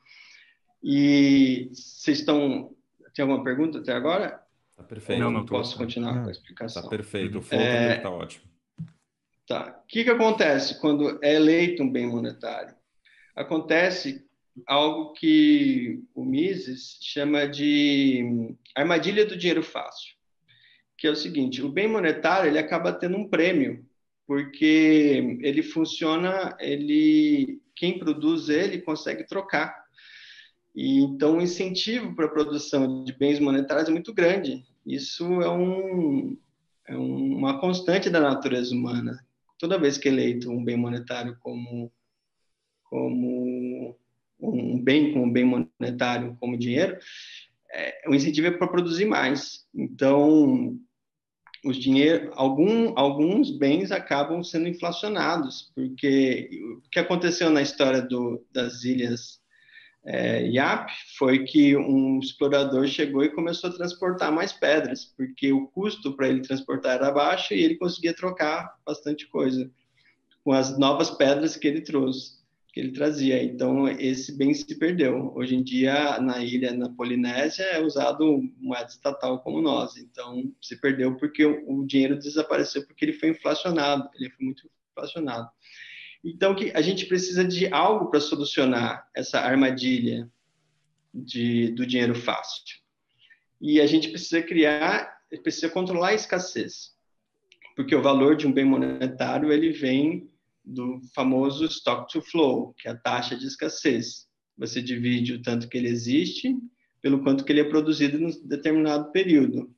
E 0.80 1.68
vocês 1.72 2.20
estão 2.20 2.72
tem 3.12 3.24
alguma 3.24 3.42
pergunta 3.42 3.78
até 3.78 3.92
agora? 3.92 4.40
Tá 4.76 4.84
perfeito. 4.84 5.20
Não, 5.20 5.30
não 5.30 5.44
posso 5.44 5.76
continuar 5.76 6.14
não. 6.14 6.22
com 6.22 6.28
a 6.28 6.32
explicação. 6.32 6.82
Tá 6.82 6.88
perfeito. 6.88 7.38
O 7.38 7.42
flow 7.42 7.60
é... 7.60 7.98
tá 7.98 8.08
ótimo. 8.08 8.44
Tá. 9.46 9.82
O 9.82 9.86
que 9.86 10.04
que 10.04 10.10
acontece 10.10 10.80
quando 10.80 11.18
é 11.22 11.34
eleito 11.34 11.82
um 11.82 11.90
bem 11.90 12.06
monetário? 12.06 12.74
Acontece 13.34 14.24
algo 14.66 15.12
que 15.12 16.02
o 16.14 16.24
Mises 16.24 16.98
chama 17.02 17.46
de 17.48 18.54
armadilha 18.74 19.26
do 19.26 19.36
dinheiro 19.36 19.62
fácil 19.62 20.14
que 21.02 21.08
é 21.08 21.10
o 21.10 21.16
seguinte: 21.16 21.60
o 21.60 21.68
bem 21.68 21.88
monetário 21.88 22.48
ele 22.48 22.60
acaba 22.60 22.92
tendo 22.92 23.16
um 23.16 23.28
prêmio, 23.28 23.84
porque 24.24 25.36
ele 25.42 25.60
funciona, 25.60 26.56
ele 26.60 27.60
quem 27.74 27.98
produz 27.98 28.48
ele 28.48 28.80
consegue 28.80 29.26
trocar. 29.26 29.82
E 30.72 31.00
então 31.00 31.38
o 31.38 31.42
incentivo 31.42 32.14
para 32.14 32.26
a 32.26 32.30
produção 32.30 33.02
de 33.02 33.12
bens 33.12 33.40
monetários 33.40 33.88
é 33.88 33.90
muito 33.90 34.14
grande. 34.14 34.64
Isso 34.86 35.24
é, 35.42 35.50
um, 35.50 36.38
é 36.86 36.96
uma 36.96 37.60
constante 37.60 38.08
da 38.08 38.20
natureza 38.20 38.72
humana. 38.72 39.18
Toda 39.58 39.80
vez 39.80 39.98
que 39.98 40.08
é 40.08 40.12
eleito 40.12 40.52
um 40.52 40.64
bem 40.64 40.76
monetário 40.76 41.36
como 41.40 41.92
como 42.84 43.98
um 44.38 44.80
bem 44.80 45.12
como 45.12 45.32
bem 45.32 45.44
monetário 45.44 46.36
como 46.38 46.56
dinheiro, 46.56 46.96
é, 47.72 48.08
o 48.08 48.14
incentivo 48.14 48.46
é 48.46 48.50
para 48.52 48.68
produzir 48.68 49.06
mais. 49.06 49.66
Então, 49.74 50.78
os 51.64 51.76
dinheiro, 51.76 52.32
algum, 52.34 52.92
alguns 52.98 53.50
bens 53.50 53.92
acabam 53.92 54.42
sendo 54.42 54.68
inflacionados, 54.68 55.70
porque 55.74 56.48
o 56.84 56.90
que 56.90 56.98
aconteceu 56.98 57.50
na 57.50 57.62
história 57.62 58.02
do, 58.02 58.44
das 58.52 58.84
ilhas 58.84 59.40
é, 60.04 60.42
Yap 60.46 60.90
foi 61.16 61.44
que 61.44 61.76
um 61.76 62.18
explorador 62.18 62.88
chegou 62.88 63.22
e 63.22 63.32
começou 63.32 63.70
a 63.70 63.72
transportar 63.72 64.32
mais 64.32 64.52
pedras, 64.52 65.04
porque 65.16 65.52
o 65.52 65.68
custo 65.68 66.16
para 66.16 66.28
ele 66.28 66.42
transportar 66.42 66.96
era 66.96 67.12
baixo 67.12 67.54
e 67.54 67.62
ele 67.62 67.76
conseguia 67.76 68.12
trocar 68.12 68.76
bastante 68.84 69.28
coisa 69.28 69.70
com 70.42 70.52
as 70.52 70.76
novas 70.76 71.10
pedras 71.10 71.56
que 71.56 71.68
ele 71.68 71.82
trouxe 71.82 72.41
que 72.72 72.80
ele 72.80 72.92
trazia. 72.92 73.42
Então, 73.42 73.86
esse 73.86 74.36
bem 74.36 74.54
se 74.54 74.74
perdeu. 74.78 75.30
Hoje 75.36 75.54
em 75.54 75.62
dia, 75.62 76.18
na 76.20 76.42
ilha, 76.42 76.72
na 76.72 76.88
Polinésia, 76.88 77.64
é 77.64 77.82
usado 77.82 78.42
moeda 78.58 78.88
estatal 78.88 79.40
como 79.40 79.60
nós. 79.60 79.96
Então, 79.98 80.50
se 80.60 80.80
perdeu 80.80 81.14
porque 81.16 81.44
o 81.44 81.84
dinheiro 81.84 82.18
desapareceu 82.18 82.86
porque 82.86 83.04
ele 83.04 83.12
foi 83.12 83.28
inflacionado, 83.28 84.08
ele 84.14 84.30
foi 84.30 84.46
muito 84.46 84.70
inflacionado. 84.90 85.50
Então, 86.24 86.54
que 86.54 86.72
a 86.74 86.80
gente 86.80 87.04
precisa 87.04 87.44
de 87.44 87.66
algo 87.72 88.10
para 88.10 88.20
solucionar 88.20 89.06
essa 89.14 89.40
armadilha 89.40 90.30
de, 91.12 91.72
do 91.72 91.84
dinheiro 91.84 92.14
fácil. 92.14 92.62
E 93.60 93.82
a 93.82 93.86
gente 93.86 94.08
precisa 94.08 94.40
criar, 94.40 95.20
precisa 95.42 95.68
controlar 95.68 96.08
a 96.08 96.14
escassez. 96.14 96.92
Porque 97.76 97.94
o 97.94 98.02
valor 98.02 98.34
de 98.34 98.46
um 98.46 98.52
bem 98.52 98.64
monetário, 98.64 99.52
ele 99.52 99.72
vem 99.72 100.31
do 100.64 101.00
famoso 101.14 101.64
stock 101.66 102.10
to 102.12 102.22
flow, 102.22 102.74
que 102.74 102.88
é 102.88 102.92
a 102.92 102.96
taxa 102.96 103.36
de 103.36 103.46
escassez. 103.46 104.28
Você 104.56 104.80
divide 104.80 105.34
o 105.34 105.42
tanto 105.42 105.68
que 105.68 105.76
ele 105.76 105.88
existe 105.88 106.56
pelo 107.00 107.22
quanto 107.22 107.44
que 107.44 107.50
ele 107.50 107.60
é 107.60 107.68
produzido 107.68 108.16
em 108.16 108.26
um 108.26 108.48
determinado 108.48 109.10
período. 109.10 109.74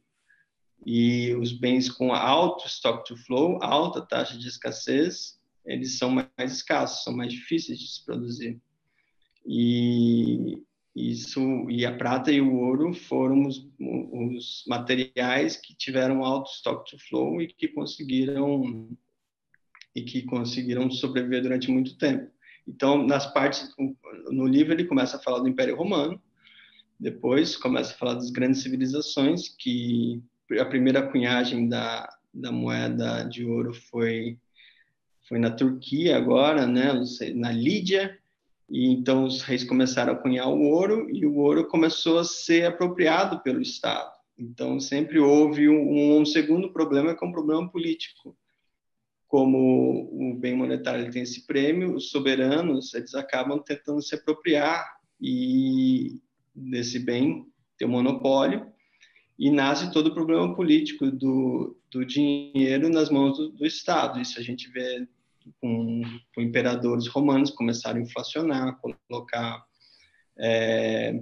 E 0.85 1.35
os 1.37 1.53
bens 1.53 1.91
com 1.91 2.13
alto 2.13 2.67
stock 2.67 3.05
to 3.07 3.17
flow, 3.17 3.59
alta 3.63 4.03
taxa 4.03 4.37
de 4.37 4.47
escassez, 4.47 5.41
eles 5.65 5.97
são 5.97 6.11
mais 6.11 6.53
escassos, 6.53 7.03
são 7.03 7.17
mais 7.17 7.33
difíceis 7.33 7.79
de 7.79 7.89
se 7.89 8.05
produzir. 8.05 8.61
E 9.47 10.63
isso 10.95 11.41
e 11.71 11.85
a 11.85 11.97
prata 11.97 12.31
e 12.31 12.41
o 12.41 12.55
ouro 12.55 12.93
foram 12.93 13.47
os, 13.47 13.67
os 13.81 14.65
materiais 14.69 15.57
que 15.57 15.75
tiveram 15.75 16.25
alto 16.25 16.51
stock 16.51 16.89
to 16.89 16.99
flow 16.99 17.41
e 17.41 17.49
que 17.49 17.69
conseguiram 17.69 18.97
e 19.95 20.03
que 20.03 20.23
conseguiram 20.23 20.91
sobreviver 20.91 21.43
durante 21.43 21.71
muito 21.71 21.97
tempo. 21.97 22.31
Então, 22.67 23.07
nas 23.07 23.33
partes 23.33 23.69
no 24.31 24.47
livro 24.47 24.73
ele 24.73 24.85
começa 24.85 25.17
a 25.17 25.21
falar 25.21 25.41
do 25.41 25.49
Império 25.49 25.77
Romano, 25.77 26.21
depois 26.99 27.57
começa 27.57 27.93
a 27.93 27.97
falar 27.97 28.15
das 28.15 28.31
grandes 28.31 28.63
civilizações 28.63 29.49
que 29.49 30.23
a 30.59 30.65
primeira 30.65 31.03
cunhagem 31.03 31.69
da, 31.69 32.09
da 32.33 32.51
moeda 32.51 33.25
de 33.25 33.45
ouro 33.45 33.75
foi 33.75 34.39
foi 35.29 35.39
na 35.39 35.51
Turquia 35.51 36.19
agora, 36.19 36.67
né, 36.67 36.93
na 37.35 37.51
Lídia, 37.51 38.19
e 38.69 38.93
então 38.93 39.25
os 39.25 39.41
reis 39.41 39.65
começaram 39.65 40.13
a 40.13 40.17
cunhar 40.17 40.49
o 40.49 40.61
ouro 40.61 41.09
e 41.11 41.25
o 41.25 41.37
ouro 41.37 41.67
começou 41.67 42.19
a 42.19 42.25
ser 42.25 42.67
apropriado 42.67 43.41
pelo 43.41 43.63
Estado. 43.63 44.13
Então 44.39 44.79
sempre 44.79 45.19
houve 45.19 45.67
um, 45.67 46.21
um 46.21 46.27
segundo 46.27 46.71
problema 46.73 47.15
que 47.15 47.25
é 47.25 47.27
um 47.27 47.33
problema 47.33 47.67
político 47.71 48.37
como 49.35 50.09
o 50.13 50.33
bem 50.37 50.55
monetário 50.55 51.11
tem 51.11 51.23
esse 51.23 51.45
prêmio, 51.45 51.97
os 51.97 52.11
soberanos 52.11 52.95
eles 52.95 53.17
acabam 53.17 53.59
tentando 53.59 54.01
se 54.01 54.15
apropriar 54.15 54.97
e 55.21 56.21
desse 56.55 57.01
bem 57.01 57.45
ter 57.77 57.85
um 57.85 57.89
monopólio 57.89 58.65
e 59.37 59.51
nasce 59.51 59.91
todo 59.93 60.07
o 60.07 60.15
problema 60.15 60.55
político 60.55 61.11
do, 61.11 61.77
do 61.91 62.07
dinheiro 62.07 62.89
nas 62.89 63.11
mãos 63.11 63.37
do, 63.37 63.49
do 63.49 63.67
Estado. 63.67 64.21
Isso 64.21 64.39
a 64.39 64.43
gente 64.45 64.71
vê 64.71 65.05
com, 65.61 66.03
com 66.33 66.41
imperadores 66.41 67.09
romanos 67.09 67.51
começaram 67.51 67.99
a 67.99 68.03
inflacionar, 68.05 68.79
colocar 69.09 69.65
é, 70.39 71.21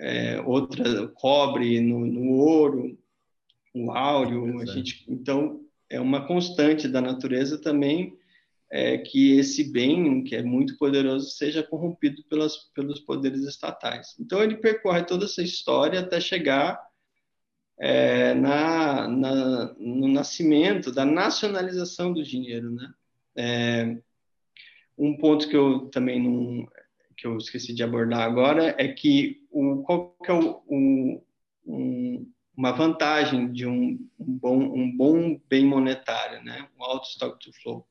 é, 0.00 0.40
outra 0.40 1.06
cobre 1.14 1.80
no, 1.80 2.00
no 2.06 2.32
ouro, 2.32 2.98
o 3.72 3.92
áureo. 3.92 4.58
A 4.58 4.66
gente, 4.66 5.04
então 5.08 5.61
é 5.92 6.00
uma 6.00 6.26
constante 6.26 6.88
da 6.88 7.00
natureza 7.00 7.60
também 7.60 8.16
é, 8.70 8.96
que 8.96 9.38
esse 9.38 9.70
bem, 9.70 10.24
que 10.24 10.34
é 10.34 10.42
muito 10.42 10.78
poderoso, 10.78 11.30
seja 11.30 11.62
corrompido 11.62 12.24
pelas, 12.24 12.56
pelos 12.74 12.98
poderes 12.98 13.42
estatais. 13.42 14.16
Então, 14.18 14.42
ele 14.42 14.56
percorre 14.56 15.04
toda 15.04 15.26
essa 15.26 15.42
história 15.42 16.00
até 16.00 16.18
chegar 16.18 16.82
é, 17.78 18.32
na, 18.32 19.06
na, 19.06 19.74
no 19.78 20.08
nascimento 20.08 20.90
da 20.90 21.04
nacionalização 21.04 22.10
do 22.14 22.22
dinheiro. 22.22 22.70
Né? 22.70 22.94
É, 23.36 23.98
um 24.96 25.14
ponto 25.18 25.46
que 25.46 25.56
eu 25.56 25.90
também 25.90 26.22
não 26.22 26.66
que 27.14 27.26
eu 27.26 27.36
esqueci 27.36 27.72
de 27.74 27.84
abordar 27.84 28.22
agora 28.22 28.74
é 28.78 28.88
que 28.88 29.46
o, 29.50 29.82
qual 29.82 30.16
que 30.24 30.30
é 30.30 30.34
o, 30.34 30.62
o 30.66 31.22
um, 31.66 32.32
uma 32.56 32.72
vantagem 32.72 33.50
de 33.50 33.66
um, 33.66 33.98
um, 34.18 34.38
bom, 34.38 34.58
um 34.58 34.96
bom 34.96 35.40
bem 35.48 35.64
monetário, 35.64 36.42
né? 36.44 36.68
um 36.78 36.84
alto 36.84 37.08
stock 37.08 37.38
to 37.38 37.52
flow. 37.62 37.86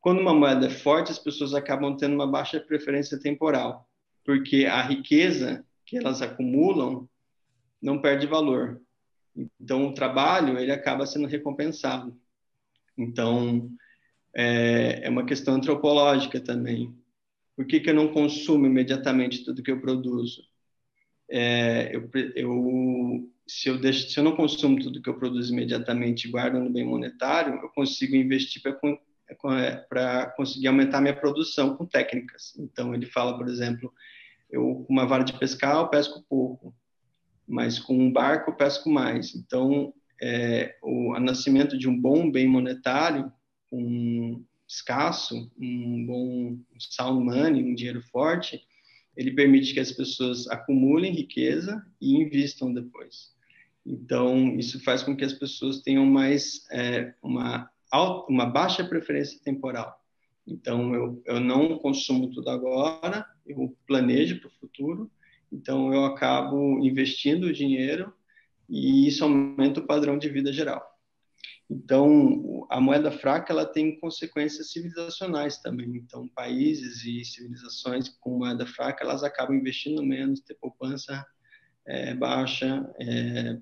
Quando 0.00 0.20
uma 0.20 0.34
moeda 0.34 0.66
é 0.66 0.70
forte, 0.70 1.10
as 1.10 1.18
pessoas 1.18 1.54
acabam 1.54 1.96
tendo 1.96 2.14
uma 2.14 2.26
baixa 2.26 2.60
preferência 2.60 3.18
temporal, 3.18 3.88
porque 4.24 4.66
a 4.66 4.82
riqueza 4.82 5.64
que 5.86 5.96
elas 5.96 6.22
acumulam 6.22 7.08
não 7.80 8.00
perde 8.00 8.26
valor. 8.26 8.80
Então, 9.60 9.86
o 9.86 9.94
trabalho 9.94 10.58
ele 10.58 10.72
acaba 10.72 11.06
sendo 11.06 11.26
recompensado. 11.26 12.16
Então, 12.96 13.70
é, 14.34 15.06
é 15.06 15.10
uma 15.10 15.26
questão 15.26 15.54
antropológica 15.54 16.40
também. 16.40 16.94
Por 17.56 17.66
que, 17.66 17.80
que 17.80 17.90
eu 17.90 17.94
não 17.94 18.12
consumo 18.12 18.66
imediatamente 18.66 19.44
tudo 19.44 19.62
que 19.62 19.70
eu 19.70 19.80
produzo? 19.80 20.42
É, 21.28 21.94
eu, 21.94 22.10
eu, 22.34 23.30
se, 23.46 23.68
eu 23.68 23.78
deixo, 23.78 24.08
se 24.08 24.18
eu 24.18 24.24
não 24.24 24.36
consumo 24.36 24.80
tudo 24.80 25.02
que 25.02 25.08
eu 25.08 25.18
produzo 25.18 25.52
imediatamente 25.52 26.26
e 26.26 26.30
guardo 26.30 26.58
no 26.58 26.70
bem 26.70 26.84
monetário, 26.84 27.60
eu 27.62 27.68
consigo 27.70 28.16
investir 28.16 28.62
para 29.88 30.26
conseguir 30.36 30.68
aumentar 30.68 31.00
minha 31.00 31.14
produção 31.14 31.76
com 31.76 31.86
técnicas. 31.86 32.56
Então, 32.58 32.94
ele 32.94 33.06
fala, 33.06 33.36
por 33.36 33.48
exemplo, 33.48 33.92
eu 34.50 34.84
com 34.86 34.92
uma 34.92 35.06
vara 35.06 35.24
de 35.24 35.38
pescar 35.38 35.76
eu 35.76 35.88
pesco 35.88 36.24
pouco, 36.28 36.74
mas 37.46 37.78
com 37.78 37.98
um 37.98 38.12
barco 38.12 38.50
eu 38.50 38.56
pesco 38.56 38.88
mais. 38.88 39.34
Então, 39.34 39.92
é, 40.22 40.76
o 40.82 41.18
nascimento 41.20 41.76
de 41.76 41.88
um 41.88 42.00
bom 42.00 42.30
bem 42.30 42.46
monetário, 42.46 43.30
um 43.70 44.42
escasso, 44.66 45.50
um 45.58 46.06
bom 46.06 46.58
sound 46.78 47.24
money, 47.24 47.62
um 47.62 47.74
dinheiro 47.74 48.02
forte, 48.10 48.62
ele 49.16 49.32
permite 49.32 49.74
que 49.74 49.80
as 49.80 49.92
pessoas 49.92 50.48
acumulem 50.48 51.12
riqueza 51.12 51.84
e 52.00 52.16
investam 52.16 52.72
depois. 52.72 53.33
Então, 53.86 54.56
isso 54.56 54.82
faz 54.82 55.02
com 55.02 55.14
que 55.14 55.24
as 55.24 55.32
pessoas 55.32 55.80
tenham 55.82 56.06
mais 56.06 56.66
é, 56.72 57.14
uma, 57.22 57.70
alta, 57.90 58.32
uma 58.32 58.46
baixa 58.46 58.84
preferência 58.84 59.38
temporal. 59.42 60.00
Então, 60.46 60.94
eu, 60.94 61.22
eu 61.26 61.40
não 61.40 61.78
consumo 61.78 62.30
tudo 62.30 62.48
agora, 62.50 63.26
eu 63.46 63.76
planejo 63.86 64.40
para 64.40 64.48
o 64.48 64.52
futuro, 64.60 65.10
então 65.52 65.92
eu 65.92 66.04
acabo 66.04 66.78
investindo 66.84 67.44
o 67.44 67.52
dinheiro 67.52 68.12
e 68.68 69.06
isso 69.06 69.24
aumenta 69.24 69.80
o 69.80 69.86
padrão 69.86 70.18
de 70.18 70.28
vida 70.28 70.52
geral. 70.52 70.82
Então, 71.68 72.66
a 72.68 72.80
moeda 72.80 73.10
fraca 73.10 73.52
ela 73.52 73.64
tem 73.64 73.98
consequências 73.98 74.70
civilizacionais 74.70 75.58
também. 75.58 75.96
Então, 75.96 76.28
países 76.28 77.04
e 77.04 77.24
civilizações 77.24 78.08
com 78.20 78.38
moeda 78.38 78.66
fraca 78.66 79.02
elas 79.02 79.22
acabam 79.22 79.56
investindo 79.56 80.02
menos, 80.02 80.40
ter 80.40 80.54
poupança 80.54 81.24
é, 81.86 82.14
baixa, 82.14 82.86
é, 83.00 83.58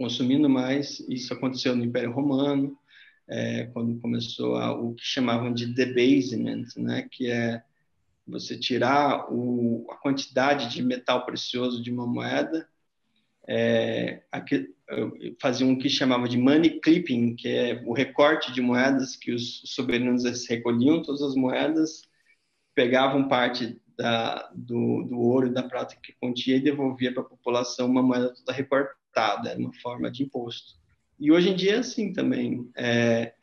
consumindo 0.00 0.48
mais. 0.48 0.98
Isso 1.10 1.34
aconteceu 1.34 1.76
no 1.76 1.84
Império 1.84 2.10
Romano, 2.10 2.74
é, 3.28 3.64
quando 3.66 4.00
começou 4.00 4.56
a, 4.56 4.72
o 4.72 4.94
que 4.94 5.04
chamavam 5.04 5.52
de 5.52 5.66
debasement, 5.66 6.64
né, 6.78 7.06
que 7.10 7.30
é 7.30 7.62
você 8.26 8.58
tirar 8.58 9.30
o, 9.30 9.86
a 9.90 9.96
quantidade 9.96 10.70
de 10.70 10.82
metal 10.82 11.26
precioso 11.26 11.82
de 11.82 11.90
uma 11.90 12.06
moeda 12.06 12.66
é, 13.46 14.22
aqui, 14.32 14.74
faziam 15.38 15.68
um 15.68 15.78
que 15.78 15.90
chamava 15.90 16.26
de 16.26 16.38
money 16.38 16.80
clipping, 16.80 17.36
que 17.36 17.48
é 17.48 17.82
o 17.84 17.92
recorte 17.92 18.52
de 18.52 18.62
moedas 18.62 19.16
que 19.16 19.32
os 19.32 19.60
soberanos 19.66 20.24
recolhiam 20.48 21.02
todas 21.02 21.20
as 21.20 21.34
moedas, 21.34 22.08
pegavam 22.74 23.28
parte 23.28 23.78
da, 23.98 24.50
do, 24.54 25.02
do 25.02 25.18
ouro 25.18 25.48
e 25.48 25.52
da 25.52 25.62
prata 25.62 25.94
que 26.02 26.14
continha 26.18 26.56
e 26.56 26.60
devolvia 26.60 27.12
para 27.12 27.22
a 27.22 27.26
população 27.26 27.86
uma 27.86 28.02
moeda 28.02 28.32
toda 28.32 28.50
recortada, 28.50 28.99
era 29.16 29.58
uma 29.58 29.72
forma 29.74 30.10
de 30.10 30.22
imposto. 30.22 30.78
E 31.18 31.30
hoje 31.30 31.50
em 31.50 31.56
dia 31.56 31.76
é 31.76 31.78
assim 31.78 32.12
também. 32.12 32.70
É, 32.76 33.34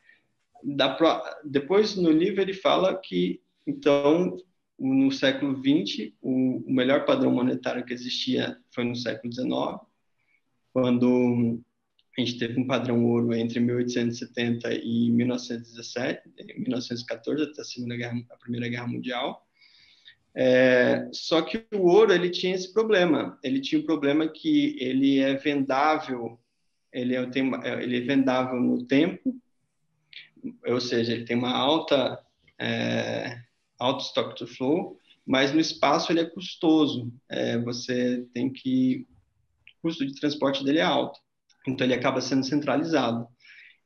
da, 0.62 0.96
depois 1.44 1.96
no 1.96 2.10
livro 2.10 2.40
ele 2.40 2.54
fala 2.54 2.96
que 2.96 3.40
então 3.66 4.36
no 4.78 5.10
século 5.10 5.56
XX 5.56 6.12
o, 6.20 6.64
o 6.66 6.72
melhor 6.72 7.04
padrão 7.04 7.30
monetário 7.30 7.84
que 7.84 7.92
existia 7.92 8.58
foi 8.72 8.84
no 8.84 8.96
século 8.96 9.32
XIX 9.32 9.88
quando 10.72 11.60
a 12.16 12.20
gente 12.20 12.38
teve 12.38 12.60
um 12.60 12.66
padrão 12.66 13.04
ouro 13.04 13.32
entre 13.32 13.60
1870 13.60 14.74
e 14.74 15.10
1917, 15.10 16.22
1914, 16.56 17.42
até 17.44 17.60
a, 17.60 17.64
Segunda 17.64 17.96
Guerra, 17.96 18.20
a 18.30 18.36
Primeira 18.36 18.68
Guerra 18.68 18.88
Mundial. 18.88 19.47
É, 20.40 21.08
só 21.12 21.42
que 21.42 21.66
o 21.74 21.88
ouro 21.88 22.12
ele 22.12 22.30
tinha 22.30 22.54
esse 22.54 22.72
problema. 22.72 23.36
Ele 23.42 23.60
tinha 23.60 23.80
um 23.80 23.84
problema 23.84 24.28
que 24.28 24.76
ele 24.78 25.18
é 25.18 25.34
vendável, 25.34 26.38
ele 26.92 27.16
é, 27.16 27.26
tem, 27.26 27.50
ele 27.82 27.96
é 27.96 28.00
vendável 28.02 28.60
no 28.60 28.84
tempo, 28.84 29.34
ou 30.64 30.80
seja, 30.80 31.12
ele 31.12 31.24
tem 31.24 31.36
uma 31.36 31.50
alta 31.50 32.24
é, 32.56 33.36
alto 33.76 34.04
stock 34.04 34.36
to 34.36 34.46
flow, 34.46 34.96
mas 35.26 35.52
no 35.52 35.58
espaço 35.58 36.12
ele 36.12 36.20
é 36.20 36.24
custoso. 36.24 37.12
É, 37.28 37.58
você 37.58 38.24
tem 38.32 38.48
que 38.48 39.08
custo 39.82 40.06
de 40.06 40.14
transporte 40.14 40.64
dele 40.64 40.78
é 40.78 40.82
alto. 40.82 41.18
Então, 41.66 41.84
ele 41.84 41.94
acaba 41.94 42.20
sendo 42.20 42.44
centralizado. 42.44 43.26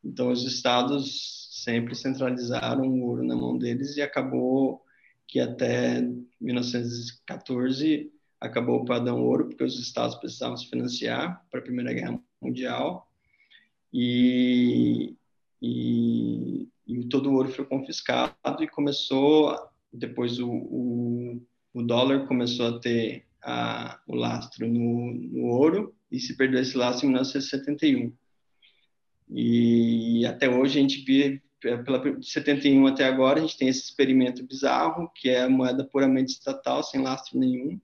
Então, 0.05 0.31
os 0.31 0.45
estados 0.45 1.49
sempre 1.65 1.95
centralizaram 1.95 2.87
o 2.87 3.07
ouro 3.07 3.25
na 3.25 3.35
mão 3.35 3.57
deles 3.57 3.97
e 3.97 4.03
acabou 4.03 4.83
que 5.27 5.41
até 5.41 6.03
1914 6.41 8.13
acabou 8.41 8.81
o 8.81 8.85
padrão 8.85 9.23
ouro, 9.23 9.49
porque 9.49 9.65
os 9.65 9.79
estados 9.79 10.17
precisavam 10.17 10.57
se 10.57 10.69
financiar 10.69 11.45
para 11.51 11.61
a 11.61 11.63
Primeira 11.63 11.93
Guerra 11.93 12.21
Mundial 12.41 13.09
e, 13.93 15.15
e, 15.61 16.69
e 16.87 17.05
todo 17.09 17.31
o 17.31 17.35
ouro 17.35 17.51
foi 17.51 17.65
confiscado 17.67 18.63
e 18.63 18.69
começou, 18.69 19.57
depois 19.93 20.39
o, 20.39 20.51
o, 20.51 21.43
o 21.75 21.83
dólar 21.83 22.27
começou 22.27 22.67
a 22.69 22.81
ter 22.81 23.27
a, 23.43 24.01
o 24.07 24.15
lastro 24.15 24.67
no, 24.67 25.13
no, 25.13 25.45
ouro 25.47 25.95
e 26.11 26.19
se 26.19 26.37
perdeu 26.37 26.61
esse 26.61 26.77
lastro 26.77 27.07
em 27.07 27.11
1971. 27.11 28.13
E 29.29 30.25
até 30.27 30.49
hoje 30.49 30.79
a 30.79 30.83
gente 30.83 31.05
vê, 31.05 31.43
pela 31.63 32.23
71 32.23 32.87
até 32.87 33.05
agora, 33.05 33.39
a 33.39 33.43
gente 33.43 33.57
tem 33.57 33.69
esse 33.69 33.83
experimento 33.83 34.45
bizarro, 34.45 35.11
que 35.15 35.31
é 35.31 35.43
a 35.43 35.49
moeda 35.49 35.85
puramente 35.85 36.33
estatal, 36.33 36.83
sem 36.83 37.01
lastro 37.01 37.39
nenhum, 37.39 37.81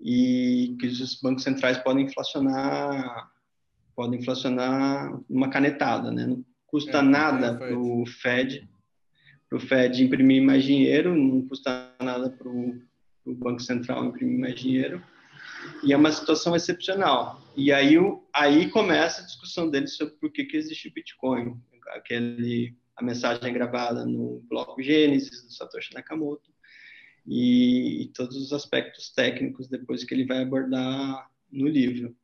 e 0.00 0.76
que 0.80 0.86
os 0.86 1.20
bancos 1.20 1.44
centrais 1.44 1.78
podem 1.78 2.06
inflacionar 2.06 3.30
podem 3.94 4.20
inflacionar 4.20 5.20
uma 5.28 5.50
canetada, 5.50 6.10
né? 6.10 6.26
Não 6.26 6.42
custa 6.66 6.98
é, 6.98 7.02
nada 7.02 7.54
para 7.54 7.78
o 7.78 8.06
Fed, 8.06 8.66
para 9.46 9.58
o 9.58 9.60
Fed 9.60 10.02
imprimir 10.02 10.42
mais 10.42 10.64
dinheiro, 10.64 11.14
não 11.14 11.46
custa 11.46 11.94
nada 12.00 12.30
para 12.30 12.48
o 12.48 12.80
o 13.24 13.34
Banco 13.34 13.60
Central 13.60 14.04
imprimir 14.04 14.38
mais 14.38 14.54
dinheiro, 14.58 15.02
e 15.82 15.92
é 15.92 15.96
uma 15.96 16.10
situação 16.10 16.56
excepcional. 16.56 17.40
E 17.56 17.72
aí, 17.72 17.96
aí 18.32 18.68
começa 18.70 19.22
a 19.22 19.24
discussão 19.24 19.70
deles 19.70 19.96
sobre 19.96 20.14
por 20.14 20.30
que, 20.30 20.44
que 20.44 20.56
existe 20.56 20.88
o 20.88 20.92
Bitcoin. 20.92 21.56
Aquele, 21.94 22.74
a 22.96 23.02
mensagem 23.02 23.48
é 23.48 23.52
gravada 23.52 24.04
no 24.04 24.42
bloco 24.48 24.82
Gênesis, 24.82 25.44
do 25.44 25.52
Satoshi 25.52 25.94
Nakamoto, 25.94 26.52
e, 27.26 28.02
e 28.02 28.06
todos 28.08 28.36
os 28.36 28.52
aspectos 28.52 29.10
técnicos 29.10 29.68
depois 29.68 30.04
que 30.04 30.14
ele 30.14 30.26
vai 30.26 30.42
abordar 30.42 31.30
no 31.50 31.68
livro. 31.68 32.16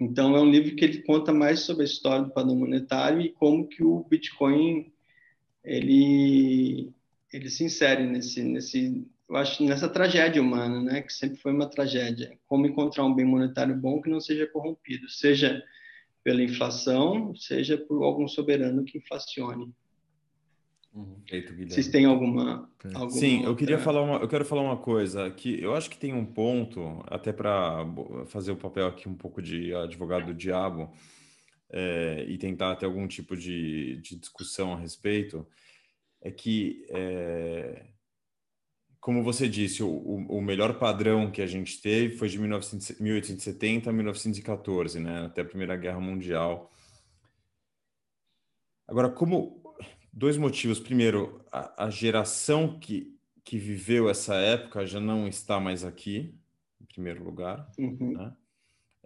Então, 0.00 0.34
é 0.36 0.40
um 0.40 0.50
livro 0.50 0.74
que 0.74 0.84
ele 0.84 1.02
conta 1.02 1.32
mais 1.32 1.60
sobre 1.60 1.82
a 1.82 1.86
história 1.86 2.24
do 2.24 2.32
padrão 2.32 2.56
monetário 2.56 3.20
e 3.20 3.32
como 3.32 3.68
que 3.68 3.84
o 3.84 4.04
Bitcoin 4.04 4.92
ele, 5.64 6.92
ele 7.32 7.48
se 7.48 7.64
insere 7.64 8.04
nesse, 8.04 8.42
nesse, 8.42 9.06
eu 9.28 9.36
acho, 9.36 9.64
nessa 9.64 9.88
tragédia 9.88 10.42
humana, 10.42 10.82
né, 10.82 11.02
que 11.02 11.12
sempre 11.12 11.38
foi 11.38 11.52
uma 11.52 11.70
tragédia. 11.70 12.36
Como 12.46 12.66
encontrar 12.66 13.04
um 13.04 13.14
bem 13.14 13.24
monetário 13.24 13.76
bom 13.76 14.02
que 14.02 14.10
não 14.10 14.20
seja 14.20 14.46
corrompido, 14.46 15.08
seja 15.08 15.62
pela 16.22 16.42
inflação, 16.42 17.34
seja 17.34 17.76
por 17.76 18.02
algum 18.02 18.28
soberano 18.28 18.84
que 18.84 18.98
inflacione. 18.98 19.72
Uhum. 20.94 21.16
Eito, 21.30 21.54
Vocês 21.68 21.88
têm 21.88 22.04
alguma, 22.04 22.70
alguma 22.94 23.10
Sim, 23.10 23.36
outra... 23.36 23.50
eu 23.50 23.56
queria 23.56 23.78
falar 23.78 24.02
uma, 24.02 24.18
eu 24.18 24.28
quero 24.28 24.44
falar 24.44 24.60
uma 24.60 24.76
coisa 24.76 25.30
que 25.30 25.60
eu 25.60 25.74
acho 25.74 25.88
que 25.88 25.96
tem 25.96 26.12
um 26.12 26.24
ponto 26.24 27.02
até 27.06 27.32
para 27.32 27.86
fazer 28.26 28.52
o 28.52 28.56
papel 28.56 28.86
aqui 28.86 29.08
um 29.08 29.14
pouco 29.14 29.40
de 29.40 29.74
advogado 29.74 30.26
do 30.26 30.34
diabo 30.34 30.92
é, 31.70 32.26
e 32.28 32.36
tentar 32.36 32.76
ter 32.76 32.84
algum 32.84 33.08
tipo 33.08 33.34
de, 33.34 33.96
de 34.02 34.16
discussão 34.16 34.74
a 34.74 34.76
respeito 34.76 35.46
é 36.20 36.30
que 36.30 36.84
é, 36.90 37.86
como 39.02 39.20
você 39.24 39.48
disse, 39.48 39.82
o, 39.82 39.88
o, 39.88 40.40
melhor 40.40 40.78
padrão 40.78 41.28
que 41.28 41.42
a 41.42 41.46
gente 41.46 41.82
teve 41.82 42.16
foi 42.16 42.28
de 42.28 42.38
1900, 42.38 43.00
1870 43.00 43.90
a 43.90 43.92
1914, 43.92 45.00
né, 45.00 45.26
até 45.26 45.40
a 45.40 45.44
Primeira 45.44 45.76
Guerra 45.76 45.98
Mundial. 45.98 46.70
Agora, 48.86 49.08
como 49.10 49.60
dois 50.12 50.36
motivos. 50.36 50.78
Primeiro, 50.78 51.44
a, 51.50 51.86
a 51.86 51.90
geração 51.90 52.78
que, 52.78 53.18
que 53.42 53.58
viveu 53.58 54.08
essa 54.08 54.34
época 54.34 54.86
já 54.86 55.00
não 55.00 55.26
está 55.26 55.58
mais 55.58 55.84
aqui, 55.84 56.38
em 56.80 56.84
primeiro 56.84 57.24
lugar. 57.24 57.68
Uhum. 57.76 58.12
Né? 58.12 58.32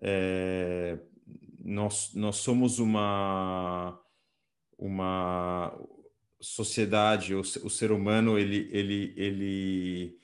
É, 0.02 0.98
nós, 1.58 2.12
nós 2.14 2.36
somos 2.36 2.78
uma, 2.78 3.98
uma 4.76 5.72
sociedade, 6.40 7.34
o, 7.34 7.40
o 7.40 7.70
ser 7.70 7.90
humano, 7.90 8.38
ele, 8.38 8.68
ele, 8.72 9.14
ele 9.16 10.18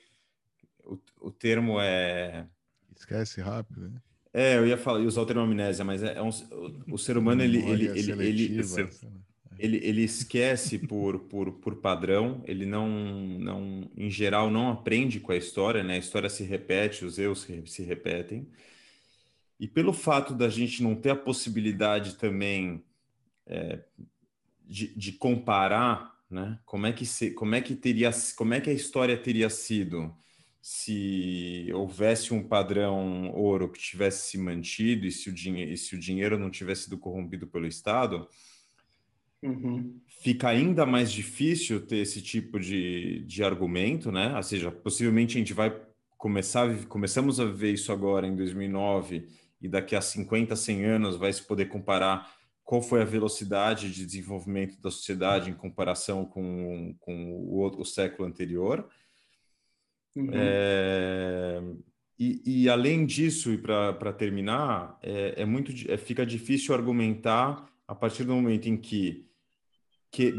o, 0.83 0.97
o 1.21 1.31
termo 1.31 1.79
é 1.79 2.47
esquece 2.95 3.41
rápido, 3.41 3.89
né? 3.89 4.01
É, 4.33 4.57
eu 4.57 4.65
ia 4.65 4.77
falar, 4.77 4.99
ia 4.99 5.07
usar 5.07 5.21
o 5.21 5.25
termo 5.25 5.41
amnésia, 5.41 5.85
mas 5.85 6.01
é, 6.01 6.15
é 6.15 6.21
um, 6.21 6.29
o, 6.29 6.93
o, 6.93 6.97
ser 6.97 7.17
humano 7.17 7.43
ele 7.43 7.59
ele 7.59 7.85
ele, 7.87 8.11
ele, 8.11 8.11
ele 9.59 9.77
ele, 9.77 10.03
esquece 10.03 10.79
por, 10.79 11.19
por, 11.19 11.51
por 11.53 11.75
padrão, 11.77 12.43
ele 12.45 12.65
não, 12.65 12.89
não, 12.89 13.89
em 13.95 14.09
geral, 14.09 14.49
não 14.49 14.69
aprende 14.69 15.19
com 15.19 15.31
a 15.31 15.37
história, 15.37 15.83
né? 15.83 15.95
A 15.95 15.99
história 15.99 16.29
se 16.29 16.43
repete, 16.43 17.05
os 17.05 17.17
erros 17.17 17.41
se, 17.43 17.63
se 17.67 17.83
repetem. 17.83 18.47
E 19.59 19.67
pelo 19.67 19.93
fato 19.93 20.33
da 20.33 20.49
gente 20.49 20.83
não 20.83 20.95
ter 20.95 21.11
a 21.11 21.15
possibilidade 21.15 22.15
também 22.15 22.83
é, 23.45 23.79
de, 24.67 24.87
de 24.97 25.11
comparar, 25.13 26.13
né? 26.29 26.59
Como 26.65 26.85
é 26.85 26.93
que 26.93 27.05
se, 27.05 27.31
como 27.31 27.55
é 27.55 27.61
que 27.61 27.75
teria, 27.75 28.11
como 28.35 28.53
é 28.53 28.61
que 28.61 28.69
a 28.69 28.73
história 28.73 29.17
teria 29.17 29.49
sido 29.49 30.13
se 30.61 31.69
houvesse 31.73 32.33
um 32.33 32.41
padrão 32.41 33.31
ouro 33.33 33.69
que 33.69 33.79
tivesse 33.79 34.29
se 34.31 34.37
mantido 34.37 35.05
e 35.05 35.11
se 35.11 35.29
o, 35.29 35.33
dinhe 35.33 35.73
e 35.73 35.77
se 35.77 35.95
o 35.95 35.99
dinheiro 35.99 36.39
não 36.39 36.49
tivesse 36.49 36.83
sido 36.83 36.97
corrompido 36.97 37.45
pelo 37.47 37.67
Estado? 37.67 38.27
Uhum. 39.41 39.99
Fica 40.07 40.47
ainda 40.47 40.85
mais 40.85 41.11
difícil 41.11 41.85
ter 41.85 41.97
esse 41.97 42.21
tipo 42.21 42.57
de, 42.57 43.25
de 43.25 43.43
argumento, 43.43 44.09
né? 44.09 44.33
Ou 44.37 44.43
seja, 44.43 44.71
possivelmente 44.71 45.35
a 45.35 45.39
gente 45.39 45.53
vai 45.53 45.77
começar, 46.17 46.73
começamos 46.85 47.41
a 47.41 47.45
ver 47.45 47.73
isso 47.73 47.91
agora 47.91 48.25
em 48.25 48.33
2009 48.33 49.27
e 49.61 49.67
daqui 49.67 49.97
a 49.97 50.01
50, 50.01 50.55
100 50.55 50.85
anos 50.85 51.17
vai 51.17 51.33
se 51.33 51.43
poder 51.43 51.65
comparar 51.65 52.33
qual 52.63 52.81
foi 52.81 53.01
a 53.01 53.05
velocidade 53.05 53.91
de 53.91 54.05
desenvolvimento 54.05 54.81
da 54.81 54.89
sociedade 54.89 55.49
em 55.49 55.53
comparação 55.53 56.25
com, 56.25 56.95
com 56.99 57.33
o, 57.33 57.55
outro, 57.55 57.81
o 57.81 57.85
século 57.85 58.27
anterior. 58.27 58.87
Uhum. 60.15 60.29
É, 60.31 61.61
e, 62.17 62.63
e, 62.63 62.69
além 62.69 63.05
disso, 63.05 63.51
e 63.51 63.57
para 63.57 64.13
terminar, 64.13 64.97
é, 65.01 65.41
é 65.41 65.45
muito 65.45 65.73
é, 65.91 65.97
fica 65.97 66.25
difícil 66.25 66.73
argumentar 66.73 67.69
a 67.87 67.93
partir 67.93 68.23
do 68.23 68.33
momento 68.33 68.67
em 68.67 68.77
que 68.77 69.27
que, 70.13 70.31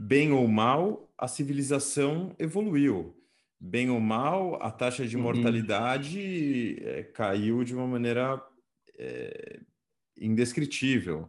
bem 0.00 0.32
ou 0.32 0.48
mal, 0.48 1.12
a 1.16 1.28
civilização 1.28 2.34
evoluiu. 2.38 3.14
Bem 3.60 3.90
ou 3.90 4.00
mal, 4.00 4.60
a 4.62 4.70
taxa 4.70 5.06
de 5.06 5.16
uhum. 5.16 5.24
mortalidade 5.24 6.78
é, 6.82 7.02
caiu 7.02 7.62
de 7.62 7.74
uma 7.74 7.86
maneira 7.86 8.42
é, 8.98 9.60
indescritível. 10.18 11.28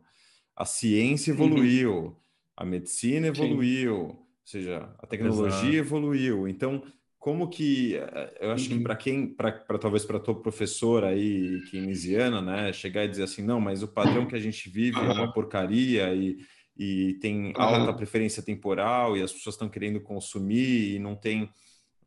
A 0.59 0.65
ciência 0.65 1.33
uhum. 1.33 1.45
evoluiu, 1.45 1.95
uhum. 1.95 2.15
a 2.57 2.65
medicina 2.65 3.27
evoluiu, 3.27 3.95
Sim. 3.95 4.01
ou 4.01 4.27
seja, 4.43 4.95
a 4.99 5.07
tecnologia 5.07 5.69
Exato. 5.69 5.75
evoluiu. 5.75 6.47
Então, 6.47 6.83
como 7.17 7.49
que 7.49 7.95
é, 7.95 8.37
eu 8.41 8.51
acho 8.51 8.69
uhum. 8.69 8.77
que 8.77 8.83
para 8.83 8.95
quem, 8.95 9.27
para 9.27 9.79
talvez 9.79 10.05
para 10.05 10.19
tua 10.19 10.39
professora 10.41 11.07
aí 11.07 11.61
keynesiana, 11.71 12.41
né, 12.41 12.73
chegar 12.73 13.05
e 13.05 13.09
dizer 13.09 13.23
assim, 13.23 13.41
não, 13.41 13.59
mas 13.59 13.81
o 13.81 13.87
padrão 13.87 14.25
que 14.27 14.35
a 14.35 14.39
gente 14.39 14.69
vive 14.69 14.97
é 14.97 15.11
uma 15.11 15.31
porcaria 15.31 16.13
e 16.13 16.37
e 16.79 17.15
tem 17.15 17.51
alta 17.57 17.93
preferência 17.93 18.41
temporal 18.41 19.17
e 19.17 19.21
as 19.21 19.33
pessoas 19.33 19.55
estão 19.55 19.67
querendo 19.67 19.99
consumir 19.99 20.95
e 20.95 20.99
não 20.99 21.13
tem 21.13 21.49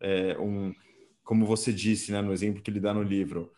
é, 0.00 0.36
um, 0.38 0.72
como 1.22 1.44
você 1.44 1.70
disse, 1.70 2.10
né, 2.10 2.22
no 2.22 2.32
exemplo 2.32 2.62
que 2.62 2.70
ele 2.70 2.80
dá 2.80 2.94
no 2.94 3.02
livro, 3.02 3.52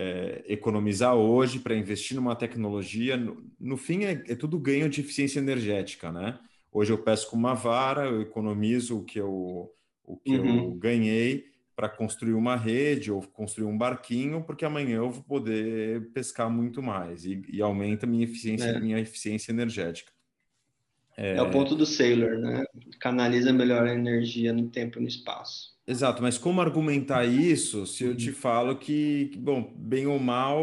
é, 0.00 0.44
economizar 0.46 1.16
hoje 1.16 1.58
para 1.58 1.74
investir 1.74 2.14
numa 2.14 2.36
tecnologia, 2.36 3.16
no, 3.16 3.44
no 3.58 3.76
fim 3.76 4.04
é, 4.04 4.12
é, 4.28 4.36
tudo 4.36 4.56
ganho 4.56 4.88
de 4.88 5.00
eficiência 5.00 5.40
energética, 5.40 6.12
né? 6.12 6.38
Hoje 6.70 6.92
eu 6.92 6.98
pesco 6.98 7.34
uma 7.34 7.52
vara, 7.52 8.04
eu 8.04 8.22
economizo 8.22 8.98
o 8.98 9.04
que 9.04 9.18
eu, 9.18 9.74
o 10.04 10.16
que 10.16 10.36
uhum. 10.36 10.58
eu 10.58 10.70
ganhei 10.74 11.46
para 11.74 11.88
construir 11.88 12.34
uma 12.34 12.54
rede 12.54 13.10
ou 13.10 13.20
construir 13.22 13.66
um 13.66 13.76
barquinho, 13.76 14.44
porque 14.44 14.64
amanhã 14.64 14.98
eu 14.98 15.10
vou 15.10 15.24
poder 15.24 16.12
pescar 16.12 16.48
muito 16.48 16.80
mais 16.80 17.24
e, 17.24 17.42
e 17.48 17.60
aumenta 17.60 18.06
minha 18.06 18.22
eficiência, 18.22 18.66
é. 18.66 18.78
minha 18.78 19.00
eficiência 19.00 19.50
energética. 19.50 20.12
É... 21.16 21.38
é 21.38 21.42
o 21.42 21.50
ponto 21.50 21.74
do 21.74 21.84
Sailor, 21.84 22.38
né? 22.38 22.64
Canaliza 23.00 23.52
melhor 23.52 23.84
a 23.84 23.94
energia 23.94 24.52
no 24.52 24.68
tempo 24.68 25.00
e 25.00 25.02
no 25.02 25.08
espaço. 25.08 25.76
Exato, 25.88 26.22
mas 26.22 26.36
como 26.36 26.60
argumentar 26.60 27.24
isso 27.24 27.86
se 27.86 28.04
eu 28.04 28.14
te 28.14 28.30
falo 28.30 28.76
que, 28.76 29.32
bom, 29.38 29.72
bem 29.74 30.06
ou 30.06 30.18
mal, 30.18 30.62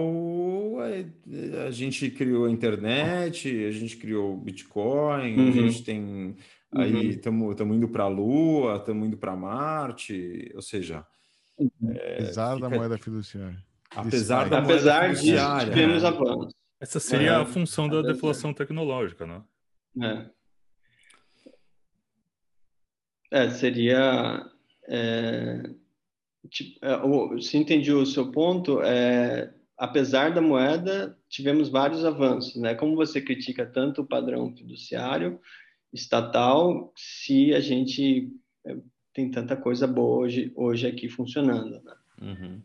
a 1.66 1.72
gente 1.72 2.12
criou 2.12 2.46
a 2.46 2.52
internet, 2.52 3.66
a 3.66 3.72
gente 3.72 3.98
criou 3.98 4.36
o 4.36 4.38
Bitcoin, 4.38 5.36
uhum. 5.36 5.50
a 5.50 5.52
gente 5.52 5.84
tem. 5.84 6.36
Aí 6.72 7.10
estamos 7.10 7.60
uhum. 7.60 7.74
indo 7.74 7.88
para 7.88 8.04
a 8.04 8.08
Lua, 8.08 8.76
estamos 8.76 9.08
indo 9.08 9.18
para 9.18 9.36
Marte, 9.36 10.52
ou 10.54 10.62
seja. 10.62 11.04
Uhum. 11.58 11.72
É, 11.90 12.22
Apesar 12.22 12.56
fica... 12.56 12.70
da 12.70 12.76
moeda 12.76 12.98
fiduciária. 13.00 13.66
Apesar 13.96 14.48
da 14.48 14.60
Apesar 14.60 15.02
moeda 15.02 15.16
fiduciária. 15.16 15.74
Tivemos 15.74 16.04
avanços. 16.04 16.54
Essa 16.80 17.00
seria 17.00 17.32
é, 17.32 17.36
a 17.36 17.46
função 17.46 17.90
da 17.90 18.04
deflação 18.04 18.54
tecnológica, 18.54 19.26
né? 19.26 19.42
É. 20.04 20.30
É, 23.32 23.50
seria. 23.50 24.54
É, 24.88 25.64
tipo, 26.50 26.80
é, 26.84 27.42
se 27.42 27.58
entendi 27.58 27.92
o 27.92 28.06
seu 28.06 28.32
ponto, 28.32 28.82
é, 28.82 29.54
apesar 29.78 30.34
da 30.34 30.42
moeda, 30.42 31.18
tivemos 31.30 31.70
vários 31.70 32.06
avanços, 32.06 32.56
né? 32.56 32.76
Como 32.76 32.96
você 32.96 33.22
critica 33.22 33.66
tanto 33.66 34.02
o 34.02 34.08
padrão 34.08 34.56
fiduciário 34.56 35.40
estatal, 35.94 36.92
se 36.96 37.54
a 37.54 37.60
gente 37.60 38.30
é, 38.66 38.76
tem 39.14 39.32
tanta 39.32 39.56
coisa 39.56 39.88
boa 39.88 40.18
hoje, 40.18 40.52
hoje 40.56 40.88
aqui 40.88 41.08
funcionando, 41.08 41.82
né? 41.82 41.96
Uhum. 42.22 42.62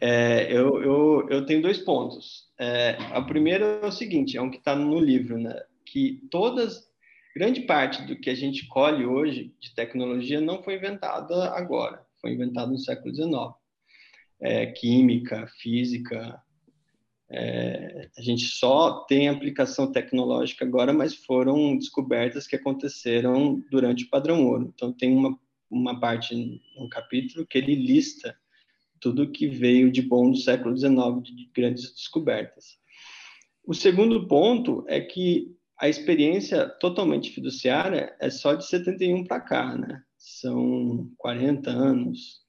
É, 0.00 0.50
eu, 0.50 0.82
eu, 0.82 1.28
eu 1.28 1.46
tenho 1.46 1.60
dois 1.60 1.78
pontos. 1.78 2.50
É, 2.58 2.96
a 3.12 3.20
primeira 3.20 3.80
é 3.82 3.86
o 3.86 3.92
seguinte, 3.92 4.36
é 4.36 4.42
um 4.42 4.50
que 4.50 4.56
está 4.56 4.74
no 4.74 4.98
livro, 4.98 5.38
né? 5.38 5.62
Que 5.84 6.26
todas 6.30 6.89
grande 7.34 7.62
parte 7.62 8.02
do 8.02 8.16
que 8.16 8.30
a 8.30 8.34
gente 8.34 8.66
colhe 8.66 9.04
hoje 9.04 9.54
de 9.60 9.74
tecnologia 9.74 10.40
não 10.40 10.62
foi 10.62 10.76
inventada 10.76 11.50
agora, 11.50 12.04
foi 12.20 12.32
inventada 12.32 12.70
no 12.70 12.78
século 12.78 13.14
XIX. 13.14 13.30
É, 14.42 14.66
química, 14.66 15.46
física, 15.58 16.42
é, 17.32 18.08
a 18.18 18.20
gente 18.20 18.46
só 18.46 19.04
tem 19.04 19.28
aplicação 19.28 19.92
tecnológica 19.92 20.64
agora, 20.64 20.92
mas 20.92 21.14
foram 21.14 21.76
descobertas 21.76 22.46
que 22.46 22.56
aconteceram 22.56 23.62
durante 23.70 24.04
o 24.04 24.10
padrão 24.10 24.44
ouro. 24.46 24.72
Então, 24.74 24.92
tem 24.92 25.14
uma, 25.14 25.38
uma 25.70 26.00
parte 26.00 26.60
no 26.76 26.88
capítulo 26.88 27.46
que 27.46 27.56
ele 27.56 27.74
lista 27.76 28.36
tudo 28.98 29.30
que 29.30 29.46
veio 29.46 29.92
de 29.92 30.02
bom 30.02 30.30
do 30.30 30.36
século 30.36 30.76
XIX, 30.76 31.22
de 31.22 31.50
grandes 31.54 31.94
descobertas. 31.94 32.78
O 33.64 33.72
segundo 33.72 34.26
ponto 34.26 34.84
é 34.88 35.00
que 35.00 35.56
a 35.80 35.88
experiência 35.88 36.68
totalmente 36.68 37.30
fiduciária 37.30 38.14
é 38.20 38.28
só 38.28 38.52
de 38.52 38.66
71 38.66 39.24
para 39.24 39.40
cá, 39.40 39.74
né? 39.74 40.02
São 40.18 41.10
40 41.16 41.70
anos 41.70 42.42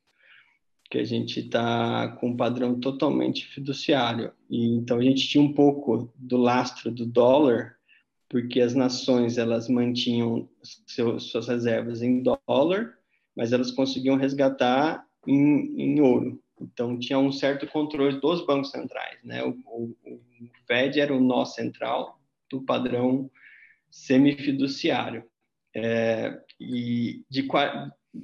que 0.89 0.97
a 0.97 1.05
gente 1.05 1.39
está 1.39 2.09
com 2.19 2.31
um 2.31 2.35
padrão 2.35 2.77
totalmente 2.77 3.47
fiduciário. 3.47 4.33
E, 4.49 4.75
então 4.75 4.97
a 4.97 5.01
gente 5.01 5.25
tinha 5.29 5.41
um 5.41 5.53
pouco 5.53 6.11
do 6.17 6.35
lastro 6.35 6.91
do 6.91 7.05
dólar, 7.05 7.77
porque 8.27 8.59
as 8.59 8.75
nações 8.75 9.37
elas 9.37 9.69
mantinham 9.69 10.49
seu, 10.85 11.17
suas 11.17 11.47
reservas 11.47 12.01
em 12.01 12.21
dólar, 12.21 12.97
mas 13.33 13.53
elas 13.53 13.71
conseguiam 13.71 14.17
resgatar 14.17 15.07
em, 15.25 15.81
em 15.81 16.01
ouro. 16.01 16.43
Então 16.59 16.99
tinha 16.99 17.17
um 17.17 17.31
certo 17.31 17.65
controle 17.67 18.19
dos 18.19 18.45
bancos 18.45 18.71
centrais, 18.71 19.23
né? 19.23 19.41
O, 19.41 19.51
o, 19.51 19.95
o 20.05 20.19
Fed 20.67 20.99
era 20.99 21.15
o 21.15 21.21
nó 21.21 21.45
central 21.45 22.20
do 22.51 22.61
padrão 22.63 23.29
semifiduciário. 23.89 25.23
É, 25.73 26.37
e 26.59 27.23
de 27.29 27.47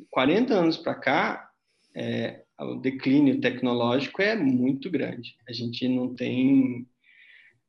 40 0.09 0.53
anos 0.53 0.77
para 0.77 0.95
cá, 0.95 1.49
é, 1.95 2.43
o 2.59 2.75
declínio 2.75 3.39
tecnológico 3.39 4.21
é 4.21 4.35
muito 4.35 4.89
grande. 4.89 5.35
A 5.47 5.53
gente 5.53 5.87
não 5.87 6.13
tem. 6.13 6.87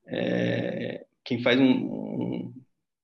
É, 0.07 1.07
quem 1.25 1.43
faz 1.43 1.61
um, 1.61 1.65
um, 1.71 2.55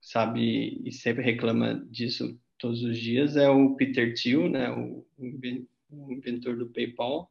sabe, 0.01 0.81
e 0.83 0.91
sempre 0.91 1.23
reclama 1.23 1.85
disso 1.89 2.39
todos 2.57 2.81
os 2.83 2.97
dias 2.97 3.35
é 3.35 3.49
o 3.49 3.75
Peter 3.75 4.13
Thiel, 4.15 4.49
né, 4.49 4.71
o, 4.71 5.05
o 5.17 6.11
inventor 6.11 6.57
do 6.57 6.67
PayPal 6.67 7.29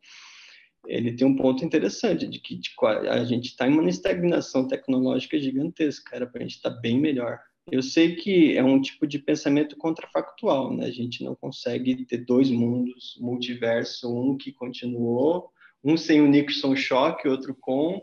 ele 0.87 1.12
tem 1.12 1.26
um 1.26 1.37
ponto 1.37 1.64
interessante 1.64 2.26
de 2.26 2.39
que 2.39 2.57
de, 2.57 2.70
a 3.11 3.24
gente 3.24 3.47
está 3.47 3.68
em 3.68 3.72
uma 3.72 3.89
estagnação 3.89 4.66
tecnológica 4.66 5.39
gigantesca, 5.39 6.16
era 6.16 6.26
para 6.26 6.41
a 6.41 6.43
gente 6.43 6.57
estar 6.57 6.70
tá 6.70 6.80
bem 6.80 6.99
melhor. 6.99 7.39
Eu 7.70 7.82
sei 7.82 8.14
que 8.14 8.57
é 8.57 8.62
um 8.62 8.80
tipo 8.80 9.07
de 9.07 9.18
pensamento 9.18 9.76
contrafactual, 9.76 10.76
né? 10.76 10.87
A 10.87 10.91
gente 10.91 11.24
não 11.24 11.35
consegue 11.35 12.05
ter 12.05 12.18
dois 12.18 12.51
mundos, 12.51 13.16
multiverso, 13.18 14.12
um 14.14 14.37
que 14.37 14.53
continuou, 14.53 15.51
um 15.82 15.97
sem 15.97 16.20
o 16.20 16.26
Nixon 16.26 16.76
Shock, 16.76 17.26
outro 17.26 17.57
com, 17.59 18.03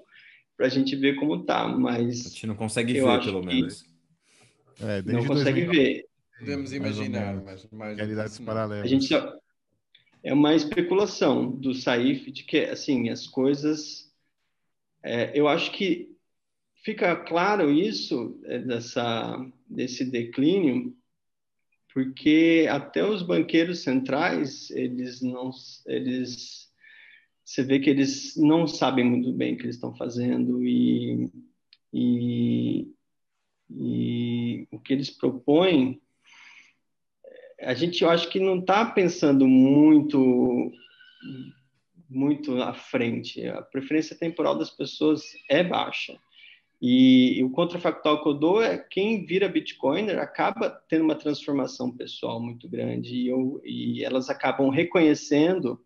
para 0.57 0.65
a 0.65 0.69
gente 0.69 0.95
ver 0.95 1.15
como 1.15 1.43
tá. 1.43 1.67
Mas 1.67 2.25
a 2.25 2.29
gente 2.29 2.47
não 2.47 2.55
consegue 2.55 2.93
ver, 2.93 3.23
pelo 3.23 3.43
menos. 3.43 3.85
É, 4.79 5.01
não 5.03 5.25
consegue 5.25 5.65
2009. 5.65 5.71
ver. 5.71 6.05
Podemos 6.39 6.73
imaginar, 6.73 7.35
mas, 7.43 7.67
mas 7.71 7.97
realidades 7.97 8.39
paralelas. 8.39 8.83
A 8.83 8.87
gente 8.87 9.05
só, 9.05 9.37
é 10.23 10.33
uma 10.33 10.55
especulação 10.55 11.49
do 11.49 11.73
Saif 11.73 12.31
de 12.31 12.43
que 12.43 12.59
assim 12.65 13.09
as 13.09 13.27
coisas 13.27 14.11
é, 15.03 15.37
eu 15.37 15.47
acho 15.47 15.71
que 15.71 16.15
fica 16.83 17.15
claro 17.15 17.71
isso 17.71 18.39
é, 18.45 18.59
dessa 18.59 19.37
desse 19.67 20.05
declínio 20.05 20.95
porque 21.93 22.67
até 22.69 23.03
os 23.03 23.21
banqueiros 23.21 23.79
centrais 23.83 24.69
eles 24.71 25.21
não 25.21 25.51
eles 25.85 26.71
você 27.43 27.63
vê 27.63 27.79
que 27.79 27.89
eles 27.89 28.37
não 28.37 28.65
sabem 28.65 29.03
muito 29.03 29.33
bem 29.33 29.53
o 29.53 29.57
que 29.57 29.63
eles 29.63 29.75
estão 29.75 29.93
fazendo 29.93 30.65
e, 30.65 31.29
e, 31.91 32.93
e 33.69 34.67
o 34.71 34.79
que 34.79 34.93
eles 34.93 35.09
propõem 35.09 36.01
a 37.61 37.73
gente 37.73 38.03
eu 38.03 38.09
acho 38.09 38.29
que 38.29 38.39
não 38.39 38.59
está 38.59 38.85
pensando 38.85 39.47
muito 39.47 40.71
muito 42.09 42.61
à 42.61 42.73
frente. 42.73 43.47
A 43.47 43.61
preferência 43.61 44.17
temporal 44.17 44.57
das 44.57 44.69
pessoas 44.69 45.23
é 45.49 45.63
baixa. 45.63 46.19
E, 46.81 47.41
o 47.43 47.51
contrafactual 47.51 48.23
que 48.23 48.27
eu 48.27 48.33
dou 48.33 48.61
é 48.61 48.77
quem 48.77 49.23
vira 49.23 49.47
Bitcoiner 49.47 50.19
acaba 50.19 50.69
tendo 50.89 51.03
uma 51.03 51.15
transformação 51.15 51.95
pessoal 51.95 52.41
muito 52.41 52.67
grande 52.67 53.15
e, 53.15 53.27
eu, 53.27 53.61
e 53.63 54.03
elas 54.03 54.31
acabam 54.31 54.69
reconhecendo 54.69 55.79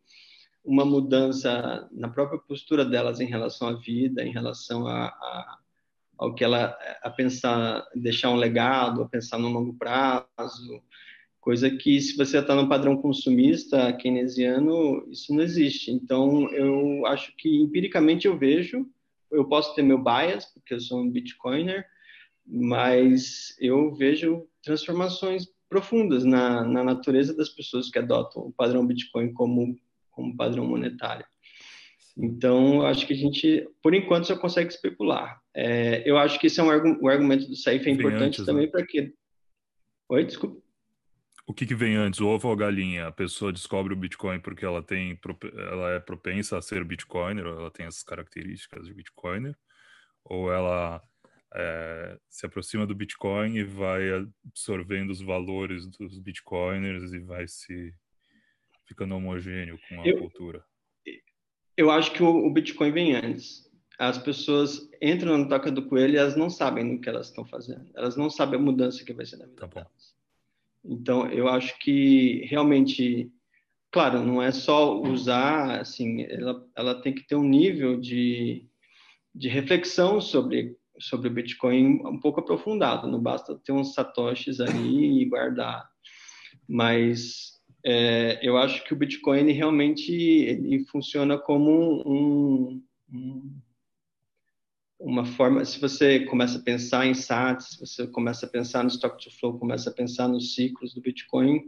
uma 0.64 0.86
mudança 0.86 1.88
na 1.92 2.08
própria 2.08 2.40
postura 2.40 2.86
delas 2.86 3.20
em 3.20 3.28
relação 3.28 3.68
à 3.68 3.74
vida, 3.74 4.24
em 4.24 4.32
relação 4.32 4.88
a, 4.88 5.08
a 5.08 5.58
ao 6.18 6.34
que 6.34 6.46
ela 6.46 6.78
a 7.04 7.10
pensar, 7.10 7.86
deixar 7.94 8.30
um 8.30 8.38
legado, 8.38 9.04
a 9.04 9.10
pensar 9.10 9.38
no 9.38 9.50
longo 9.50 9.74
prazo, 9.74 10.82
coisa 11.46 11.70
que 11.70 12.02
se 12.02 12.18
você 12.18 12.40
está 12.40 12.56
no 12.56 12.68
padrão 12.68 12.98
consumista 12.98 13.94
keynesiano, 13.94 15.08
isso 15.12 15.32
não 15.32 15.44
existe. 15.44 15.92
Então, 15.92 16.50
eu 16.50 17.06
acho 17.06 17.36
que 17.38 17.62
empiricamente 17.62 18.26
eu 18.26 18.36
vejo 18.36 18.84
eu 19.32 19.46
posso 19.46 19.76
ter 19.76 19.84
meu 19.84 20.02
bias, 20.02 20.46
porque 20.46 20.74
eu 20.74 20.80
sou 20.80 21.02
um 21.02 21.10
Bitcoiner, 21.10 21.86
mas 22.46 23.56
eu 23.60 23.94
vejo 23.94 24.48
transformações 24.64 25.48
profundas 25.70 26.24
na, 26.24 26.64
na 26.64 26.84
natureza 26.84 27.36
das 27.36 27.50
pessoas 27.50 27.90
que 27.90 28.00
adotam 28.00 28.44
o 28.44 28.54
padrão 28.54 28.86
Bitcoin 28.86 29.34
como, 29.34 29.78
como 30.12 30.36
padrão 30.38 30.66
monetário. 30.66 31.26
Então, 32.18 32.76
eu 32.76 32.86
acho 32.86 33.06
que 33.06 33.14
a 33.14 33.18
gente, 33.18 33.68
por 33.84 33.94
enquanto, 33.94 34.28
só 34.28 34.38
consegue 34.38 34.70
especular. 34.70 35.42
É, 35.54 36.02
eu 36.10 36.18
acho 36.18 36.40
que 36.40 36.48
esse 36.48 36.60
é 36.60 36.64
um 36.64 37.00
o 37.02 37.10
argumento 37.10 37.48
do 37.48 37.56
Saif 37.56 37.88
é 37.88 37.92
importante 37.92 38.24
antes, 38.24 38.46
também 38.46 38.66
né? 38.66 38.72
para 38.72 38.86
que. 38.86 39.14
Oi, 40.08 40.24
desculpa 40.24 40.65
o 41.48 41.54
que, 41.54 41.66
que, 41.66 41.76
vem 41.76 41.96
antes, 41.96 42.20
o 42.20 42.28
ovo 42.28 42.48
ou 42.48 42.54
a 42.54 42.58
galinha? 42.58 43.08
A 43.08 43.12
pessoa 43.12 43.54
descobre 43.54 43.94
o 43.94 43.98
Bitcoin 43.98 44.40
porque 44.40 44.66
ela 44.66 44.82
tem, 44.82 45.20
ela 45.54 45.92
é 45.92 46.00
propensa 46.00 46.58
a 46.58 46.62
ser 46.62 46.84
Bitcoiner, 46.84 47.46
ou 47.46 47.60
ela 47.60 47.72
tem 47.72 47.86
as 47.86 48.02
características 48.02 48.88
de 48.88 48.94
Bitcoiner, 48.94 49.56
ou 50.24 50.52
ela 50.52 51.04
é, 51.54 52.18
se 52.30 52.46
aproxima 52.46 52.88
do 52.88 52.96
Bitcoin 52.96 53.58
e 53.58 53.64
vai 53.64 54.10
absorvendo 54.46 55.12
os 55.12 55.22
valores 55.22 55.88
dos 55.88 56.18
Bitcoiners 56.18 57.14
e 57.14 57.20
vai 57.20 57.48
se 57.48 57.94
ficando 58.88 59.16
homogêneo 59.16 59.80
com 59.88 60.02
a 60.02 60.08
eu, 60.08 60.18
cultura. 60.18 60.64
Eu 61.78 61.92
acho 61.92 62.12
que 62.12 62.24
o, 62.24 62.28
o, 62.28 62.52
Bitcoin 62.52 62.92
vem 62.92 63.16
antes. 63.16 63.70
As 64.00 64.18
pessoas 64.18 64.90
entram 65.02 65.38
na 65.38 65.48
toca 65.48 65.72
do 65.72 65.88
coelho 65.88 66.16
e 66.16 66.18
elas 66.18 66.36
não 66.36 66.50
sabem 66.50 66.96
o 66.96 67.02
que 67.02 67.08
elas 67.08 67.28
estão 67.28 67.46
fazendo. 67.46 67.90
Elas 67.96 68.18
não 68.18 68.30
sabem 68.30 68.60
a 68.60 68.64
mudança 68.64 69.06
que 69.06 69.14
vai 69.14 69.26
ser 69.26 69.38
na 69.38 69.46
vida 69.46 69.62
tá 69.62 69.68
delas. 69.68 70.15
Então, 70.88 71.28
eu 71.28 71.48
acho 71.48 71.78
que 71.80 72.46
realmente, 72.50 73.32
claro, 73.92 74.24
não 74.24 74.42
é 74.42 74.52
só 74.52 75.00
usar, 75.02 75.82
assim, 75.82 76.24
ela, 76.24 76.64
ela 76.78 77.02
tem 77.02 77.14
que 77.14 77.26
ter 77.26 77.36
um 77.36 77.48
nível 77.48 78.00
de, 78.00 78.68
de 79.34 79.48
reflexão 79.48 80.22
sobre, 80.22 80.78
sobre 81.00 81.28
o 81.28 81.34
Bitcoin 81.34 82.02
um 82.06 82.20
pouco 82.20 82.40
aprofundado, 82.40 83.08
não 83.08 83.20
basta 83.20 83.60
ter 83.66 83.72
uns 83.72 83.94
satoshis 83.94 84.60
ali 84.60 85.22
e 85.22 85.26
guardar. 85.26 85.90
Mas 86.68 87.56
é, 87.84 88.40
eu 88.42 88.58
acho 88.58 88.84
que 88.84 88.94
o 88.94 88.98
Bitcoin 88.98 89.52
realmente 89.52 90.12
ele 90.12 90.86
funciona 90.86 91.38
como 91.38 92.04
um, 92.06 92.84
um 93.12 93.60
uma 95.06 95.24
forma, 95.24 95.64
se 95.64 95.80
você 95.80 96.22
começa 96.22 96.58
a 96.58 96.62
pensar 96.62 97.06
em 97.06 97.14
SATs, 97.14 97.70
se 97.70 97.80
você 97.80 98.08
começa 98.08 98.48
a 98.48 98.50
pensar 98.50 98.84
no 98.84 98.90
stock 98.90 99.24
to 99.24 99.32
flow, 99.32 99.60
começa 99.60 99.92
a 99.92 99.94
pensar 99.94 100.28
nos 100.28 100.56
ciclos 100.56 100.96
do 100.96 101.02
Bitcoin, 101.02 101.62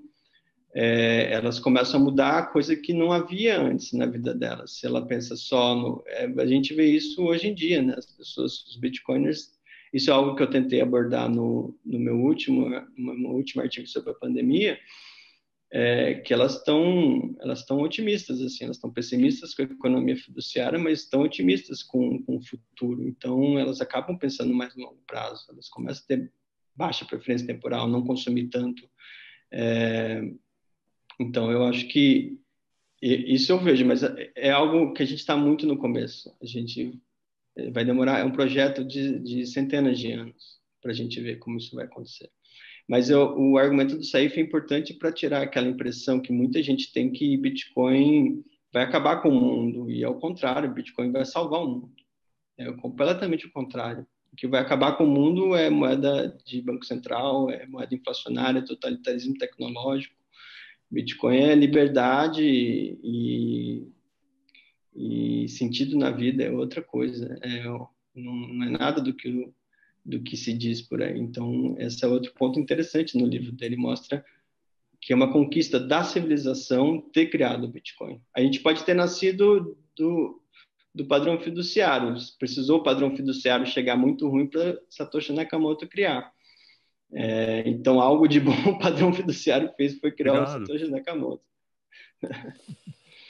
é, 0.74 1.32
elas 1.32 1.60
começam 1.60 2.02
a 2.02 2.04
mudar 2.04 2.52
coisa 2.52 2.76
que 2.76 2.94
não 2.94 3.12
havia 3.12 3.62
antes 3.62 3.94
na 3.94 4.08
vida 4.08 4.34
delas. 4.34 4.80
Se 4.80 4.88
ela 4.88 5.06
pensa 5.06 5.36
só 5.36 5.76
no, 5.76 6.04
é, 6.08 6.26
a 6.26 6.46
gente 6.48 6.74
vê 6.74 6.88
isso 6.88 7.24
hoje 7.24 7.48
em 7.48 7.54
dia, 7.54 7.80
né? 7.80 7.94
As 7.96 8.08
pessoas, 8.08 8.66
os 8.66 8.76
Bitcoiners, 8.76 9.52
isso 9.94 10.10
é 10.10 10.14
algo 10.14 10.36
que 10.36 10.42
eu 10.42 10.50
tentei 10.50 10.82
abordar 10.82 11.30
no, 11.30 11.78
no 11.86 12.00
meu 12.00 12.20
último, 12.20 12.68
no 12.98 13.14
meu 13.14 13.32
último 13.32 13.62
artigo 13.62 13.88
sobre 13.88 14.12
a 14.12 14.16
pandemia 14.16 14.80
é, 15.72 16.16
que 16.16 16.34
elas 16.34 16.58
estão 16.58 17.36
elas 17.42 17.60
estão 17.60 17.82
otimistas 17.82 18.42
assim 18.42 18.64
elas 18.64 18.78
estão 18.78 18.92
pessimistas 18.92 19.54
com 19.54 19.64
a 19.64 19.66
economia 19.66 20.16
fiduciária 20.16 20.80
mas 20.80 21.02
estão 21.02 21.22
otimistas 21.22 21.84
com, 21.84 22.24
com 22.24 22.38
o 22.38 22.42
futuro. 22.42 23.08
Então 23.08 23.60
elas 23.60 23.82
acabam 23.82 24.18
pensando 24.18 24.54
mais 24.54 24.76
no 24.76 24.84
longo 24.84 25.02
prazo. 25.06 25.46
Elas 25.50 25.68
começam 25.70 26.04
a 26.04 26.08
ter 26.08 26.32
baixa 26.76 27.06
preferência 27.06 27.48
temporal 27.48 27.88
não 27.88 28.06
consumir 28.06 28.48
tanto. 28.48 28.90
É, 29.52 30.22
então 31.20 31.52
eu 31.52 31.66
acho 31.66 31.88
que 31.88 32.40
isso 33.02 33.52
eu 33.52 33.60
vejo 33.60 33.86
mas 33.86 34.04
é, 34.04 34.32
é 34.36 34.52
algo 34.52 34.94
que 34.94 35.04
a 35.04 35.06
gente 35.06 35.20
está 35.20 35.36
muito 35.36 35.66
no 35.66 35.78
começo. 35.78 36.34
A 36.42 36.46
gente 36.46 36.98
é, 37.58 37.70
vai 37.72 37.84
demorar 37.84 38.20
é 38.20 38.24
um 38.24 38.32
projeto 38.32 38.86
de, 38.86 39.20
de 39.20 39.46
centenas 39.46 40.00
de 40.00 40.14
anos 40.14 40.58
para 40.82 40.92
a 40.92 40.96
gente 40.96 41.20
ver 41.20 41.40
como 41.40 41.58
isso 41.58 41.76
vai 41.76 41.86
acontecer 41.86 42.30
mas 42.88 43.10
eu, 43.10 43.38
o 43.38 43.58
argumento 43.58 43.98
do 43.98 44.04
Saif 44.04 44.40
é 44.40 44.42
importante 44.42 44.94
para 44.94 45.12
tirar 45.12 45.42
aquela 45.42 45.68
impressão 45.68 46.22
que 46.22 46.32
muita 46.32 46.64
gente 46.64 46.92
tem 46.94 47.12
que 47.12 47.36
Bitcoin 47.38 48.44
vai 48.72 48.84
acabar 48.84 49.22
com 49.22 49.30
o 49.30 49.40
mundo, 49.40 49.92
e 49.92 50.04
ao 50.04 50.16
contrário, 50.20 50.74
Bitcoin 50.74 51.12
vai 51.12 51.26
salvar 51.26 51.62
o 51.62 51.68
mundo. 51.68 51.92
É 52.58 52.72
completamente 52.74 53.46
o 53.46 53.52
contrário. 53.52 54.06
O 54.32 54.36
que 54.36 54.48
vai 54.48 54.62
acabar 54.62 54.94
com 54.98 55.04
o 55.04 55.10
mundo 55.10 55.56
é 55.56 55.70
moeda 55.70 56.38
de 56.46 56.62
banco 56.62 56.86
central, 56.86 57.50
é 57.50 57.66
moeda 57.68 57.94
inflacionária, 57.94 58.66
totalitarismo 58.66 59.38
tecnológico. 59.38 60.16
Bitcoin 60.90 61.38
é 61.38 61.56
liberdade 61.56 62.44
e, 62.44 63.88
e 64.96 65.48
sentido 65.50 65.98
na 65.98 66.10
vida, 66.10 66.44
é 66.44 66.52
outra 66.52 66.82
coisa. 66.82 67.38
É, 67.42 67.64
não, 67.64 67.90
não 68.16 68.66
é 68.66 68.70
nada 68.70 69.02
do 69.02 69.14
que 69.14 69.52
do 70.08 70.22
que 70.22 70.38
se 70.38 70.54
diz 70.54 70.82
por 70.82 71.04
aí. 71.04 71.20
Então, 71.20 71.76
esse 71.78 72.04
é 72.06 72.08
outro 72.08 72.32
ponto 72.34 72.58
interessante 72.58 73.18
no 73.18 73.28
livro 73.28 73.52
dele, 73.52 73.76
mostra 73.76 74.24
que 75.02 75.12
é 75.12 75.16
uma 75.16 75.32
conquista 75.32 75.80
da 75.80 76.04
civilização 76.04 77.02
ter 77.14 77.28
criado 77.28 77.66
o 77.66 77.68
Bitcoin. 77.68 78.20
A 78.34 78.42
gente 78.42 78.62
pode 78.62 78.84
ter 78.84 78.94
nascido 78.94 79.78
do, 79.96 80.42
do 80.96 81.06
padrão 81.06 81.38
fiduciário, 81.40 82.16
precisou 82.40 82.80
o 82.80 82.84
padrão 82.84 83.16
fiduciário 83.16 83.66
chegar 83.68 83.98
muito 83.98 84.28
ruim 84.28 84.48
para 84.48 84.80
Satoshi 84.90 85.34
Nakamoto 85.34 85.88
criar. 85.88 86.32
É, 87.14 87.64
então, 87.68 88.00
algo 88.00 88.28
de 88.28 88.40
bom 88.40 88.56
o 88.68 88.80
padrão 88.80 89.14
fiduciário 89.14 89.72
fez 89.76 90.00
foi 90.00 90.12
criar 90.12 90.34
Obrigado. 90.34 90.64
o 90.64 90.66
Satoshi 90.66 90.90
Nakamoto. 90.90 91.44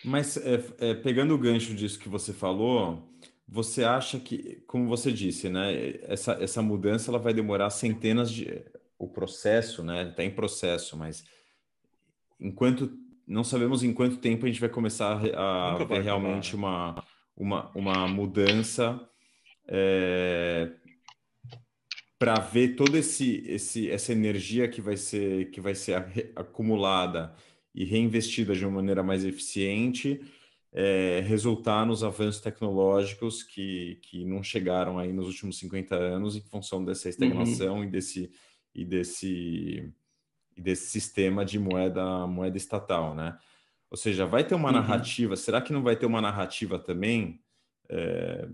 Mas, 0.06 0.38
é, 0.38 0.64
é, 0.80 0.94
pegando 0.94 1.34
o 1.34 1.38
gancho 1.38 1.74
disso 1.74 2.00
que 2.00 2.08
você 2.08 2.32
falou, 2.32 3.04
você 3.48 3.84
acha 3.84 4.20
que, 4.20 4.62
como 4.68 4.88
você 4.90 5.12
disse, 5.12 5.48
né, 5.48 6.00
essa, 6.04 6.34
essa 6.34 6.62
mudança 6.62 7.10
ela 7.10 7.20
vai 7.20 7.34
demorar 7.34 7.70
centenas 7.70 8.30
de 8.30 8.62
o 9.00 9.08
processo, 9.08 9.84
né, 9.84 10.10
está 10.10 10.24
em 10.24 10.32
processo, 10.32 10.98
mas 10.98 11.24
enquanto 12.40 12.92
não 13.26 13.44
sabemos 13.44 13.84
em 13.84 13.94
quanto 13.94 14.18
tempo 14.18 14.46
a 14.46 14.50
gente 14.50 14.60
vai 14.60 14.70
começar 14.70 15.22
a, 15.36 15.76
a 15.76 15.84
ver 15.84 16.02
realmente 16.02 16.56
uma, 16.56 17.04
uma, 17.36 17.72
uma 17.76 18.08
mudança 18.08 19.00
é, 19.68 20.72
para 22.18 22.36
ver 22.40 22.76
toda 22.76 22.98
esse, 22.98 23.44
esse, 23.48 23.90
essa 23.90 24.12
energia 24.12 24.68
que 24.68 24.82
vai 24.82 24.98
ser 24.98 25.52
que 25.52 25.62
vai 25.62 25.76
ser 25.76 26.32
acumulada 26.36 27.36
e 27.76 27.86
reinvestida 27.86 28.56
de 28.56 28.66
uma 28.66 28.78
maneira 28.78 29.04
mais 29.04 29.24
eficiente 29.24 30.22
é, 30.80 31.22
resultar 31.22 31.88
nos 31.88 32.04
avanços 32.04 32.40
tecnológicos 32.40 33.42
que, 33.42 33.98
que 34.04 34.24
não 34.24 34.44
chegaram 34.44 35.00
aí 35.00 35.12
nos 35.12 35.26
últimos 35.26 35.58
50 35.58 35.96
anos 35.96 36.36
em 36.36 36.42
função 36.42 36.86
dessa 36.86 37.10
estagnação 37.10 37.78
uhum. 37.78 37.84
e 37.84 37.88
desse 37.88 38.32
e 38.76 38.86
desse 38.86 39.92
e 40.56 40.62
desse 40.62 40.86
sistema 40.92 41.44
de 41.44 41.58
moeda 41.58 42.28
moeda 42.28 42.58
estatal, 42.58 43.16
né? 43.16 43.40
Ou 43.90 43.98
seja, 43.98 44.28
vai 44.28 44.44
ter 44.44 44.54
uma 44.54 44.70
uhum. 44.70 44.76
narrativa. 44.76 45.36
Será 45.36 45.62
que 45.62 45.74
não 45.74 45.82
vai 45.82 45.96
ter 45.96 46.06
uma 46.06 46.22
narrativa 46.22 46.78
também? 46.78 47.42
É... 47.90 48.48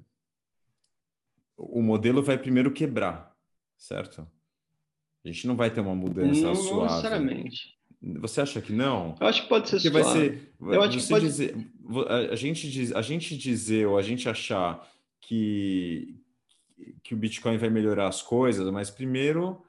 O 1.57 1.82
modelo 1.82 2.24
vai 2.24 2.38
primeiro 2.38 2.71
quebrar, 2.71 3.36
certo? 3.76 4.26
A 5.26 5.28
gente 5.28 5.45
não 5.45 5.57
vai 5.57 5.69
ter 5.69 5.82
uma 5.82 5.95
mudança 5.95 6.41
não, 6.41 6.55
suave. 6.55 6.74
Não 6.74 6.86
necessariamente. 6.86 7.78
Você 8.20 8.41
acha 8.41 8.62
que 8.62 8.74
não? 8.74 9.16
Eu 9.20 9.28
acho 9.28 9.43
que 9.43 9.49
pode 9.49 9.70
ser 9.70 9.78
Porque 9.78 9.89
vai 9.89 10.04
ser. 10.04 10.54
Eu 10.60 10.82
acho 10.82 10.97
que 10.97 11.08
pode... 11.08 11.26
dizer, 11.26 11.56
a, 12.32 12.36
gente 12.36 12.70
diz, 12.70 12.91
a 12.91 13.01
gente 13.01 13.38
dizer 13.38 13.88
ou 13.88 13.97
a 13.97 14.01
gente 14.01 14.28
achar 14.28 14.86
que, 15.22 16.20
que 17.01 17.14
o 17.14 17.18
Bitcoin 17.18 17.58
vai 17.58 17.70
melhorar 17.70 18.10
as 18.10 18.22
coisas, 18.22 18.70
mas 18.72 18.91
primeiro 18.91 19.64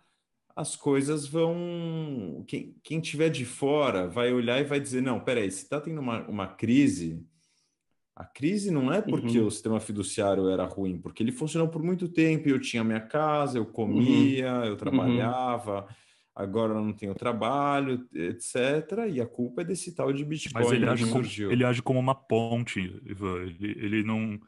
as 0.56 0.74
coisas 0.74 1.26
vão. 1.26 2.44
Quem, 2.48 2.74
quem 2.82 3.00
tiver 3.00 3.28
de 3.28 3.44
fora 3.44 4.08
vai 4.08 4.32
olhar 4.32 4.60
e 4.60 4.64
vai 4.64 4.80
dizer: 4.80 5.00
não, 5.00 5.20
peraí, 5.20 5.48
se 5.50 5.62
está 5.62 5.80
tendo 5.80 6.00
uma, 6.00 6.26
uma 6.26 6.48
crise, 6.48 7.24
a 8.16 8.24
crise 8.24 8.70
não 8.70 8.92
é 8.92 9.00
porque 9.00 9.38
uhum. 9.38 9.46
o 9.46 9.50
sistema 9.50 9.78
fiduciário 9.78 10.48
era 10.48 10.64
ruim, 10.64 10.98
porque 10.98 11.22
ele 11.22 11.32
funcionou 11.32 11.68
por 11.68 11.82
muito 11.84 12.08
tempo. 12.08 12.48
Eu 12.48 12.60
tinha 12.60 12.82
minha 12.82 13.00
casa, 13.00 13.58
eu 13.58 13.66
comia, 13.66 14.54
uhum. 14.54 14.64
eu 14.64 14.76
trabalhava. 14.76 15.82
Uhum. 15.82 16.03
Agora 16.34 16.74
não 16.74 16.92
tenho 16.92 17.14
trabalho, 17.14 18.08
etc. 18.12 19.08
E 19.08 19.20
a 19.20 19.26
culpa 19.26 19.62
é 19.62 19.64
desse 19.64 19.94
tal 19.94 20.12
de 20.12 20.24
Bitcoin. 20.24 20.64
Mas 20.64 20.72
ele 20.72 20.88
age, 20.88 21.08
como, 21.08 21.24
ele 21.24 21.64
age 21.64 21.82
como 21.82 22.00
uma 22.00 22.14
ponte, 22.14 22.80
Ivan. 23.06 23.42
Ele, 23.42 23.70
ele, 23.78 24.02
não, 24.02 24.40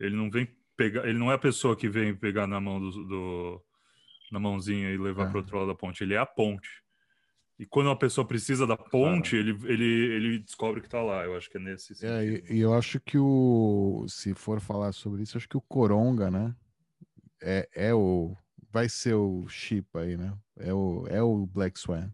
ele 0.00 0.16
não 0.16 0.30
vem 0.30 0.48
pegar. 0.74 1.06
Ele 1.06 1.18
não 1.18 1.30
é 1.30 1.34
a 1.34 1.38
pessoa 1.38 1.76
que 1.76 1.86
vem 1.86 2.14
pegar 2.14 2.46
na 2.46 2.58
mão 2.58 2.80
do, 2.80 2.90
do 2.90 3.62
na 4.32 4.40
mãozinha 4.40 4.90
e 4.90 4.96
levar 4.96 5.24
é. 5.24 5.26
para 5.26 5.36
o 5.36 5.40
outro 5.40 5.58
lado 5.58 5.68
da 5.68 5.74
ponte. 5.74 6.02
Ele 6.02 6.14
é 6.14 6.18
a 6.18 6.24
ponte. 6.24 6.82
E 7.58 7.66
quando 7.66 7.86
uma 7.86 7.98
pessoa 7.98 8.26
precisa 8.26 8.66
da 8.66 8.76
ponte, 8.76 9.36
ele, 9.36 9.50
ele, 9.64 9.84
ele 9.84 10.38
descobre 10.38 10.80
que 10.80 10.86
está 10.86 11.02
lá. 11.02 11.24
Eu 11.24 11.36
acho 11.36 11.50
que 11.50 11.58
é 11.58 11.60
nesse 11.60 11.94
sentido. 11.94 12.10
É, 12.10 12.26
e, 12.26 12.44
e, 12.56 12.60
eu 12.60 12.72
acho 12.72 12.98
que 13.00 13.18
o. 13.18 14.06
Se 14.08 14.32
for 14.34 14.60
falar 14.60 14.92
sobre 14.92 15.22
isso, 15.22 15.36
acho 15.36 15.48
que 15.48 15.58
o 15.58 15.60
Coronga, 15.60 16.30
né? 16.30 16.54
É, 17.40 17.68
é 17.74 17.94
o. 17.94 18.34
Vai 18.72 18.88
ser 18.88 19.14
o 19.14 19.46
chip 19.46 19.86
aí, 19.96 20.16
né? 20.16 20.36
É 20.56 20.72
o, 20.72 21.06
é 21.08 21.22
o 21.22 21.46
Black 21.46 21.78
Swan. 21.78 22.10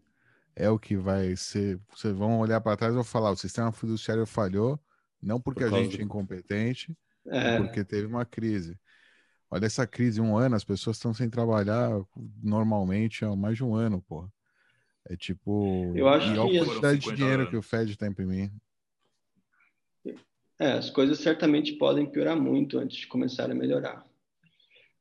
É 0.56 0.68
o 0.68 0.78
que 0.78 0.96
vai 0.96 1.36
ser. 1.36 1.80
Vocês 1.94 2.14
vão 2.14 2.40
olhar 2.40 2.60
para 2.60 2.76
trás 2.76 2.92
e 2.92 2.94
vão 2.94 3.04
falar: 3.04 3.30
o 3.30 3.36
sistema 3.36 3.72
fiduciário 3.72 4.26
falhou, 4.26 4.78
não 5.22 5.40
porque 5.40 5.64
Por 5.64 5.74
a 5.74 5.82
gente 5.82 5.96
do... 5.96 6.02
é 6.02 6.04
incompetente, 6.04 6.96
é. 7.26 7.56
porque 7.58 7.84
teve 7.84 8.06
uma 8.06 8.24
crise. 8.24 8.78
Olha 9.50 9.66
essa 9.66 9.86
crise, 9.86 10.20
um 10.20 10.36
ano, 10.36 10.54
as 10.54 10.64
pessoas 10.64 10.96
estão 10.96 11.12
sem 11.12 11.28
trabalhar 11.28 11.90
normalmente 12.42 13.24
há 13.24 13.34
mais 13.34 13.56
de 13.56 13.64
um 13.64 13.74
ano, 13.74 14.00
pô. 14.02 14.28
É 15.08 15.16
tipo. 15.16 15.92
Eu 15.96 16.08
acho 16.08 16.28
e 16.28 16.50
que. 16.50 16.58
a 16.58 16.64
quantidade 16.64 16.98
de 16.98 17.14
dinheiro 17.14 17.42
anos. 17.42 17.50
que 17.50 17.56
o 17.56 17.62
Fed 17.62 17.90
está 17.90 18.06
imprimindo. 18.06 18.54
É, 20.58 20.72
as 20.72 20.90
coisas 20.90 21.18
certamente 21.18 21.72
podem 21.72 22.04
piorar 22.04 22.36
muito 22.36 22.78
antes 22.78 22.98
de 22.98 23.06
começar 23.06 23.50
a 23.50 23.54
melhorar. 23.54 24.04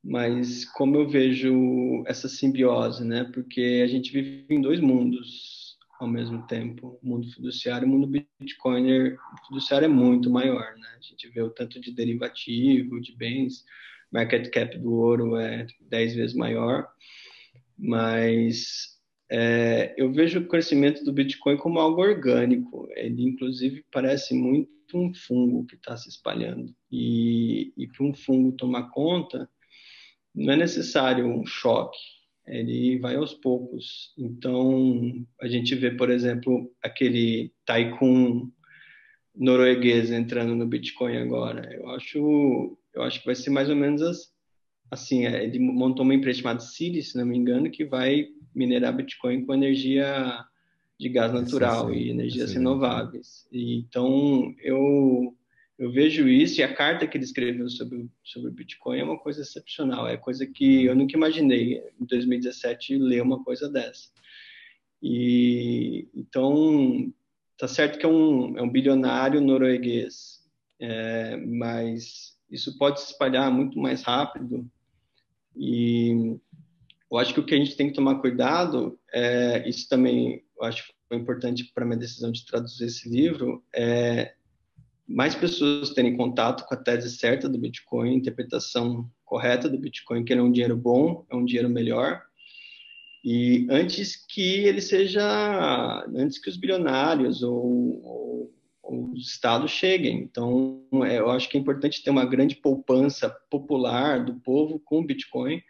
Mas 0.04 0.66
como 0.66 0.96
eu 0.96 1.08
vejo 1.08 2.04
essa 2.08 2.30
simbiose, 2.30 3.04
né? 3.04 3.26
Porque 3.34 3.82
a 3.84 3.88
gente 3.88 4.12
vive 4.12 4.46
em 4.50 4.62
dois 4.62 4.80
mundos 4.80 5.78
ao 6.00 6.08
mesmo 6.08 6.48
tempo, 6.48 6.98
o 7.04 7.08
mundo 7.08 7.30
fiduciário 7.30 7.86
e 7.86 7.90
o 7.90 7.92
mundo 7.92 8.24
bitcoiner. 8.40 9.18
O 9.18 9.48
fiduciário 9.48 9.86
é 9.86 9.90
muito 9.90 10.30
maior, 10.30 10.74
né? 10.78 10.88
A 10.98 11.02
gente 11.02 11.28
vê 11.30 11.42
o 11.42 11.50
tanto 11.50 11.80
de 11.80 11.92
derivativo, 11.92 13.02
de 13.02 13.16
bens 13.16 13.66
market 14.12 14.50
cap 14.50 14.78
do 14.78 14.94
ouro 14.94 15.36
é 15.38 15.68
10 15.82 16.16
vezes 16.16 16.36
maior, 16.36 16.88
mas 17.78 18.98
é, 19.30 19.94
eu 19.98 20.12
vejo 20.12 20.40
o 20.40 20.48
crescimento 20.48 21.04
do 21.04 21.14
Bitcoin 21.14 21.58
como 21.58 21.80
algo 21.80 22.02
orgânico. 22.02 22.88
Ele, 22.96 23.24
inclusive, 23.24 23.86
parece 23.92 24.34
muito 24.34 24.70
um 24.94 25.14
fungo 25.14 25.66
que 25.66 25.76
está 25.76 25.96
se 25.96 26.10
espalhando. 26.10 26.74
E, 26.92 27.72
e 27.78 27.88
para 27.88 28.06
um 28.06 28.14
fungo 28.14 28.52
tomar 28.54 28.90
conta, 28.90 29.50
não 30.40 30.54
é 30.54 30.58
necessário 30.58 31.26
um 31.28 31.46
choque, 31.46 31.98
ele 32.48 32.98
vai 32.98 33.16
aos 33.16 33.34
poucos. 33.34 34.14
Então, 34.18 35.26
a 35.42 35.48
gente 35.48 35.76
vê, 35.76 35.92
por 35.92 36.10
exemplo, 36.10 36.72
aquele 36.82 37.54
Tycoon 37.66 38.50
norueguês 39.36 40.12
entrando 40.12 40.56
no 40.56 40.66
Bitcoin 40.66 41.18
agora. 41.18 41.72
Eu 41.74 41.90
acho 41.90 42.78
eu 42.94 43.04
acho 43.04 43.20
que 43.20 43.26
vai 43.26 43.36
ser 43.36 43.50
mais 43.52 43.70
ou 43.70 43.76
menos 43.76 44.02
as, 44.02 44.34
assim, 44.90 45.26
é, 45.26 45.44
ele 45.44 45.60
montou 45.60 46.04
uma 46.04 46.16
empresa 46.16 46.40
chamada 46.40 46.60
Ciri, 46.60 47.04
se 47.04 47.18
não 47.18 47.26
me 47.26 47.38
engano, 47.38 47.70
que 47.70 47.86
vai 47.86 48.28
minerar 48.56 48.96
Bitcoin 48.96 49.46
com 49.46 49.54
energia 49.54 50.44
de 51.00 51.10
gás 51.10 51.32
natural 51.32 51.94
e 51.94 52.10
energias 52.10 52.54
renováveis. 52.54 53.48
E, 53.52 53.78
então, 53.78 54.54
eu 54.62 55.36
eu 55.80 55.90
vejo 55.90 56.28
isso 56.28 56.60
e 56.60 56.64
a 56.64 56.74
carta 56.74 57.08
que 57.08 57.16
ele 57.16 57.24
escreveu 57.24 57.70
sobre 57.70 58.10
sobre 58.22 58.50
o 58.50 58.54
Bitcoin 58.54 59.00
é 59.00 59.04
uma 59.04 59.18
coisa 59.18 59.42
excepcional, 59.42 60.10
é 60.10 60.18
coisa 60.18 60.46
que 60.46 60.84
eu 60.84 60.94
nunca 60.94 61.16
imaginei 61.16 61.82
em 61.98 62.06
2017 62.06 62.98
ler 62.98 63.22
uma 63.22 63.42
coisa 63.42 63.70
dessa. 63.70 64.10
E 65.02 66.10
então 66.14 67.14
tá 67.58 67.66
certo 67.66 67.98
que 67.98 68.06
é 68.06 68.10
um 68.10 68.58
é 68.58 68.62
um 68.62 68.70
bilionário 68.70 69.40
norueguês, 69.40 70.46
é, 70.82 71.38
mas 71.38 72.38
isso 72.52 72.78
pode 72.78 73.00
se 73.00 73.14
espalhar 73.14 73.50
muito 73.50 73.80
mais 73.80 74.04
rápido. 74.04 74.70
E 75.56 76.38
eu 77.10 77.18
acho 77.18 77.34
que 77.34 77.40
o 77.40 77.46
que 77.46 77.56
a 77.56 77.58
gente 77.58 77.78
tem 77.78 77.88
que 77.88 77.96
tomar 77.96 78.20
cuidado, 78.20 79.00
é, 79.14 79.68
isso 79.68 79.88
também 79.88 80.44
eu 80.58 80.64
acho 80.66 80.86
que 80.86 80.94
foi 81.08 81.18
importante 81.18 81.72
para 81.74 81.86
minha 81.86 81.98
decisão 81.98 82.34
de 82.34 82.46
traduzir 82.46 82.86
esse 82.86 83.10
livro, 83.10 83.64
é 83.74 84.36
mais 85.10 85.34
pessoas 85.34 85.90
terem 85.90 86.16
contato 86.16 86.66
com 86.66 86.74
a 86.76 86.78
tese 86.78 87.10
certa 87.18 87.50
do 87.50 87.58
Bitcoin, 87.58 88.14
interpretação 88.14 89.10
correta 89.26 89.68
do 89.68 89.78
Bitcoin, 89.78 90.24
que 90.24 90.32
ele 90.32 90.40
é 90.40 90.44
um 90.44 90.52
dinheiro 90.52 90.78
bom, 90.78 91.26
é 91.30 91.36
um 91.36 91.44
dinheiro 91.44 91.70
melhor, 91.70 92.22
e 93.24 93.68
antes 93.70 94.16
que 94.16 94.66
ele 94.66 94.82
seja, 94.82 96.06
antes 96.16 96.40
que 96.40 96.50
os 96.50 96.56
bilionários 96.56 97.44
ou, 97.44 98.02
ou 98.04 98.54
os 99.14 99.30
estados 99.30 99.72
cheguem. 99.72 100.20
Então, 100.20 100.84
é, 101.06 101.20
eu 101.20 101.30
acho 101.30 101.50
que 101.50 101.58
é 101.58 101.60
importante 101.60 102.04
ter 102.04 102.10
uma 102.10 102.26
grande 102.26 102.56
poupança 102.56 103.30
popular 103.50 104.24
do 104.24 104.36
povo 104.36 104.80
com 104.80 105.06
Bitcoin 105.06 105.62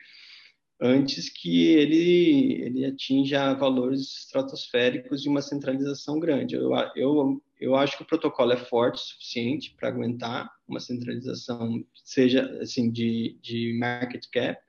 antes 0.82 1.28
que 1.28 1.68
ele, 1.68 2.62
ele 2.64 2.86
atinja 2.86 3.54
valores 3.54 4.02
estratosféricos 4.20 5.26
e 5.26 5.30
uma 5.30 5.42
centralização 5.42 6.20
grande. 6.20 6.56
Eu, 6.56 6.72
eu, 6.96 7.42
eu 7.60 7.76
acho 7.76 7.98
que 7.98 8.04
o 8.04 8.08
protocolo 8.08 8.54
é 8.54 8.58
forte 8.58 8.96
o 8.96 9.06
suficiente 9.06 9.76
para 9.78 9.90
aguentar 9.90 10.50
uma 10.68 10.80
centralização, 10.80 11.84
seja 12.06 12.46
assim, 12.62 12.92
de, 12.92 13.38
de 13.42 13.78
market 13.80 14.26
cap, 14.32 14.60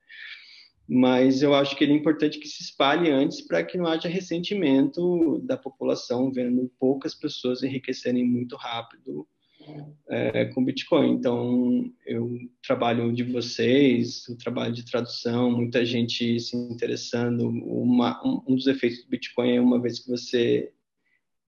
mas 0.88 1.40
eu 1.40 1.54
acho 1.54 1.76
que 1.76 1.84
ele 1.84 1.92
é 1.92 1.96
importante 1.96 2.40
que 2.40 2.48
se 2.48 2.64
espalhe 2.64 3.10
antes 3.10 3.40
para 3.40 3.62
que 3.62 3.78
não 3.78 3.86
haja 3.86 4.08
ressentimento 4.08 5.38
da 5.44 5.56
população 5.56 6.32
vendo 6.32 6.68
poucas 6.80 7.14
pessoas 7.14 7.62
enriquecerem 7.62 8.26
muito 8.26 8.56
rápido 8.56 9.24
é, 10.08 10.46
com 10.46 10.64
Bitcoin. 10.64 11.12
Então, 11.12 11.90
eu 12.04 12.36
trabalho 12.62 13.12
de 13.12 13.22
vocês, 13.22 14.26
o 14.28 14.36
trabalho 14.36 14.72
de 14.72 14.84
tradução, 14.84 15.50
muita 15.50 15.84
gente 15.84 16.40
se 16.40 16.56
interessando. 16.56 17.48
Uma, 17.48 18.20
um, 18.26 18.56
dos 18.56 18.66
efeitos 18.66 19.04
do 19.04 19.10
Bitcoin 19.10 19.56
é 19.56 19.60
uma 19.60 19.80
vez 19.80 20.00
que 20.00 20.10
você 20.10 20.72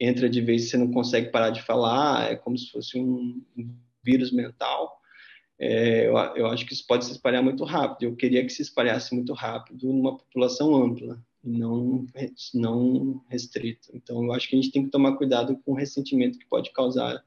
entra 0.04 0.28
de 0.28 0.40
vez 0.40 0.70
você 0.70 0.76
não 0.76 0.90
consegue 0.90 1.30
parar 1.30 1.50
de 1.50 1.62
falar, 1.62 2.32
é 2.32 2.36
como 2.36 2.56
se 2.58 2.70
fosse 2.70 2.98
um, 2.98 3.42
vírus 4.04 4.32
mental 4.32 5.02
é, 5.64 6.08
eu, 6.08 6.16
eu, 6.34 6.46
acho 6.48 6.66
que 6.66 6.72
isso 6.72 6.84
pode 6.84 7.04
se 7.04 7.12
espalhar 7.12 7.40
muito 7.40 7.62
rápido. 7.62 8.02
Eu 8.02 8.16
queria 8.16 8.44
que 8.44 8.52
se 8.52 8.62
espalhasse 8.62 9.14
muito 9.14 9.32
rápido 9.32 9.92
numa 9.92 10.18
população 10.18 10.74
ampla 10.74 11.24
e 11.44 11.50
não, 11.56 12.04
não 12.52 13.24
restrita. 13.28 13.88
Então, 13.94 14.24
eu 14.24 14.32
acho 14.32 14.48
que 14.48 14.56
a 14.56 14.60
gente 14.60 14.72
tem 14.72 14.82
que 14.82 14.90
tomar 14.90 15.16
cuidado 15.16 15.56
com 15.64 15.70
o 15.70 15.76
ressentimento 15.76 16.36
que 16.36 16.48
pode 16.48 16.72
causar 16.72 17.22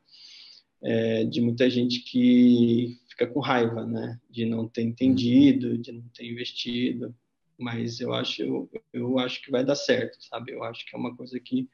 é, 0.83 1.23
de 1.23 1.39
muita 1.39 1.69
gente 1.69 2.01
que 2.01 2.99
fica 3.07 3.25
com 3.25 3.39
raiva, 3.39 3.85
né? 3.85 4.19
De 4.29 4.45
não 4.45 4.67
ter 4.67 4.81
entendido, 4.81 5.77
de 5.77 5.93
não 5.93 6.03
ter 6.09 6.29
investido. 6.29 7.15
Mas 7.57 8.01
eu 8.01 8.13
acho, 8.13 8.41
eu, 8.41 8.69
eu 8.91 9.17
acho 9.17 9.41
que 9.41 9.49
vai 9.49 9.63
dar 9.63 9.75
certo, 9.75 10.17
sabe? 10.25 10.51
Eu 10.51 10.61
acho 10.65 10.85
que 10.85 10.93
é 10.93 10.99
uma 10.99 11.15
coisa 11.15 11.39
que 11.39 11.69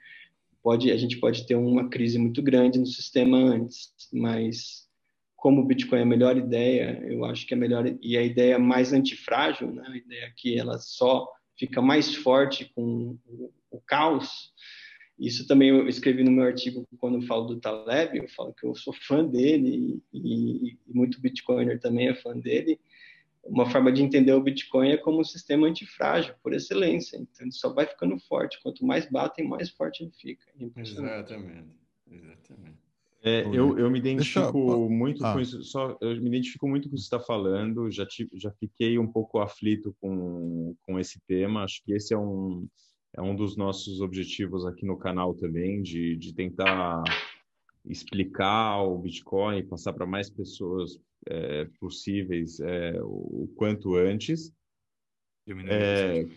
pode, 0.62 0.92
a 0.92 0.98
gente 0.98 1.20
pode 1.20 1.46
ter 1.46 1.56
uma 1.56 1.90
crise 1.90 2.18
muito 2.18 2.42
grande 2.42 2.80
no 2.80 2.86
sistema 2.86 3.38
antes, 3.38 3.94
mas 4.14 4.88
como 5.36 5.62
o 5.62 5.66
Bitcoin 5.66 6.00
é 6.00 6.04
a 6.04 6.06
melhor 6.06 6.38
ideia, 6.38 7.04
eu 7.04 7.26
acho 7.26 7.48
que 7.48 7.54
é 7.54 7.58
melhor 7.58 7.86
e 8.02 8.16
a 8.16 8.22
ideia 8.22 8.60
mais 8.60 8.94
antifrágil, 8.94 9.72
né? 9.72 9.84
a 9.88 9.98
ideia 9.98 10.34
que 10.38 10.58
ela 10.58 10.78
só 10.78 11.28
fica 11.58 11.82
mais 11.82 12.14
forte 12.16 12.72
com 12.76 13.18
o, 13.26 13.52
o 13.72 13.82
caos. 13.82 14.52
Isso 15.18 15.48
também 15.48 15.70
eu 15.70 15.88
escrevi 15.88 16.24
no 16.24 16.32
meu 16.32 16.44
artigo 16.44 16.88
quando 17.00 17.16
eu 17.16 17.22
falo 17.24 17.46
do 17.46 17.60
Taleb, 17.60 18.18
eu 18.18 18.28
falo 18.30 18.54
que 18.54 18.66
eu 18.66 18.76
sou 18.76 18.94
fã 18.94 19.26
dele 19.26 20.02
e, 20.14 20.70
e 20.70 20.80
muito 20.88 21.22
Bitcoiner 21.22 21.80
também 21.80 22.10
é 22.10 22.14
fã 22.14 22.38
dele. 22.38 22.80
Uma 23.44 23.70
forma 23.70 23.92
de 23.92 24.04
entender 24.04 24.34
o 24.34 24.42
Bitcoin 24.42 24.90
é 24.90 24.98
como 24.98 25.20
um 25.20 25.24
sistema 25.24 25.68
antifrágil, 25.68 26.36
por 26.44 26.54
excelência. 26.54 27.18
Então, 27.18 27.46
ele 27.46 27.52
só 27.52 27.74
vai 27.74 27.86
ficando 27.86 28.18
forte. 28.20 28.62
Quanto 28.62 28.86
mais 28.86 29.10
batem, 29.10 29.48
mais 29.48 29.70
forte 29.70 30.04
ele 30.04 30.12
fica. 30.12 30.46
É 30.60 30.82
exatamente. 30.82 31.70
Exatamente. 32.10 32.82
É, 33.24 33.46
eu, 33.46 33.78
eu 33.78 33.90
me 33.92 34.00
identifico 34.00 34.58
eu... 34.58 34.90
muito 34.90 35.24
ah. 35.24 35.34
com 35.34 35.40
isso, 35.40 35.64
só, 35.64 35.96
eu 36.02 36.20
me 36.20 36.28
identifico 36.28 36.68
muito 36.68 36.90
com 36.90 36.96
o 36.96 36.98
que 36.98 37.02
você 37.02 37.06
está 37.06 37.20
falando, 37.20 37.92
já, 37.92 38.04
te, 38.04 38.28
já 38.34 38.52
fiquei 38.54 38.98
um 38.98 39.06
pouco 39.06 39.38
aflito 39.38 39.96
com, 40.02 40.76
com 40.82 41.00
esse 41.00 41.20
tema, 41.28 41.64
acho 41.64 41.84
que 41.84 41.94
esse 41.94 42.16
é 42.16 42.18
um, 42.18 42.68
é 43.16 43.22
um 43.22 43.36
dos 43.36 43.56
nossos 43.56 44.02
objetivos 44.02 44.66
aqui 44.66 44.88
no 44.88 44.98
canal 44.98 45.36
também, 45.36 45.84
de, 45.84 46.16
de 46.16 46.34
tentar 46.34 47.04
explicar 47.86 48.84
o 48.84 48.98
Bitcoin, 48.98 49.66
passar 49.66 49.94
para 49.94 50.06
mais 50.06 50.30
pessoas 50.30 51.00
é, 51.28 51.66
possíveis 51.80 52.60
é, 52.60 53.00
o, 53.02 53.52
quanto 53.56 53.96
antes. 53.96 54.52
É, 55.68 56.28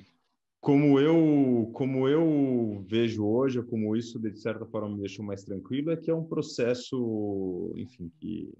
como 0.60 0.98
eu 0.98 1.70
como 1.74 2.08
eu 2.08 2.82
vejo 2.88 3.24
hoje, 3.24 3.62
como 3.62 3.94
isso 3.94 4.18
de 4.18 4.34
certa 4.38 4.64
forma 4.66 4.88
me 4.88 5.00
deixou 5.00 5.24
mais 5.24 5.44
tranquilo, 5.44 5.90
é 5.90 5.96
que 5.96 6.10
é 6.10 6.14
um 6.14 6.24
processo, 6.24 7.72
enfim, 7.76 8.10
que 8.18 8.50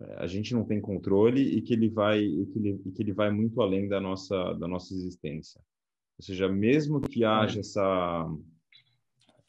é, 0.00 0.14
a 0.18 0.26
gente 0.26 0.54
não 0.54 0.64
tem 0.64 0.80
controle 0.80 1.42
e 1.42 1.60
que 1.60 1.74
ele 1.74 1.88
vai 1.88 2.20
e 2.20 2.46
que 2.46 2.58
ele, 2.58 2.80
e 2.86 2.90
que 2.90 3.02
ele 3.02 3.12
vai 3.12 3.30
muito 3.30 3.60
além 3.60 3.88
da 3.88 4.00
nossa 4.00 4.54
da 4.54 4.66
nossa 4.66 4.94
existência. 4.94 5.60
Ou 6.18 6.24
seja, 6.24 6.48
mesmo 6.48 7.00
que 7.00 7.24
haja 7.24 7.60
essa 7.60 8.26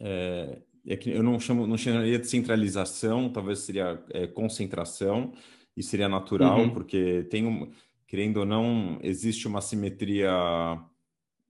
é, 0.02 0.62
é 0.90 0.98
que 0.98 1.10
eu 1.12 1.24
não 1.24 1.40
chamo 1.40 1.68
não 1.68 1.78
chamaria 1.78 2.20
de 2.20 2.28
centralização, 2.28 3.30
talvez 3.30 3.60
seria 3.60 4.04
é, 4.10 4.28
concentração 4.28 5.34
e 5.78 5.84
seria 5.84 6.10
natural 6.10 6.60
uhum. 6.60 6.70
porque 6.72 7.28
tem 7.30 7.46
um 7.46 7.72
querendo 8.08 8.38
ou 8.38 8.46
não 8.46 9.00
existe 9.04 9.48
uma 9.48 9.62
simetria 9.62 10.32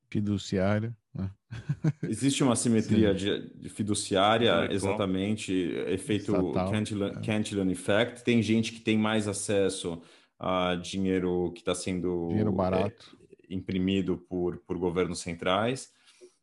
fiduciária. 0.09 0.95
Né? 1.13 1.31
Existe 2.03 2.43
uma 2.43 2.55
simetria 2.55 3.13
de, 3.13 3.49
de, 3.55 3.69
fiduciária, 3.69 4.67
é, 4.69 4.73
exatamente, 4.73 5.53
efeito 5.87 6.33
Cantillon, 6.53 7.21
Cantillon 7.21 7.69
Effect. 7.69 8.23
Tem 8.23 8.41
gente 8.41 8.73
que 8.73 8.81
tem 8.81 8.97
mais 8.97 9.27
acesso 9.27 10.01
a 10.37 10.75
dinheiro 10.75 11.51
que 11.53 11.61
está 11.61 11.73
sendo 11.73 12.27
dinheiro 12.29 12.51
barato. 12.51 13.17
É, 13.49 13.53
imprimido 13.53 14.17
por, 14.17 14.57
por 14.59 14.77
governos 14.77 15.19
centrais. 15.19 15.91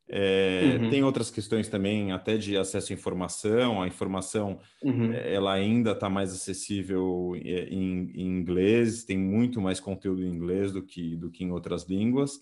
É, 0.08 0.78
uhum. 0.80 0.90
Tem 0.90 1.02
outras 1.02 1.30
questões 1.30 1.68
também, 1.68 2.12
até 2.12 2.36
de 2.36 2.56
acesso 2.56 2.92
à 2.92 2.94
informação. 2.94 3.82
A 3.82 3.88
informação 3.88 4.58
uhum. 4.82 5.12
É, 5.12 5.34
ela 5.34 5.52
ainda 5.52 5.92
está 5.92 6.08
mais 6.08 6.32
acessível 6.32 7.32
é, 7.44 7.64
em, 7.64 8.10
em, 8.14 8.26
inglês, 8.38 9.04
tem 9.04 9.18
muito 9.18 9.60
mais 9.60 9.80
conteúdo 9.80 10.22
em 10.24 10.28
inglês 10.28 10.72
do 10.72 10.82
que, 10.82 11.16
do 11.16 11.30
que 11.30 11.44
em 11.44 11.50
outras 11.50 11.84
línguas. 11.84 12.40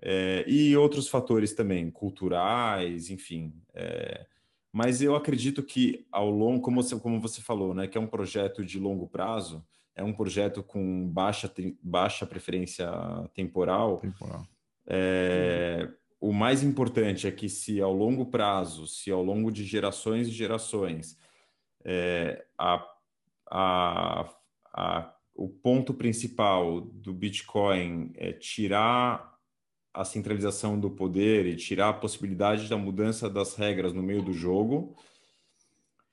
É, 0.00 0.44
e 0.46 0.76
outros 0.76 1.08
fatores 1.08 1.54
também, 1.54 1.90
culturais, 1.90 3.10
enfim. 3.10 3.54
É, 3.74 4.26
mas 4.70 5.00
eu 5.00 5.16
acredito 5.16 5.62
que 5.62 6.04
ao 6.12 6.28
longo, 6.30 6.60
como 6.60 6.82
você, 6.82 6.98
como 6.98 7.20
você 7.20 7.40
falou, 7.40 7.74
né, 7.74 7.86
que 7.86 7.96
é 7.96 8.00
um 8.00 8.06
projeto 8.06 8.64
de 8.64 8.78
longo 8.78 9.08
prazo, 9.08 9.64
é 9.96 10.02
um 10.02 10.12
projeto 10.12 10.62
com 10.62 11.08
baixa, 11.08 11.50
baixa 11.82 12.26
preferência 12.26 12.90
temporal. 13.32 13.98
temporal. 13.98 14.44
É, 14.86 15.88
o 16.24 16.32
mais 16.32 16.62
importante 16.62 17.26
é 17.26 17.30
que 17.30 17.50
se 17.50 17.82
ao 17.82 17.92
longo 17.92 18.24
prazo, 18.24 18.86
se 18.86 19.10
ao 19.10 19.22
longo 19.22 19.52
de 19.52 19.62
gerações 19.62 20.26
e 20.26 20.30
gerações, 20.30 21.18
é, 21.84 22.46
a, 22.58 22.82
a, 23.50 24.34
a, 24.72 25.14
o 25.34 25.50
ponto 25.50 25.92
principal 25.92 26.80
do 26.80 27.12
Bitcoin 27.12 28.10
é 28.16 28.32
tirar 28.32 29.38
a 29.92 30.02
centralização 30.02 30.80
do 30.80 30.90
poder 30.90 31.44
e 31.44 31.56
tirar 31.56 31.90
a 31.90 31.92
possibilidade 31.92 32.70
da 32.70 32.78
mudança 32.78 33.28
das 33.28 33.54
regras 33.54 33.92
no 33.92 34.02
meio 34.02 34.22
do 34.22 34.32
jogo, 34.32 34.96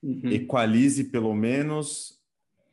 uhum. 0.04 0.30
equalize 0.30 1.06
pelo 1.06 1.34
menos 1.34 2.22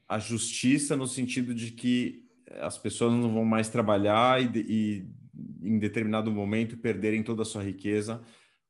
a 0.08 0.18
justiça 0.18 0.96
no 0.96 1.06
sentido 1.06 1.54
de 1.54 1.70
que 1.70 2.26
as 2.60 2.76
pessoas 2.76 3.12
não 3.12 3.32
vão 3.32 3.44
mais 3.44 3.68
trabalhar 3.68 4.42
e, 4.42 4.58
e 4.58 5.06
em 5.62 5.78
determinado 5.78 6.30
momento 6.30 6.76
perderem 6.76 7.22
toda 7.22 7.42
a 7.42 7.46
sua 7.46 7.62
riqueza 7.62 8.22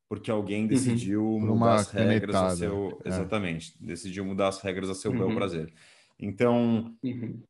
porque 0.07 0.31
alguém 0.31 0.63
uhum. 0.63 0.67
decidiu 0.67 1.23
uhum. 1.23 1.55
mudar 1.55 1.75
as 1.75 1.91
regras 1.91 2.35
a 2.35 2.55
seu 2.55 3.01
é. 3.03 3.09
exatamente 3.09 3.73
decidiu 3.79 4.25
mudar 4.25 4.49
as 4.49 4.61
regras 4.61 4.89
a 4.89 4.95
seu 4.95 5.11
uhum. 5.11 5.17
bel 5.17 5.35
prazer 5.35 5.73
então 6.19 6.95
uhum 7.03 7.41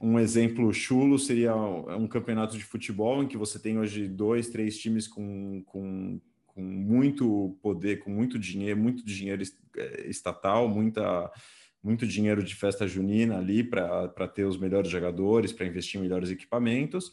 um 0.00 0.18
exemplo 0.18 0.72
chulo 0.72 1.18
seria 1.18 1.54
um 1.54 2.06
campeonato 2.06 2.56
de 2.56 2.64
futebol 2.64 3.22
em 3.22 3.26
que 3.26 3.36
você 3.36 3.58
tem 3.58 3.78
hoje 3.78 4.08
dois, 4.08 4.48
três 4.48 4.78
times 4.78 5.08
com, 5.08 5.62
com, 5.66 6.20
com 6.46 6.62
muito 6.62 7.58
poder, 7.62 7.98
com 7.98 8.10
muito 8.10 8.38
dinheiro, 8.38 8.78
muito 8.78 9.04
dinheiro 9.04 9.42
é, 9.76 10.08
estatal, 10.08 10.68
muita, 10.68 11.30
muito 11.82 12.06
dinheiro 12.06 12.42
de 12.42 12.54
festa 12.54 12.86
junina 12.86 13.38
ali 13.38 13.64
para 13.64 14.28
ter 14.28 14.44
os 14.44 14.58
melhores 14.58 14.90
jogadores, 14.90 15.52
para 15.52 15.66
investir 15.66 15.98
em 15.98 16.02
melhores 16.02 16.30
equipamentos. 16.30 17.12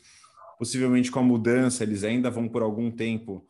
Possivelmente 0.62 1.10
com 1.10 1.18
a 1.18 1.24
mudança, 1.24 1.82
eles 1.82 2.04
ainda 2.04 2.30
vão 2.30 2.48
por 2.48 2.62
algum 2.62 2.92
tempo 2.92 3.44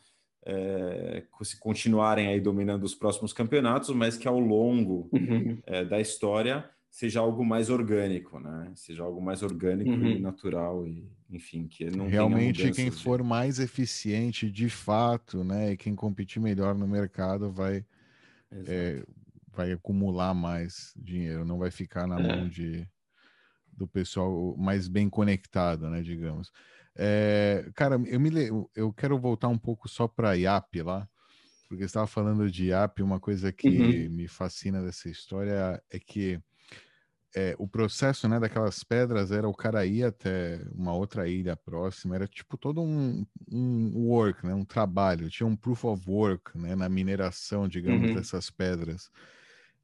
é, 0.45 1.21
se 1.43 1.59
continuarem 1.59 2.29
aí 2.29 2.39
dominando 2.39 2.85
os 2.85 2.95
próximos 2.95 3.33
campeonatos, 3.33 3.89
mas 3.89 4.15
que 4.15 4.29
ao 4.29 4.39
longo 4.39 5.09
uhum. 5.11 5.57
é, 5.65 5.83
da 5.83 5.99
história 5.99 6.63
seja 6.89 7.19
algo 7.19 7.43
mais 7.43 7.69
orgânico, 7.69 8.39
né? 8.39 8.71
Seja 8.75 9.03
algo 9.03 9.21
mais 9.21 9.43
orgânico 9.43 9.89
uhum. 9.89 10.07
e 10.07 10.19
natural 10.19 10.87
e 10.87 11.05
enfim, 11.29 11.67
que 11.67 11.91
não 11.91 12.07
realmente 12.07 12.71
quem 12.71 12.89
de... 12.89 12.91
for 12.91 13.21
mais 13.21 13.59
eficiente 13.59 14.49
de 14.49 14.69
fato, 14.69 15.43
né, 15.43 15.73
e 15.73 15.77
quem 15.77 15.93
competir 15.93 16.41
melhor 16.41 16.75
no 16.75 16.87
mercado 16.87 17.51
vai 17.51 17.85
é, 18.67 19.03
vai 19.51 19.73
acumular 19.73 20.33
mais 20.33 20.93
dinheiro, 20.95 21.43
não 21.43 21.59
vai 21.59 21.71
ficar 21.71 22.07
na 22.07 22.17
é. 22.17 22.37
mão 22.37 22.47
de 22.47 22.87
do 23.73 23.85
pessoal 23.85 24.55
mais 24.57 24.87
bem 24.87 25.09
conectado, 25.09 25.89
né, 25.89 26.01
digamos. 26.01 26.53
É, 26.95 27.69
cara, 27.75 27.95
eu 28.05 28.19
me 28.19 28.29
eu 28.75 28.93
quero 28.93 29.17
voltar 29.17 29.47
um 29.47 29.57
pouco 29.57 29.87
só 29.87 30.07
para 30.07 30.35
IAP 30.37 30.81
lá, 30.81 31.07
porque 31.67 31.83
estava 31.83 32.07
falando 32.07 32.49
de 32.51 32.67
IAP, 32.67 33.01
uma 33.01 33.19
coisa 33.19 33.51
que 33.51 33.67
uhum. 33.67 34.09
me 34.13 34.27
fascina 34.27 34.81
dessa 34.81 35.09
história 35.09 35.81
é 35.89 35.99
que 35.99 36.39
é, 37.33 37.55
o 37.57 37.65
processo 37.65 38.27
né, 38.27 38.39
daquelas 38.39 38.83
pedras 38.83 39.31
era 39.31 39.47
o 39.47 39.53
cara 39.53 39.85
ir 39.85 40.03
até 40.03 40.61
uma 40.73 40.93
outra 40.93 41.29
ilha 41.29 41.55
próxima, 41.55 42.15
era 42.15 42.27
tipo 42.27 42.57
todo 42.57 42.81
um, 42.81 43.25
um 43.49 43.97
work, 44.07 44.45
né, 44.45 44.53
um 44.53 44.65
trabalho, 44.65 45.29
tinha 45.29 45.47
um 45.47 45.55
proof 45.55 45.85
of 45.85 46.09
work 46.09 46.57
né, 46.57 46.75
na 46.75 46.89
mineração, 46.89 47.69
digamos, 47.69 48.09
uhum. 48.09 48.15
dessas 48.15 48.49
pedras 48.49 49.09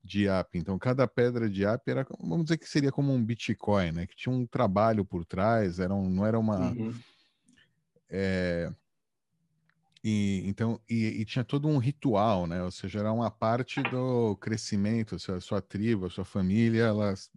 de 0.08 0.28
app. 0.28 0.58
Então, 0.58 0.80
cada 0.80 1.08
pedra 1.08 1.50
de 1.50 1.66
app 1.66 1.90
era, 1.90 2.08
vamos 2.20 2.46
dizer 2.46 2.58
que 2.58 2.68
seria 2.68 2.92
como 2.92 3.14
um 3.14 3.24
Bitcoin, 3.24 3.92
né, 3.92 4.08
que 4.08 4.16
tinha 4.16 4.34
um 4.34 4.46
trabalho 4.46 5.04
por 5.04 5.26
trás, 5.26 5.80
era 5.80 5.94
um, 5.94 6.10
não 6.10 6.26
era 6.26 6.40
uma. 6.40 6.72
Uhum. 6.72 6.94
É, 8.10 8.72
e, 10.04 10.44
então, 10.48 10.80
e, 10.90 11.06
e, 11.22 11.26
tinha 11.26 11.44
todo 11.44 11.68
um 11.68 11.80
ritual, 11.80 12.48
né? 12.48 12.64
Ou 12.64 12.72
seja, 12.72 13.00
era 13.00 13.12
uma 13.12 13.30
parte 13.30 13.82
do 13.84 14.38
crescimento, 14.38 15.16
a 15.16 15.20
sua, 15.20 15.42
sua 15.42 15.62
tribo, 15.62 16.06
a 16.06 16.10
sua 16.10 16.24
família, 16.24 16.84
elas, 16.84 17.30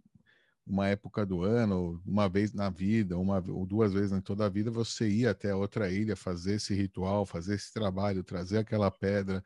uma 0.65 0.87
época 0.87 1.25
do 1.25 1.43
ano, 1.43 2.01
uma 2.05 2.29
vez 2.29 2.53
na 2.53 2.69
vida, 2.69 3.17
uma 3.17 3.43
ou 3.49 3.65
duas 3.65 3.91
vezes 3.91 4.13
em 4.13 4.21
toda 4.21 4.45
a 4.45 4.49
vida, 4.49 4.71
você 4.71 5.09
ia 5.09 5.31
até 5.31 5.53
outra 5.53 5.91
ilha 5.91 6.15
fazer 6.15 6.55
esse 6.55 6.73
ritual, 6.73 7.25
fazer 7.25 7.55
esse 7.55 7.73
trabalho, 7.73 8.23
trazer 8.23 8.59
aquela 8.59 8.89
pedra. 8.89 9.43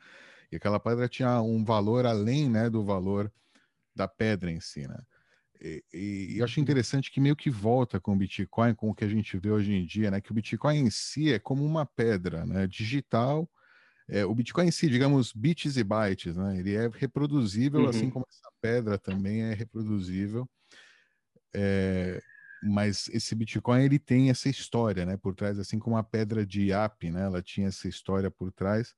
E 0.52 0.56
aquela 0.56 0.80
pedra 0.80 1.08
tinha 1.08 1.42
um 1.42 1.64
valor 1.64 2.06
além, 2.06 2.50
né, 2.50 2.70
do 2.70 2.84
valor 2.84 3.32
da 3.96 4.08
pedra 4.08 4.52
em 4.52 4.60
si, 4.60 4.88
né? 4.88 4.98
E, 5.62 5.84
e, 5.94 6.38
eu 6.38 6.46
acho 6.46 6.60
uhum. 6.60 6.64
interessante 6.64 7.10
que 7.10 7.22
meio 7.22 7.36
que 7.36 7.50
volta 7.50 8.00
com 8.00 8.14
o 8.14 8.16
Bitcoin, 8.16 8.76
com 8.76 8.90
o 8.90 8.94
que 8.94 9.06
a 9.06 9.08
gente 9.08 9.38
vê 9.38 9.50
hoje 9.50 9.74
em 9.74 9.86
dia, 9.86 10.12
né? 10.12 10.20
Que 10.20 10.32
o 10.32 10.34
Bitcoin 10.36 10.78
em 10.78 10.90
si 10.90 11.32
é 11.32 11.40
como 11.40 11.64
uma 11.64 11.86
pedra, 11.86 12.46
né? 12.46 12.68
Digital. 12.68 13.50
É, 14.08 14.26
o 14.26 14.36
Bitcoin 14.36 14.68
em 14.68 14.72
si, 14.72 14.90
digamos, 14.90 15.32
bits 15.34 15.78
e 15.78 15.84
bytes, 15.84 16.36
né? 16.36 16.60
Ele 16.60 16.76
é 16.76 16.88
reproduzível, 16.88 17.82
assim 17.82 17.84
uhum. 17.84 17.90
assim 17.90 18.10
como 18.10 18.26
essa 18.30 18.52
pedra 18.62 18.98
também 19.00 19.44
é 19.44 19.54
reproduzível. 19.54 20.48
É, 21.54 22.22
mas 22.62 23.08
esse 23.10 23.34
Bitcoin 23.34 23.84
ele 23.84 23.98
tem 23.98 24.30
essa 24.30 24.50
história, 24.50 25.06
né? 25.06 25.18
Por 25.18 25.34
trás, 25.34 25.58
assim 25.58 25.80
como 25.80 25.98
a 25.98 26.04
pedra 26.04 26.46
de 26.46 26.68
IAP, 26.68 27.10
né? 27.12 27.24
Ela 27.24 27.42
tinha 27.42 27.68
essa 27.68 27.88
história 27.88 28.30
por 28.30 28.52
trás. 28.52 28.94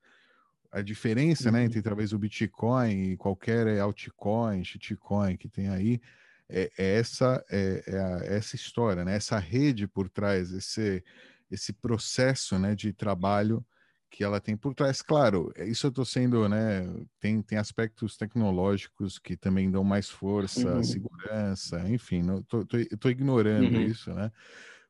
A 0.71 0.81
diferença, 0.81 1.51
né, 1.51 1.59
uhum. 1.59 1.63
né, 1.63 1.65
entre 1.65 1.81
talvez 1.81 2.13
o 2.13 2.19
Bitcoin 2.19 3.11
e 3.11 3.17
qualquer 3.17 3.79
altcoin, 3.79 4.63
shitcoin 4.63 5.37
que 5.37 5.47
tem 5.47 5.69
aí, 5.69 6.01
é, 6.49 6.71
é 6.77 6.99
essa 6.99 7.43
é, 7.49 7.83
é 7.87 7.99
a, 7.99 8.35
essa 8.35 8.55
história, 8.55 9.03
né? 9.03 9.15
Essa 9.15 9.37
rede 9.37 9.87
por 9.87 10.09
trás, 10.09 10.51
esse 10.51 11.03
esse 11.49 11.71
processo, 11.71 12.59
né, 12.59 12.75
de 12.75 12.91
trabalho 12.91 13.65
que 14.09 14.23
ela 14.23 14.39
tem 14.39 14.55
por 14.55 14.73
trás. 14.73 15.01
Claro, 15.01 15.51
é, 15.55 15.65
isso 15.65 15.85
eu 15.85 15.89
estou 15.89 16.05
sendo, 16.05 16.47
né? 16.47 16.87
Tem, 17.19 17.41
tem 17.41 17.57
aspectos 17.57 18.17
tecnológicos 18.17 19.19
que 19.19 19.35
também 19.35 19.69
dão 19.69 19.83
mais 19.83 20.09
força, 20.09 20.75
uhum. 20.75 20.83
segurança, 20.83 21.89
enfim, 21.89 22.21
não 22.21 22.41
tô, 22.41 22.65
tô, 22.65 22.77
eu 22.77 22.97
tô 22.97 23.09
ignorando 23.09 23.75
uhum. 23.75 23.81
isso, 23.81 24.13
né? 24.13 24.31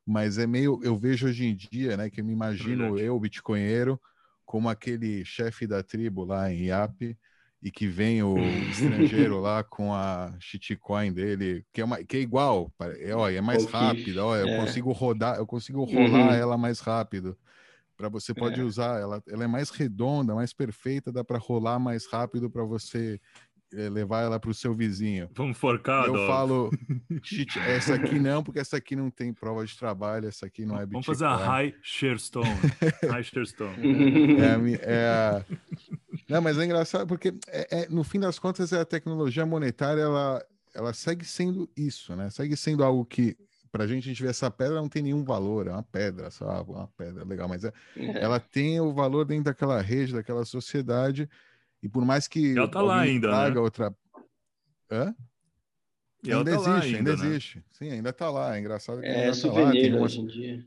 Mas 0.06 0.38
é 0.38 0.46
meio, 0.46 0.80
eu 0.82 0.96
vejo 0.96 1.26
hoje 1.26 1.46
em 1.46 1.54
dia, 1.54 1.96
né, 1.96 2.08
que 2.08 2.20
eu 2.20 2.24
me 2.24 2.32
imagino 2.32 2.84
Verdade. 2.84 3.02
eu, 3.02 3.20
bitcoinheiro, 3.20 4.00
como 4.48 4.66
aquele 4.70 5.26
chefe 5.26 5.66
da 5.66 5.82
tribo 5.82 6.24
lá 6.24 6.50
em 6.50 6.68
IAP, 6.68 7.14
e 7.62 7.70
que 7.70 7.86
vem 7.86 8.22
o 8.22 8.38
estrangeiro 8.72 9.40
lá 9.40 9.62
com 9.62 9.92
a 9.92 10.34
shitcoin 10.40 11.12
dele, 11.12 11.66
que 11.70 11.82
é, 11.82 11.84
uma, 11.84 12.02
que 12.02 12.16
é 12.16 12.20
igual, 12.20 12.72
é, 12.98 13.14
ó, 13.14 13.28
é 13.28 13.42
mais 13.42 13.66
rápida, 13.66 14.24
ó, 14.24 14.34
eu 14.34 14.48
é. 14.48 14.56
consigo 14.56 14.90
rodar, 14.90 15.36
eu 15.36 15.46
consigo 15.46 15.84
rolar 15.84 16.28
uhum. 16.28 16.32
ela 16.32 16.56
mais 16.56 16.80
rápido. 16.80 17.36
Para 17.94 18.08
você 18.08 18.32
pode 18.32 18.58
é. 18.58 18.64
usar, 18.64 18.98
ela, 18.98 19.22
ela 19.28 19.44
é 19.44 19.46
mais 19.46 19.68
redonda, 19.68 20.34
mais 20.34 20.54
perfeita, 20.54 21.12
dá 21.12 21.22
para 21.22 21.36
rolar 21.36 21.78
mais 21.78 22.06
rápido 22.10 22.48
para 22.48 22.64
você 22.64 23.20
levar 23.72 24.22
ela 24.22 24.40
para 24.40 24.50
o 24.50 24.54
seu 24.54 24.74
vizinho. 24.74 25.28
Vamos 25.34 25.58
forcar, 25.58 26.06
Eu 26.06 26.26
falo, 26.26 26.70
essa 27.66 27.94
aqui 27.94 28.18
não, 28.18 28.42
porque 28.42 28.58
essa 28.58 28.76
aqui 28.76 28.96
não 28.96 29.10
tem 29.10 29.32
prova 29.32 29.64
de 29.64 29.76
trabalho, 29.76 30.28
essa 30.28 30.46
aqui 30.46 30.64
não 30.64 30.78
é. 30.78 30.86
Vamos 30.86 31.06
fazer 31.06 31.26
a 31.26 31.36
High 31.36 31.74
Sharestone. 31.82 32.48
high 33.10 33.22
Sharestone. 33.22 33.76
É, 34.40 34.92
é 34.92 35.06
a... 35.06 35.44
Não, 36.28 36.42
mas 36.42 36.58
é 36.58 36.64
engraçado 36.64 37.06
porque 37.06 37.32
é, 37.48 37.82
é, 37.82 37.88
no 37.88 38.04
fim 38.04 38.20
das 38.20 38.38
contas 38.38 38.70
a 38.74 38.84
tecnologia 38.84 39.46
monetária 39.46 40.02
ela, 40.02 40.44
ela 40.74 40.92
segue 40.92 41.24
sendo 41.24 41.70
isso, 41.74 42.14
né? 42.14 42.28
Segue 42.28 42.54
sendo 42.54 42.84
algo 42.84 43.02
que 43.06 43.34
para 43.72 43.84
a 43.84 43.86
gente, 43.86 44.04
a 44.04 44.08
gente 44.08 44.22
vê 44.22 44.28
essa 44.28 44.50
pedra 44.50 44.76
não 44.76 44.88
tem 44.88 45.02
nenhum 45.02 45.24
valor, 45.24 45.66
é 45.66 45.70
uma 45.70 45.82
pedra, 45.82 46.30
sabe? 46.30 46.70
Uma 46.70 46.88
pedra, 46.88 47.24
legal, 47.24 47.48
mas 47.48 47.64
é, 47.64 47.72
é. 47.96 48.22
ela 48.22 48.40
tem 48.40 48.80
o 48.80 48.92
valor 48.92 49.24
dentro 49.24 49.44
daquela 49.44 49.80
rede, 49.80 50.12
daquela 50.12 50.44
sociedade, 50.44 51.28
e 51.82 51.88
por 51.88 52.04
mais 52.04 52.26
que 52.26 52.56
ela 52.56 52.68
tá 52.68 52.82
lá 52.82 53.00
ainda, 53.00 53.50
né? 53.50 53.60
outra. 53.60 53.94
Hã? 54.90 55.14
E 56.22 56.32
ainda 56.32 56.50
tá 56.50 56.56
existe, 56.56 56.96
ainda, 56.96 57.10
ainda 57.10 57.16
né? 57.16 57.28
existe. 57.28 57.64
Sim, 57.70 57.90
ainda 57.92 58.10
está 58.10 58.30
lá. 58.30 58.56
É 58.56 58.60
engraçado 58.60 59.00
que 59.00 59.06
é 59.06 59.32
souvenir 59.32 59.92
tá 59.92 59.96
lá. 59.96 60.02
hoje 60.02 60.20
em 60.20 60.26
dia. 60.26 60.66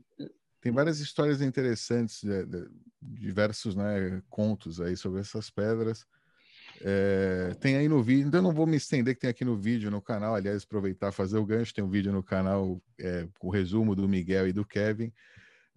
Tem 0.60 0.72
várias 0.72 1.00
histórias 1.00 1.42
interessantes, 1.42 2.22
de, 2.22 2.46
de, 2.46 2.68
diversos 3.00 3.74
né, 3.74 4.22
contos 4.30 4.80
aí 4.80 4.96
sobre 4.96 5.20
essas 5.20 5.50
pedras. 5.50 6.06
É, 6.80 7.54
tem 7.60 7.76
aí 7.76 7.88
no 7.88 8.02
vídeo, 8.02 8.26
então 8.26 8.38
eu 8.38 8.44
não 8.44 8.52
vou 8.52 8.66
me 8.66 8.76
estender 8.76 9.14
que 9.14 9.20
tem 9.20 9.30
aqui 9.30 9.44
no 9.44 9.56
vídeo, 9.56 9.90
no 9.90 10.00
canal, 10.00 10.34
aliás, 10.34 10.64
aproveitar 10.64 11.12
fazer 11.12 11.36
o 11.36 11.44
gancho, 11.44 11.74
tem 11.74 11.84
um 11.84 11.90
vídeo 11.90 12.12
no 12.12 12.22
canal 12.22 12.80
é, 12.98 13.28
com 13.38 13.48
o 13.48 13.50
resumo 13.50 13.94
do 13.94 14.08
Miguel 14.08 14.48
e 14.48 14.52
do 14.52 14.64
Kevin 14.64 15.12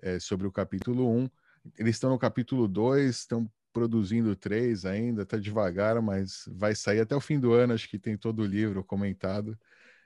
é, 0.02 0.20
sobre 0.20 0.48
o 0.48 0.52
capítulo 0.52 1.12
1. 1.12 1.30
Eles 1.78 1.96
estão 1.96 2.12
no 2.12 2.18
capítulo 2.18 2.68
2, 2.68 3.16
estão 3.16 3.50
produzindo 3.76 4.34
três 4.38 4.86
ainda, 4.86 5.24
está 5.24 5.38
devagar, 5.38 6.02
mas 6.02 6.48
vai 6.48 6.74
sair 6.74 7.02
até 7.02 7.14
o 7.14 7.20
fim 7.20 7.38
do 7.38 7.52
ano, 7.52 7.74
acho 7.74 7.90
que 7.90 8.00
tem 8.00 8.16
todo 8.18 8.42
o 8.42 8.46
livro 8.46 8.82
comentado. 8.82 9.60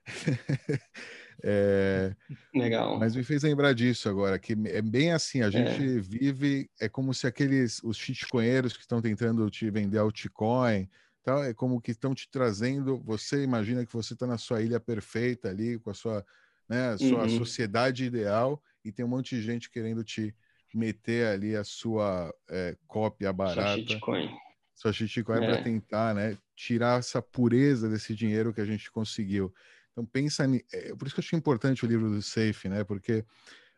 É, 1.41 2.13
Legal. 2.53 2.99
Mas 2.99 3.15
me 3.15 3.23
fez 3.23 3.43
lembrar 3.43 3.71
disso 3.71 4.09
agora, 4.09 4.37
que 4.37 4.57
é 4.65 4.81
bem 4.81 5.13
assim, 5.13 5.41
a 5.41 5.47
é. 5.47 5.51
gente 5.51 5.81
é. 5.81 5.97
vive, 6.01 6.69
é 6.77 6.89
como 6.89 7.13
se 7.13 7.25
aqueles, 7.27 7.81
os 7.81 7.95
shitcoinheiros 7.95 8.73
que 8.73 8.81
estão 8.81 9.01
tentando 9.01 9.49
te 9.49 9.69
vender 9.69 9.99
altcoin, 9.99 10.89
tal, 11.23 11.41
é 11.41 11.53
como 11.53 11.79
que 11.79 11.91
estão 11.91 12.13
te 12.13 12.29
trazendo, 12.29 13.01
você 13.05 13.41
imagina 13.41 13.85
que 13.85 13.93
você 13.93 14.15
está 14.15 14.27
na 14.27 14.37
sua 14.37 14.61
ilha 14.61 14.81
perfeita 14.81 15.47
ali, 15.47 15.79
com 15.79 15.89
a 15.89 15.93
sua, 15.93 16.25
né, 16.67 16.89
a 16.89 16.97
sua 16.97 17.23
uhum. 17.23 17.37
sociedade 17.37 18.03
ideal, 18.03 18.61
e 18.83 18.91
tem 18.91 19.05
um 19.05 19.09
monte 19.09 19.33
de 19.37 19.41
gente 19.41 19.69
querendo 19.69 20.03
te 20.03 20.35
meter 20.77 21.27
ali 21.27 21.55
a 21.55 21.63
sua 21.63 22.33
é, 22.49 22.75
cópia 22.87 23.31
barata. 23.33 23.73
Sua 23.73 23.75
shitcoin. 23.75 24.29
Sua 24.75 24.93
shitcoin 24.93 25.43
é. 25.43 25.47
para 25.47 25.63
tentar, 25.63 26.13
né, 26.13 26.37
tirar 26.55 26.99
essa 26.99 27.21
pureza 27.21 27.89
desse 27.89 28.15
dinheiro 28.15 28.53
que 28.53 28.61
a 28.61 28.65
gente 28.65 28.91
conseguiu. 28.91 29.53
Então 29.91 30.05
pensa, 30.05 30.45
é, 30.71 30.95
por 30.95 31.05
isso 31.05 31.15
que 31.15 31.19
eu 31.19 31.23
achei 31.23 31.37
importante 31.37 31.83
o 31.83 31.87
livro 31.87 32.09
do 32.09 32.21
Safe, 32.21 32.69
né? 32.69 32.83
Porque 32.83 33.25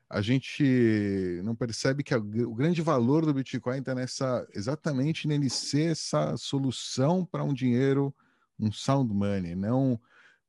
a 0.10 0.22
gente 0.22 1.40
não 1.44 1.56
percebe 1.56 2.04
que 2.04 2.14
a, 2.14 2.18
o 2.18 2.54
grande 2.54 2.82
valor 2.82 3.26
do 3.26 3.34
Bitcoin 3.34 3.80
está 3.80 3.96
nessa 3.96 4.46
exatamente 4.54 5.28
nele 5.28 5.50
ser 5.50 5.92
essa 5.92 6.36
solução 6.36 7.26
para 7.26 7.44
um 7.44 7.54
dinheiro, 7.54 8.14
um 8.60 8.72
sound 8.72 9.14
money, 9.14 9.56
não 9.56 10.00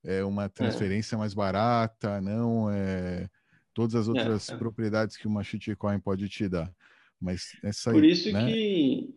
é 0.05 0.25
uma 0.25 0.45
é. 0.45 0.49
transferência 0.49 1.15
é. 1.15 1.19
mais 1.19 1.33
barata, 1.33 2.21
não 2.21 2.69
é 2.69 3.31
todas 3.75 3.95
as 3.95 4.07
é, 4.07 4.11
outras 4.11 4.49
é, 4.49 4.57
propriedades 4.57 5.17
que 5.17 5.27
uma 5.27 5.43
shitcoin 5.43 5.99
pode 6.01 6.29
te 6.29 6.49
dar. 6.49 6.73
Mas 7.21 7.57
essa 7.63 7.93
Por 7.93 8.05
isso 8.05 8.33
né? 8.33 8.47
que 8.47 9.15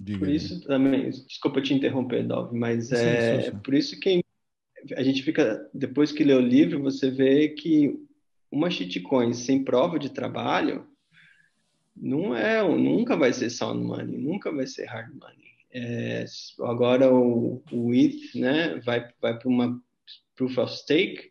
Diga 0.00 0.18
por 0.18 0.28
isso 0.28 0.60
também, 0.62 1.10
desculpa 1.10 1.60
te 1.60 1.74
interromper, 1.74 2.26
Dov, 2.26 2.54
mas 2.56 2.88
sim, 2.88 2.94
é 2.94 3.42
sim, 3.42 3.50
sim. 3.50 3.58
por 3.58 3.74
isso 3.74 4.00
que 4.00 4.24
a 4.96 5.02
gente 5.02 5.22
fica, 5.22 5.68
depois 5.74 6.10
que 6.10 6.24
lê 6.24 6.32
o 6.32 6.40
livro, 6.40 6.82
você 6.82 7.10
vê 7.10 7.50
que 7.50 7.94
uma 8.50 8.70
shitcoin 8.70 9.34
sem 9.34 9.62
prova 9.62 9.98
de 9.98 10.08
trabalho 10.08 10.86
não 11.94 12.34
é, 12.34 12.62
nunca 12.62 13.14
vai 13.14 13.30
ser 13.30 13.50
sound 13.50 13.84
money, 13.84 14.16
nunca 14.16 14.50
vai 14.50 14.66
ser 14.66 14.86
hard 14.86 15.14
money. 15.14 15.50
É, 15.70 16.24
agora 16.60 17.12
o, 17.12 17.62
o 17.70 17.94
ETH, 17.94 18.34
né, 18.34 18.80
vai, 18.80 19.06
vai 19.20 19.38
para 19.38 19.48
uma 19.48 19.78
proof 20.34 20.56
of 20.56 20.74
stake, 20.74 21.30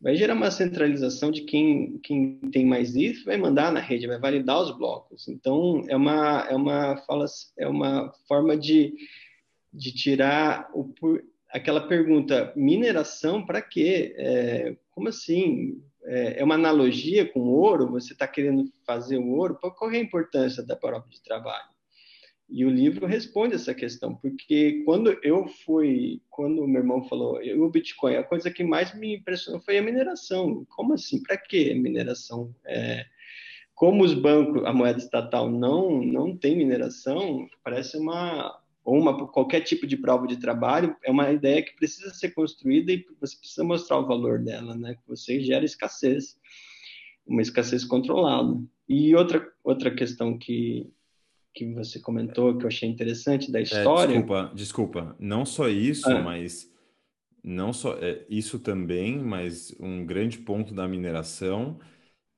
vai 0.00 0.16
gerar 0.16 0.34
uma 0.34 0.50
centralização 0.50 1.30
de 1.30 1.42
quem, 1.42 1.98
quem 1.98 2.38
tem 2.52 2.66
mais 2.66 2.94
ETH 2.94 3.24
vai 3.24 3.36
mandar 3.36 3.72
na 3.72 3.80
rede, 3.80 4.06
vai 4.06 4.18
validar 4.18 4.60
os 4.60 4.76
blocos. 4.76 5.28
Então 5.28 5.84
é 5.88 5.96
uma 5.96 6.46
é 6.48 6.54
uma 6.54 6.96
fala 6.98 7.26
é 7.58 7.66
uma 7.66 8.12
forma 8.28 8.56
de 8.56 8.94
de 9.72 9.92
tirar 9.92 10.70
o 10.74 10.92
aquela 11.50 11.86
pergunta, 11.86 12.52
mineração 12.56 13.44
para 13.44 13.62
quê? 13.62 14.14
É, 14.18 14.76
como 14.90 15.08
assim? 15.08 15.82
É, 16.04 16.40
é, 16.40 16.44
uma 16.44 16.54
analogia 16.54 17.30
com 17.30 17.40
ouro? 17.40 17.90
Você 17.92 18.12
está 18.12 18.28
querendo 18.28 18.70
fazer 18.86 19.16
o 19.18 19.28
ouro? 19.28 19.58
Qual 19.58 19.90
é 19.90 19.96
a 19.96 20.00
importância 20.00 20.62
da 20.62 20.76
prova 20.76 21.06
de 21.08 21.22
trabalho? 21.22 21.75
E 22.48 22.64
o 22.64 22.70
livro 22.70 23.06
responde 23.06 23.56
essa 23.56 23.74
questão, 23.74 24.14
porque 24.14 24.82
quando 24.84 25.18
eu 25.22 25.48
fui, 25.48 26.22
quando 26.30 26.62
o 26.62 26.68
meu 26.68 26.80
irmão 26.80 27.02
falou, 27.02 27.40
o 27.40 27.70
Bitcoin, 27.70 28.14
a 28.14 28.22
coisa 28.22 28.50
que 28.50 28.62
mais 28.62 28.94
me 28.94 29.16
impressionou 29.16 29.60
foi 29.60 29.78
a 29.78 29.82
mineração. 29.82 30.64
Como 30.70 30.94
assim? 30.94 31.22
Para 31.22 31.36
que 31.36 31.74
mineração? 31.74 32.54
É, 32.64 33.04
como 33.74 34.04
os 34.04 34.14
bancos, 34.14 34.64
a 34.64 34.72
moeda 34.72 34.98
estatal 34.98 35.50
não 35.50 36.00
não 36.02 36.36
tem 36.36 36.56
mineração, 36.56 37.48
parece 37.64 37.96
uma 37.98 38.58
ou 38.86 38.96
uma, 39.00 39.26
qualquer 39.26 39.62
tipo 39.62 39.84
de 39.84 39.96
prova 39.96 40.28
de 40.28 40.36
trabalho, 40.36 40.96
é 41.02 41.10
uma 41.10 41.32
ideia 41.32 41.60
que 41.60 41.74
precisa 41.74 42.14
ser 42.14 42.30
construída 42.30 42.92
e 42.92 43.04
você 43.20 43.36
precisa 43.36 43.64
mostrar 43.64 43.98
o 43.98 44.06
valor 44.06 44.38
dela, 44.38 44.76
né? 44.76 44.96
Você 45.08 45.40
gera 45.40 45.64
escassez, 45.64 46.38
uma 47.26 47.42
escassez 47.42 47.84
controlada. 47.84 48.56
E 48.88 49.12
outra, 49.16 49.44
outra 49.64 49.90
questão 49.92 50.38
que, 50.38 50.88
que 51.56 51.72
você 51.72 51.98
comentou, 51.98 52.56
que 52.56 52.64
eu 52.64 52.68
achei 52.68 52.88
interessante 52.88 53.50
da 53.50 53.58
é, 53.58 53.62
história... 53.62 54.12
É, 54.12 54.18
desculpa, 54.18 54.52
desculpa, 54.54 55.16
não 55.18 55.44
só 55.44 55.68
isso, 55.68 56.08
ah. 56.08 56.22
mas... 56.22 56.70
Não 57.48 57.72
só 57.72 57.96
é, 57.98 58.26
isso 58.28 58.58
também, 58.58 59.18
mas 59.20 59.72
um 59.78 60.04
grande 60.04 60.36
ponto 60.36 60.74
da 60.74 60.88
mineração 60.88 61.78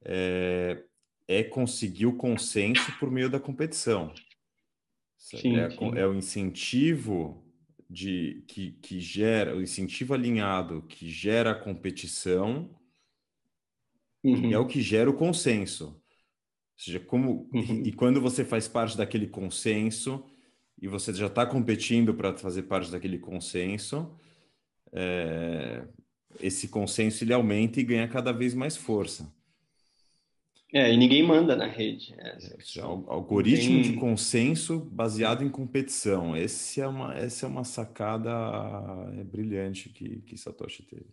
é, 0.05 0.85
é 1.27 1.43
conseguir 1.43 2.05
o 2.05 2.15
consenso 2.15 2.93
por 2.99 3.11
meio 3.11 3.31
da 3.31 3.41
competição. 3.41 4.13
Sim, 5.17 5.57
é, 5.57 5.71
sim. 5.71 5.93
é 5.97 6.07
o 6.07 6.15
incentivo 6.15 7.43
de 7.89 8.45
que, 8.47 8.73
que 8.73 9.01
gera, 9.01 9.57
o 9.57 9.63
incentivo 9.63 10.13
alinhado 10.13 10.83
que 10.83 11.09
gera 11.09 11.53
a 11.53 11.59
competição 11.59 12.69
uhum. 14.23 14.53
é 14.53 14.59
o 14.59 14.67
que 14.67 14.83
gera 14.83 15.09
o 15.09 15.15
consenso. 15.15 15.98
Ou 16.79 16.85
seja, 16.85 17.01
como 17.01 17.51
uhum. 17.53 17.83
e, 17.85 17.93
quando 17.93 18.21
você 18.21 18.45
faz 18.45 18.69
parte 18.69 18.97
daquele 18.97 19.27
consenso 19.27 20.25
e 20.81 20.87
você 20.87 21.13
já 21.13 21.27
está 21.27 21.45
competindo 21.45 22.15
para 22.15 22.37
fazer 22.37 22.63
parte 22.63 22.89
daquele 22.93 23.19
consenso, 23.19 24.17
é, 24.93 25.83
esse 26.41 26.69
consenso 26.69 27.25
ele 27.25 27.33
aumenta 27.33 27.81
e 27.81 27.83
ganha 27.83 28.07
cada 28.07 28.31
vez 28.31 28.55
mais 28.55 28.77
força. 28.77 29.29
É, 30.73 30.93
e 30.93 30.97
ninguém 30.97 31.27
manda 31.27 31.57
na 31.57 31.67
rede. 31.67 32.15
É, 32.19 32.39
é 32.77 32.81
algoritmo 32.81 33.83
Tem... 33.83 33.93
de 33.93 33.93
consenso 33.95 34.79
baseado 34.79 35.43
em 35.43 35.49
competição. 35.49 36.37
Esse 36.37 36.81
é 36.81 36.87
uma, 36.87 37.13
essa 37.15 37.47
é 37.47 37.49
uma 37.49 37.65
sacada 37.65 38.31
é, 39.19 39.25
brilhante 39.25 39.89
que, 39.89 40.21
que 40.21 40.37
Satoshi 40.37 40.83
teve. 40.85 41.07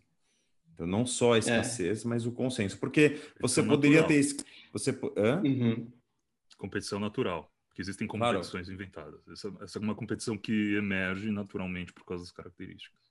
Então, 0.76 0.86
não 0.86 1.06
só 1.06 1.34
a 1.34 1.36
é. 1.38 1.40
escassez, 1.40 2.04
é. 2.04 2.08
mas 2.08 2.26
o 2.26 2.34
consenso. 2.34 2.78
Porque 2.78 3.18
você 3.40 3.64
poderia 3.64 4.02
natural. 4.02 4.22
ter. 4.24 4.46
Você, 4.76 4.92
hã? 5.18 5.42
Uhum. 5.42 5.92
Competição 6.58 7.00
natural. 7.00 7.52
Porque 7.68 7.82
existem 7.82 8.08
competições 8.08 8.68
claro. 8.68 8.74
inventadas. 8.74 9.28
Essa, 9.28 9.54
essa 9.62 9.80
é 9.80 9.82
uma 9.82 9.96
competição 9.96 10.38
que 10.38 10.76
emerge 10.76 11.32
naturalmente 11.32 11.94
por 11.94 12.06
causa 12.06 12.24
das 12.24 12.32
características. 12.32 13.02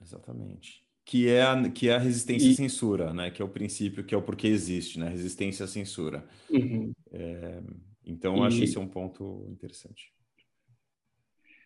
Exatamente 0.00 0.84
que 1.10 1.28
é 1.28 1.42
a, 1.42 1.70
que 1.70 1.88
é 1.88 1.96
a 1.96 1.98
resistência 1.98 2.46
e... 2.46 2.52
à 2.52 2.54
censura, 2.54 3.12
né? 3.12 3.32
Que 3.32 3.42
é 3.42 3.44
o 3.44 3.48
princípio, 3.48 4.04
que 4.04 4.14
é 4.14 4.18
o 4.18 4.22
porquê 4.22 4.46
existe, 4.46 4.96
né? 4.96 5.08
Resistência 5.08 5.64
à 5.64 5.66
censura. 5.66 6.24
Uhum. 6.48 6.92
É, 7.10 7.60
então, 8.06 8.36
eu 8.36 8.44
e... 8.44 8.46
acho 8.46 8.58
que 8.58 8.62
esse 8.62 8.76
é 8.76 8.80
um 8.80 8.86
ponto 8.86 9.44
interessante. 9.50 10.12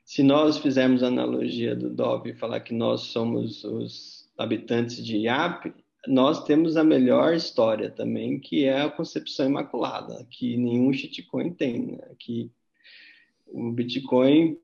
Se 0.03 0.23
nós 0.23 0.57
fizermos 0.57 1.03
a 1.03 1.09
analogia 1.09 1.77
do 1.77 1.91
Dove 1.91 2.31
e 2.31 2.35
falar 2.35 2.61
que 2.61 2.73
nós 2.73 3.03
somos 3.03 3.65
os 3.65 4.27
habitantes 4.39 5.05
de 5.05 5.19
IAP, 5.19 5.75
nós 6.07 6.45
temos 6.45 6.77
a 6.77 6.85
melhor 6.85 7.35
história 7.35 7.91
também, 7.91 8.39
que 8.39 8.65
é 8.65 8.83
a 8.83 8.91
concepção 8.91 9.47
imaculada, 9.47 10.27
que 10.31 10.57
nenhum 10.57 10.93
shitcoin 10.93 11.53
tem, 11.53 11.93
né? 11.93 12.15
que 12.19 12.51
o 13.47 13.71
Bitcoin 13.71 14.59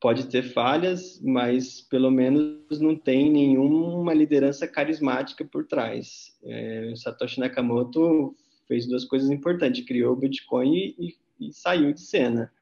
pode 0.00 0.28
ter 0.28 0.42
falhas, 0.42 1.20
mas 1.22 1.80
pelo 1.80 2.10
menos 2.10 2.78
não 2.78 2.94
tem 2.94 3.30
nenhuma 3.30 4.12
liderança 4.12 4.68
carismática 4.68 5.44
por 5.44 5.66
trás. 5.66 6.36
É, 6.42 6.92
Satoshi 6.96 7.40
Nakamoto 7.40 8.36
fez 8.68 8.86
duas 8.86 9.04
coisas 9.04 9.30
importantes: 9.30 9.84
criou 9.86 10.12
o 10.12 10.16
Bitcoin 10.16 10.74
e, 10.74 10.94
e, 10.98 11.48
e 11.48 11.52
saiu 11.52 11.92
de 11.92 12.00
cena. 12.00 12.52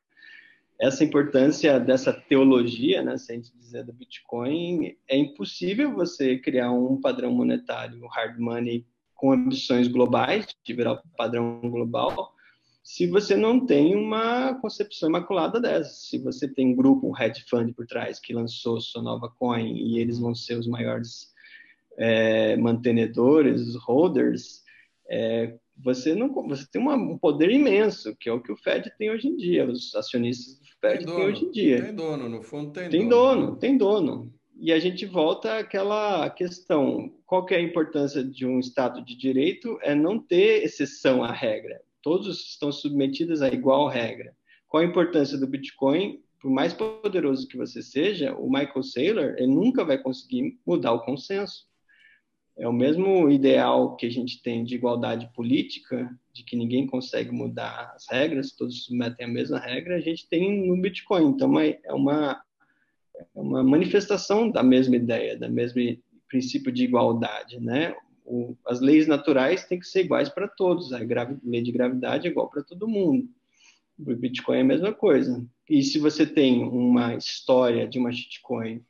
Essa 0.83 1.05
importância 1.05 1.79
dessa 1.79 2.13
teologia, 2.13 3.05
né, 3.05 3.17
se 3.17 3.31
a 3.31 3.37
gente 3.37 3.57
dizer 3.57 3.85
do 3.85 3.93
Bitcoin, 3.93 4.97
é 5.09 5.17
impossível 5.17 5.95
você 5.95 6.37
criar 6.37 6.73
um 6.73 7.01
padrão 7.01 7.31
monetário, 7.31 8.05
hard 8.09 8.37
money, 8.41 8.85
com 9.15 9.31
ambições 9.31 9.87
globais, 9.87 10.45
de 10.65 10.75
virar 10.75 11.01
padrão 11.17 11.61
global, 11.61 12.35
se 12.83 13.07
você 13.07 13.37
não 13.37 13.65
tem 13.65 13.95
uma 13.95 14.55
concepção 14.55 15.09
imaculada 15.09 15.61
dessa. 15.61 15.89
Se 15.89 16.19
você 16.19 16.49
tem 16.49 16.73
um 16.73 16.75
grupo, 16.75 17.09
um 17.09 17.17
hedge 17.17 17.45
fund 17.49 17.73
por 17.75 17.87
trás 17.87 18.19
que 18.19 18.35
lançou 18.35 18.81
sua 18.81 19.01
nova 19.01 19.33
coin 19.39 19.77
e 19.77 20.01
eles 20.01 20.19
vão 20.19 20.35
ser 20.35 20.59
os 20.59 20.67
maiores 20.67 21.33
é, 21.97 22.57
mantenedores, 22.57 23.77
holders, 23.77 24.63
é, 25.09 25.57
você 25.83 26.15
não 26.15 26.33
você 26.49 26.67
tem 26.71 26.81
uma, 26.81 26.95
um 26.95 27.19
poder 27.19 27.51
imenso, 27.51 28.17
que 28.17 28.29
é 28.29 28.33
o 28.33 28.41
que 28.41 28.53
o 28.53 28.57
Fed 28.57 28.91
tem 28.97 29.11
hoje 29.11 29.29
em 29.29 29.37
dia, 29.37 29.69
os 29.69 29.95
acionistas 29.95 30.59
do 30.59 30.67
Fed 30.81 31.05
têm 31.05 31.15
hoje 31.15 31.45
em 31.45 31.51
dia. 31.51 31.83
Tem 31.83 31.95
dono, 31.95 32.29
no 32.29 32.43
fundo 32.43 32.73
tem, 32.73 32.89
tem 32.89 33.09
dono. 33.09 33.47
dono. 33.47 33.57
Tem 33.59 33.77
dono, 33.77 34.35
E 34.59 34.73
a 34.73 34.79
gente 34.79 35.05
volta 35.05 35.59
àquela 35.59 36.31
questão, 36.31 37.13
qual 37.27 37.45
que 37.45 37.55
é 37.55 37.59
a 37.59 37.63
importância 37.63 38.23
de 38.23 38.47
um 38.47 38.59
Estado 38.59 39.05
de 39.05 39.17
Direito? 39.17 39.79
É 39.83 39.95
não 39.95 40.19
ter 40.19 40.63
exceção 40.63 41.25
à 41.25 41.33
regra. 41.33 41.81
Todos 42.01 42.51
estão 42.51 42.71
submetidos 42.71 43.43
a 43.43 43.49
igual 43.49 43.89
regra. 43.89 44.35
Qual 44.69 44.83
a 44.83 44.87
importância 44.87 45.37
do 45.39 45.47
Bitcoin? 45.47 46.21
Por 46.41 46.51
mais 46.51 46.73
poderoso 46.73 47.47
que 47.47 47.57
você 47.57 47.83
seja, 47.83 48.35
o 48.35 48.51
Michael 48.51 48.83
Saylor, 48.83 49.35
ele 49.39 49.47
nunca 49.47 49.85
vai 49.85 49.97
conseguir 49.97 50.59
mudar 50.67 50.93
o 50.93 51.05
consenso 51.05 51.71
é 52.57 52.69
o 52.69 52.73
mesmo 52.73 53.31
ideal 53.31 53.97
que 53.97 54.07
a 54.07 54.11
gente 54.11 54.43
tem 54.43 54.63
de 54.63 54.75
igualdade 54.75 55.31
política, 55.35 56.11
de 56.33 56.45
que 56.45 56.57
ninguém 56.57 56.87
consegue 56.87 57.31
mudar 57.31 57.93
as 57.95 58.07
regras, 58.09 58.53
todos 58.53 58.85
submetem 58.85 59.27
a 59.27 59.29
mesma 59.29 59.59
regra, 59.59 59.97
a 59.97 60.01
gente 60.01 60.29
tem 60.29 60.67
no 60.67 60.81
Bitcoin. 60.81 61.29
Então, 61.29 61.59
é 61.59 61.79
uma, 61.93 62.43
é 63.17 63.41
uma 63.41 63.63
manifestação 63.63 64.51
da 64.51 64.63
mesma 64.63 64.97
ideia, 64.97 65.37
da 65.37 65.49
mesmo 65.49 65.81
princípio 66.29 66.71
de 66.71 66.85
igualdade, 66.85 67.59
né? 67.59 67.95
O, 68.25 68.57
as 68.67 68.81
leis 68.81 69.07
naturais 69.07 69.65
têm 69.65 69.79
que 69.79 69.87
ser 69.87 70.05
iguais 70.05 70.29
para 70.29 70.47
todos, 70.47 70.93
a 70.93 71.01
lei 71.43 71.63
de 71.63 71.73
gravidade 71.73 72.27
é 72.27 72.31
igual 72.31 72.49
para 72.49 72.63
todo 72.63 72.89
mundo. 72.89 73.29
O 73.99 74.15
Bitcoin 74.15 74.59
é 74.59 74.61
a 74.61 74.65
mesma 74.65 74.93
coisa. 74.93 75.45
E 75.69 75.83
se 75.83 75.99
você 75.99 76.27
tem 76.27 76.63
uma 76.63 77.15
história 77.15 77.89
de 77.89 77.99
uma 77.99 78.13
shitcoin, 78.13 78.85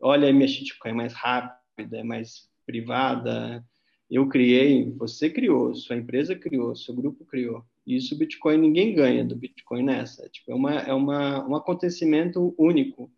olha 0.00 0.28
a 0.28 0.32
minha 0.32 0.48
shitcoin 0.48 0.92
é 0.92 0.94
mais 0.94 1.12
rápida, 1.12 1.98
é 1.98 2.02
mais 2.02 2.47
privada. 2.68 3.64
Eu 4.10 4.28
criei, 4.28 4.90
você 4.92 5.30
criou, 5.30 5.74
sua 5.74 5.96
empresa 5.96 6.36
criou, 6.36 6.76
seu 6.76 6.94
grupo 6.94 7.24
criou. 7.24 7.64
Isso 7.86 8.14
o 8.14 8.18
Bitcoin 8.18 8.58
ninguém 8.58 8.94
ganha 8.94 9.24
do 9.24 9.34
Bitcoin 9.34 9.82
nessa. 9.82 10.26
É, 10.26 10.28
tipo, 10.28 10.52
é, 10.52 10.54
uma, 10.54 10.74
é 10.74 10.92
uma, 10.92 11.48
um 11.48 11.56
acontecimento 11.56 12.54
único 12.58 13.10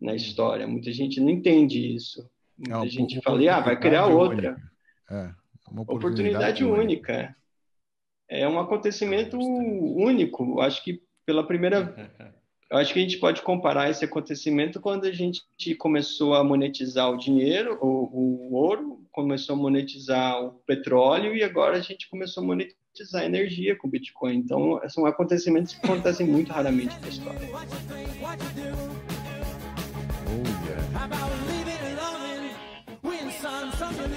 na 0.00 0.14
história. 0.14 0.66
Muita 0.66 0.90
gente 0.92 1.20
não 1.20 1.28
entende 1.28 1.94
isso. 1.94 2.26
Muita 2.56 2.86
é 2.86 2.88
gente 2.88 3.20
fala, 3.20 3.38
ah, 3.52 3.60
vai 3.60 3.78
criar 3.78 4.06
outra. 4.06 4.56
É, 5.10 5.30
uma 5.70 5.82
oportunidade, 5.82 6.62
oportunidade 6.62 6.64
única. 6.64 7.12
única. 7.12 7.36
É 8.28 8.48
um 8.48 8.58
acontecimento 8.58 9.38
único. 9.38 10.60
Acho 10.60 10.82
que 10.82 11.02
pela 11.26 11.46
primeira 11.46 11.94
Eu 12.68 12.78
acho 12.78 12.92
que 12.92 12.98
a 12.98 13.02
gente 13.02 13.18
pode 13.18 13.42
comparar 13.42 13.90
esse 13.90 14.04
acontecimento 14.04 14.80
quando 14.80 15.04
a 15.06 15.12
gente 15.12 15.40
começou 15.78 16.34
a 16.34 16.42
monetizar 16.42 17.08
o 17.08 17.16
dinheiro, 17.16 17.78
o, 17.80 18.50
o 18.50 18.54
ouro, 18.54 19.06
começou 19.12 19.54
a 19.54 19.58
monetizar 19.58 20.42
o 20.42 20.50
petróleo 20.66 21.34
e 21.34 21.44
agora 21.44 21.76
a 21.76 21.80
gente 21.80 22.10
começou 22.10 22.42
a 22.42 22.46
monetizar 22.46 23.22
a 23.22 23.24
energia 23.24 23.76
com 23.76 23.86
o 23.86 23.90
Bitcoin. 23.90 24.38
Então, 24.38 24.80
são 24.88 25.06
acontecimentos 25.06 25.74
que 25.74 25.86
acontecem 25.86 26.26
muito 26.26 26.52
raramente 26.52 26.98
na 27.00 27.08
história. 27.08 27.48
Oh, 30.28 30.42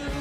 yeah. 0.01 0.18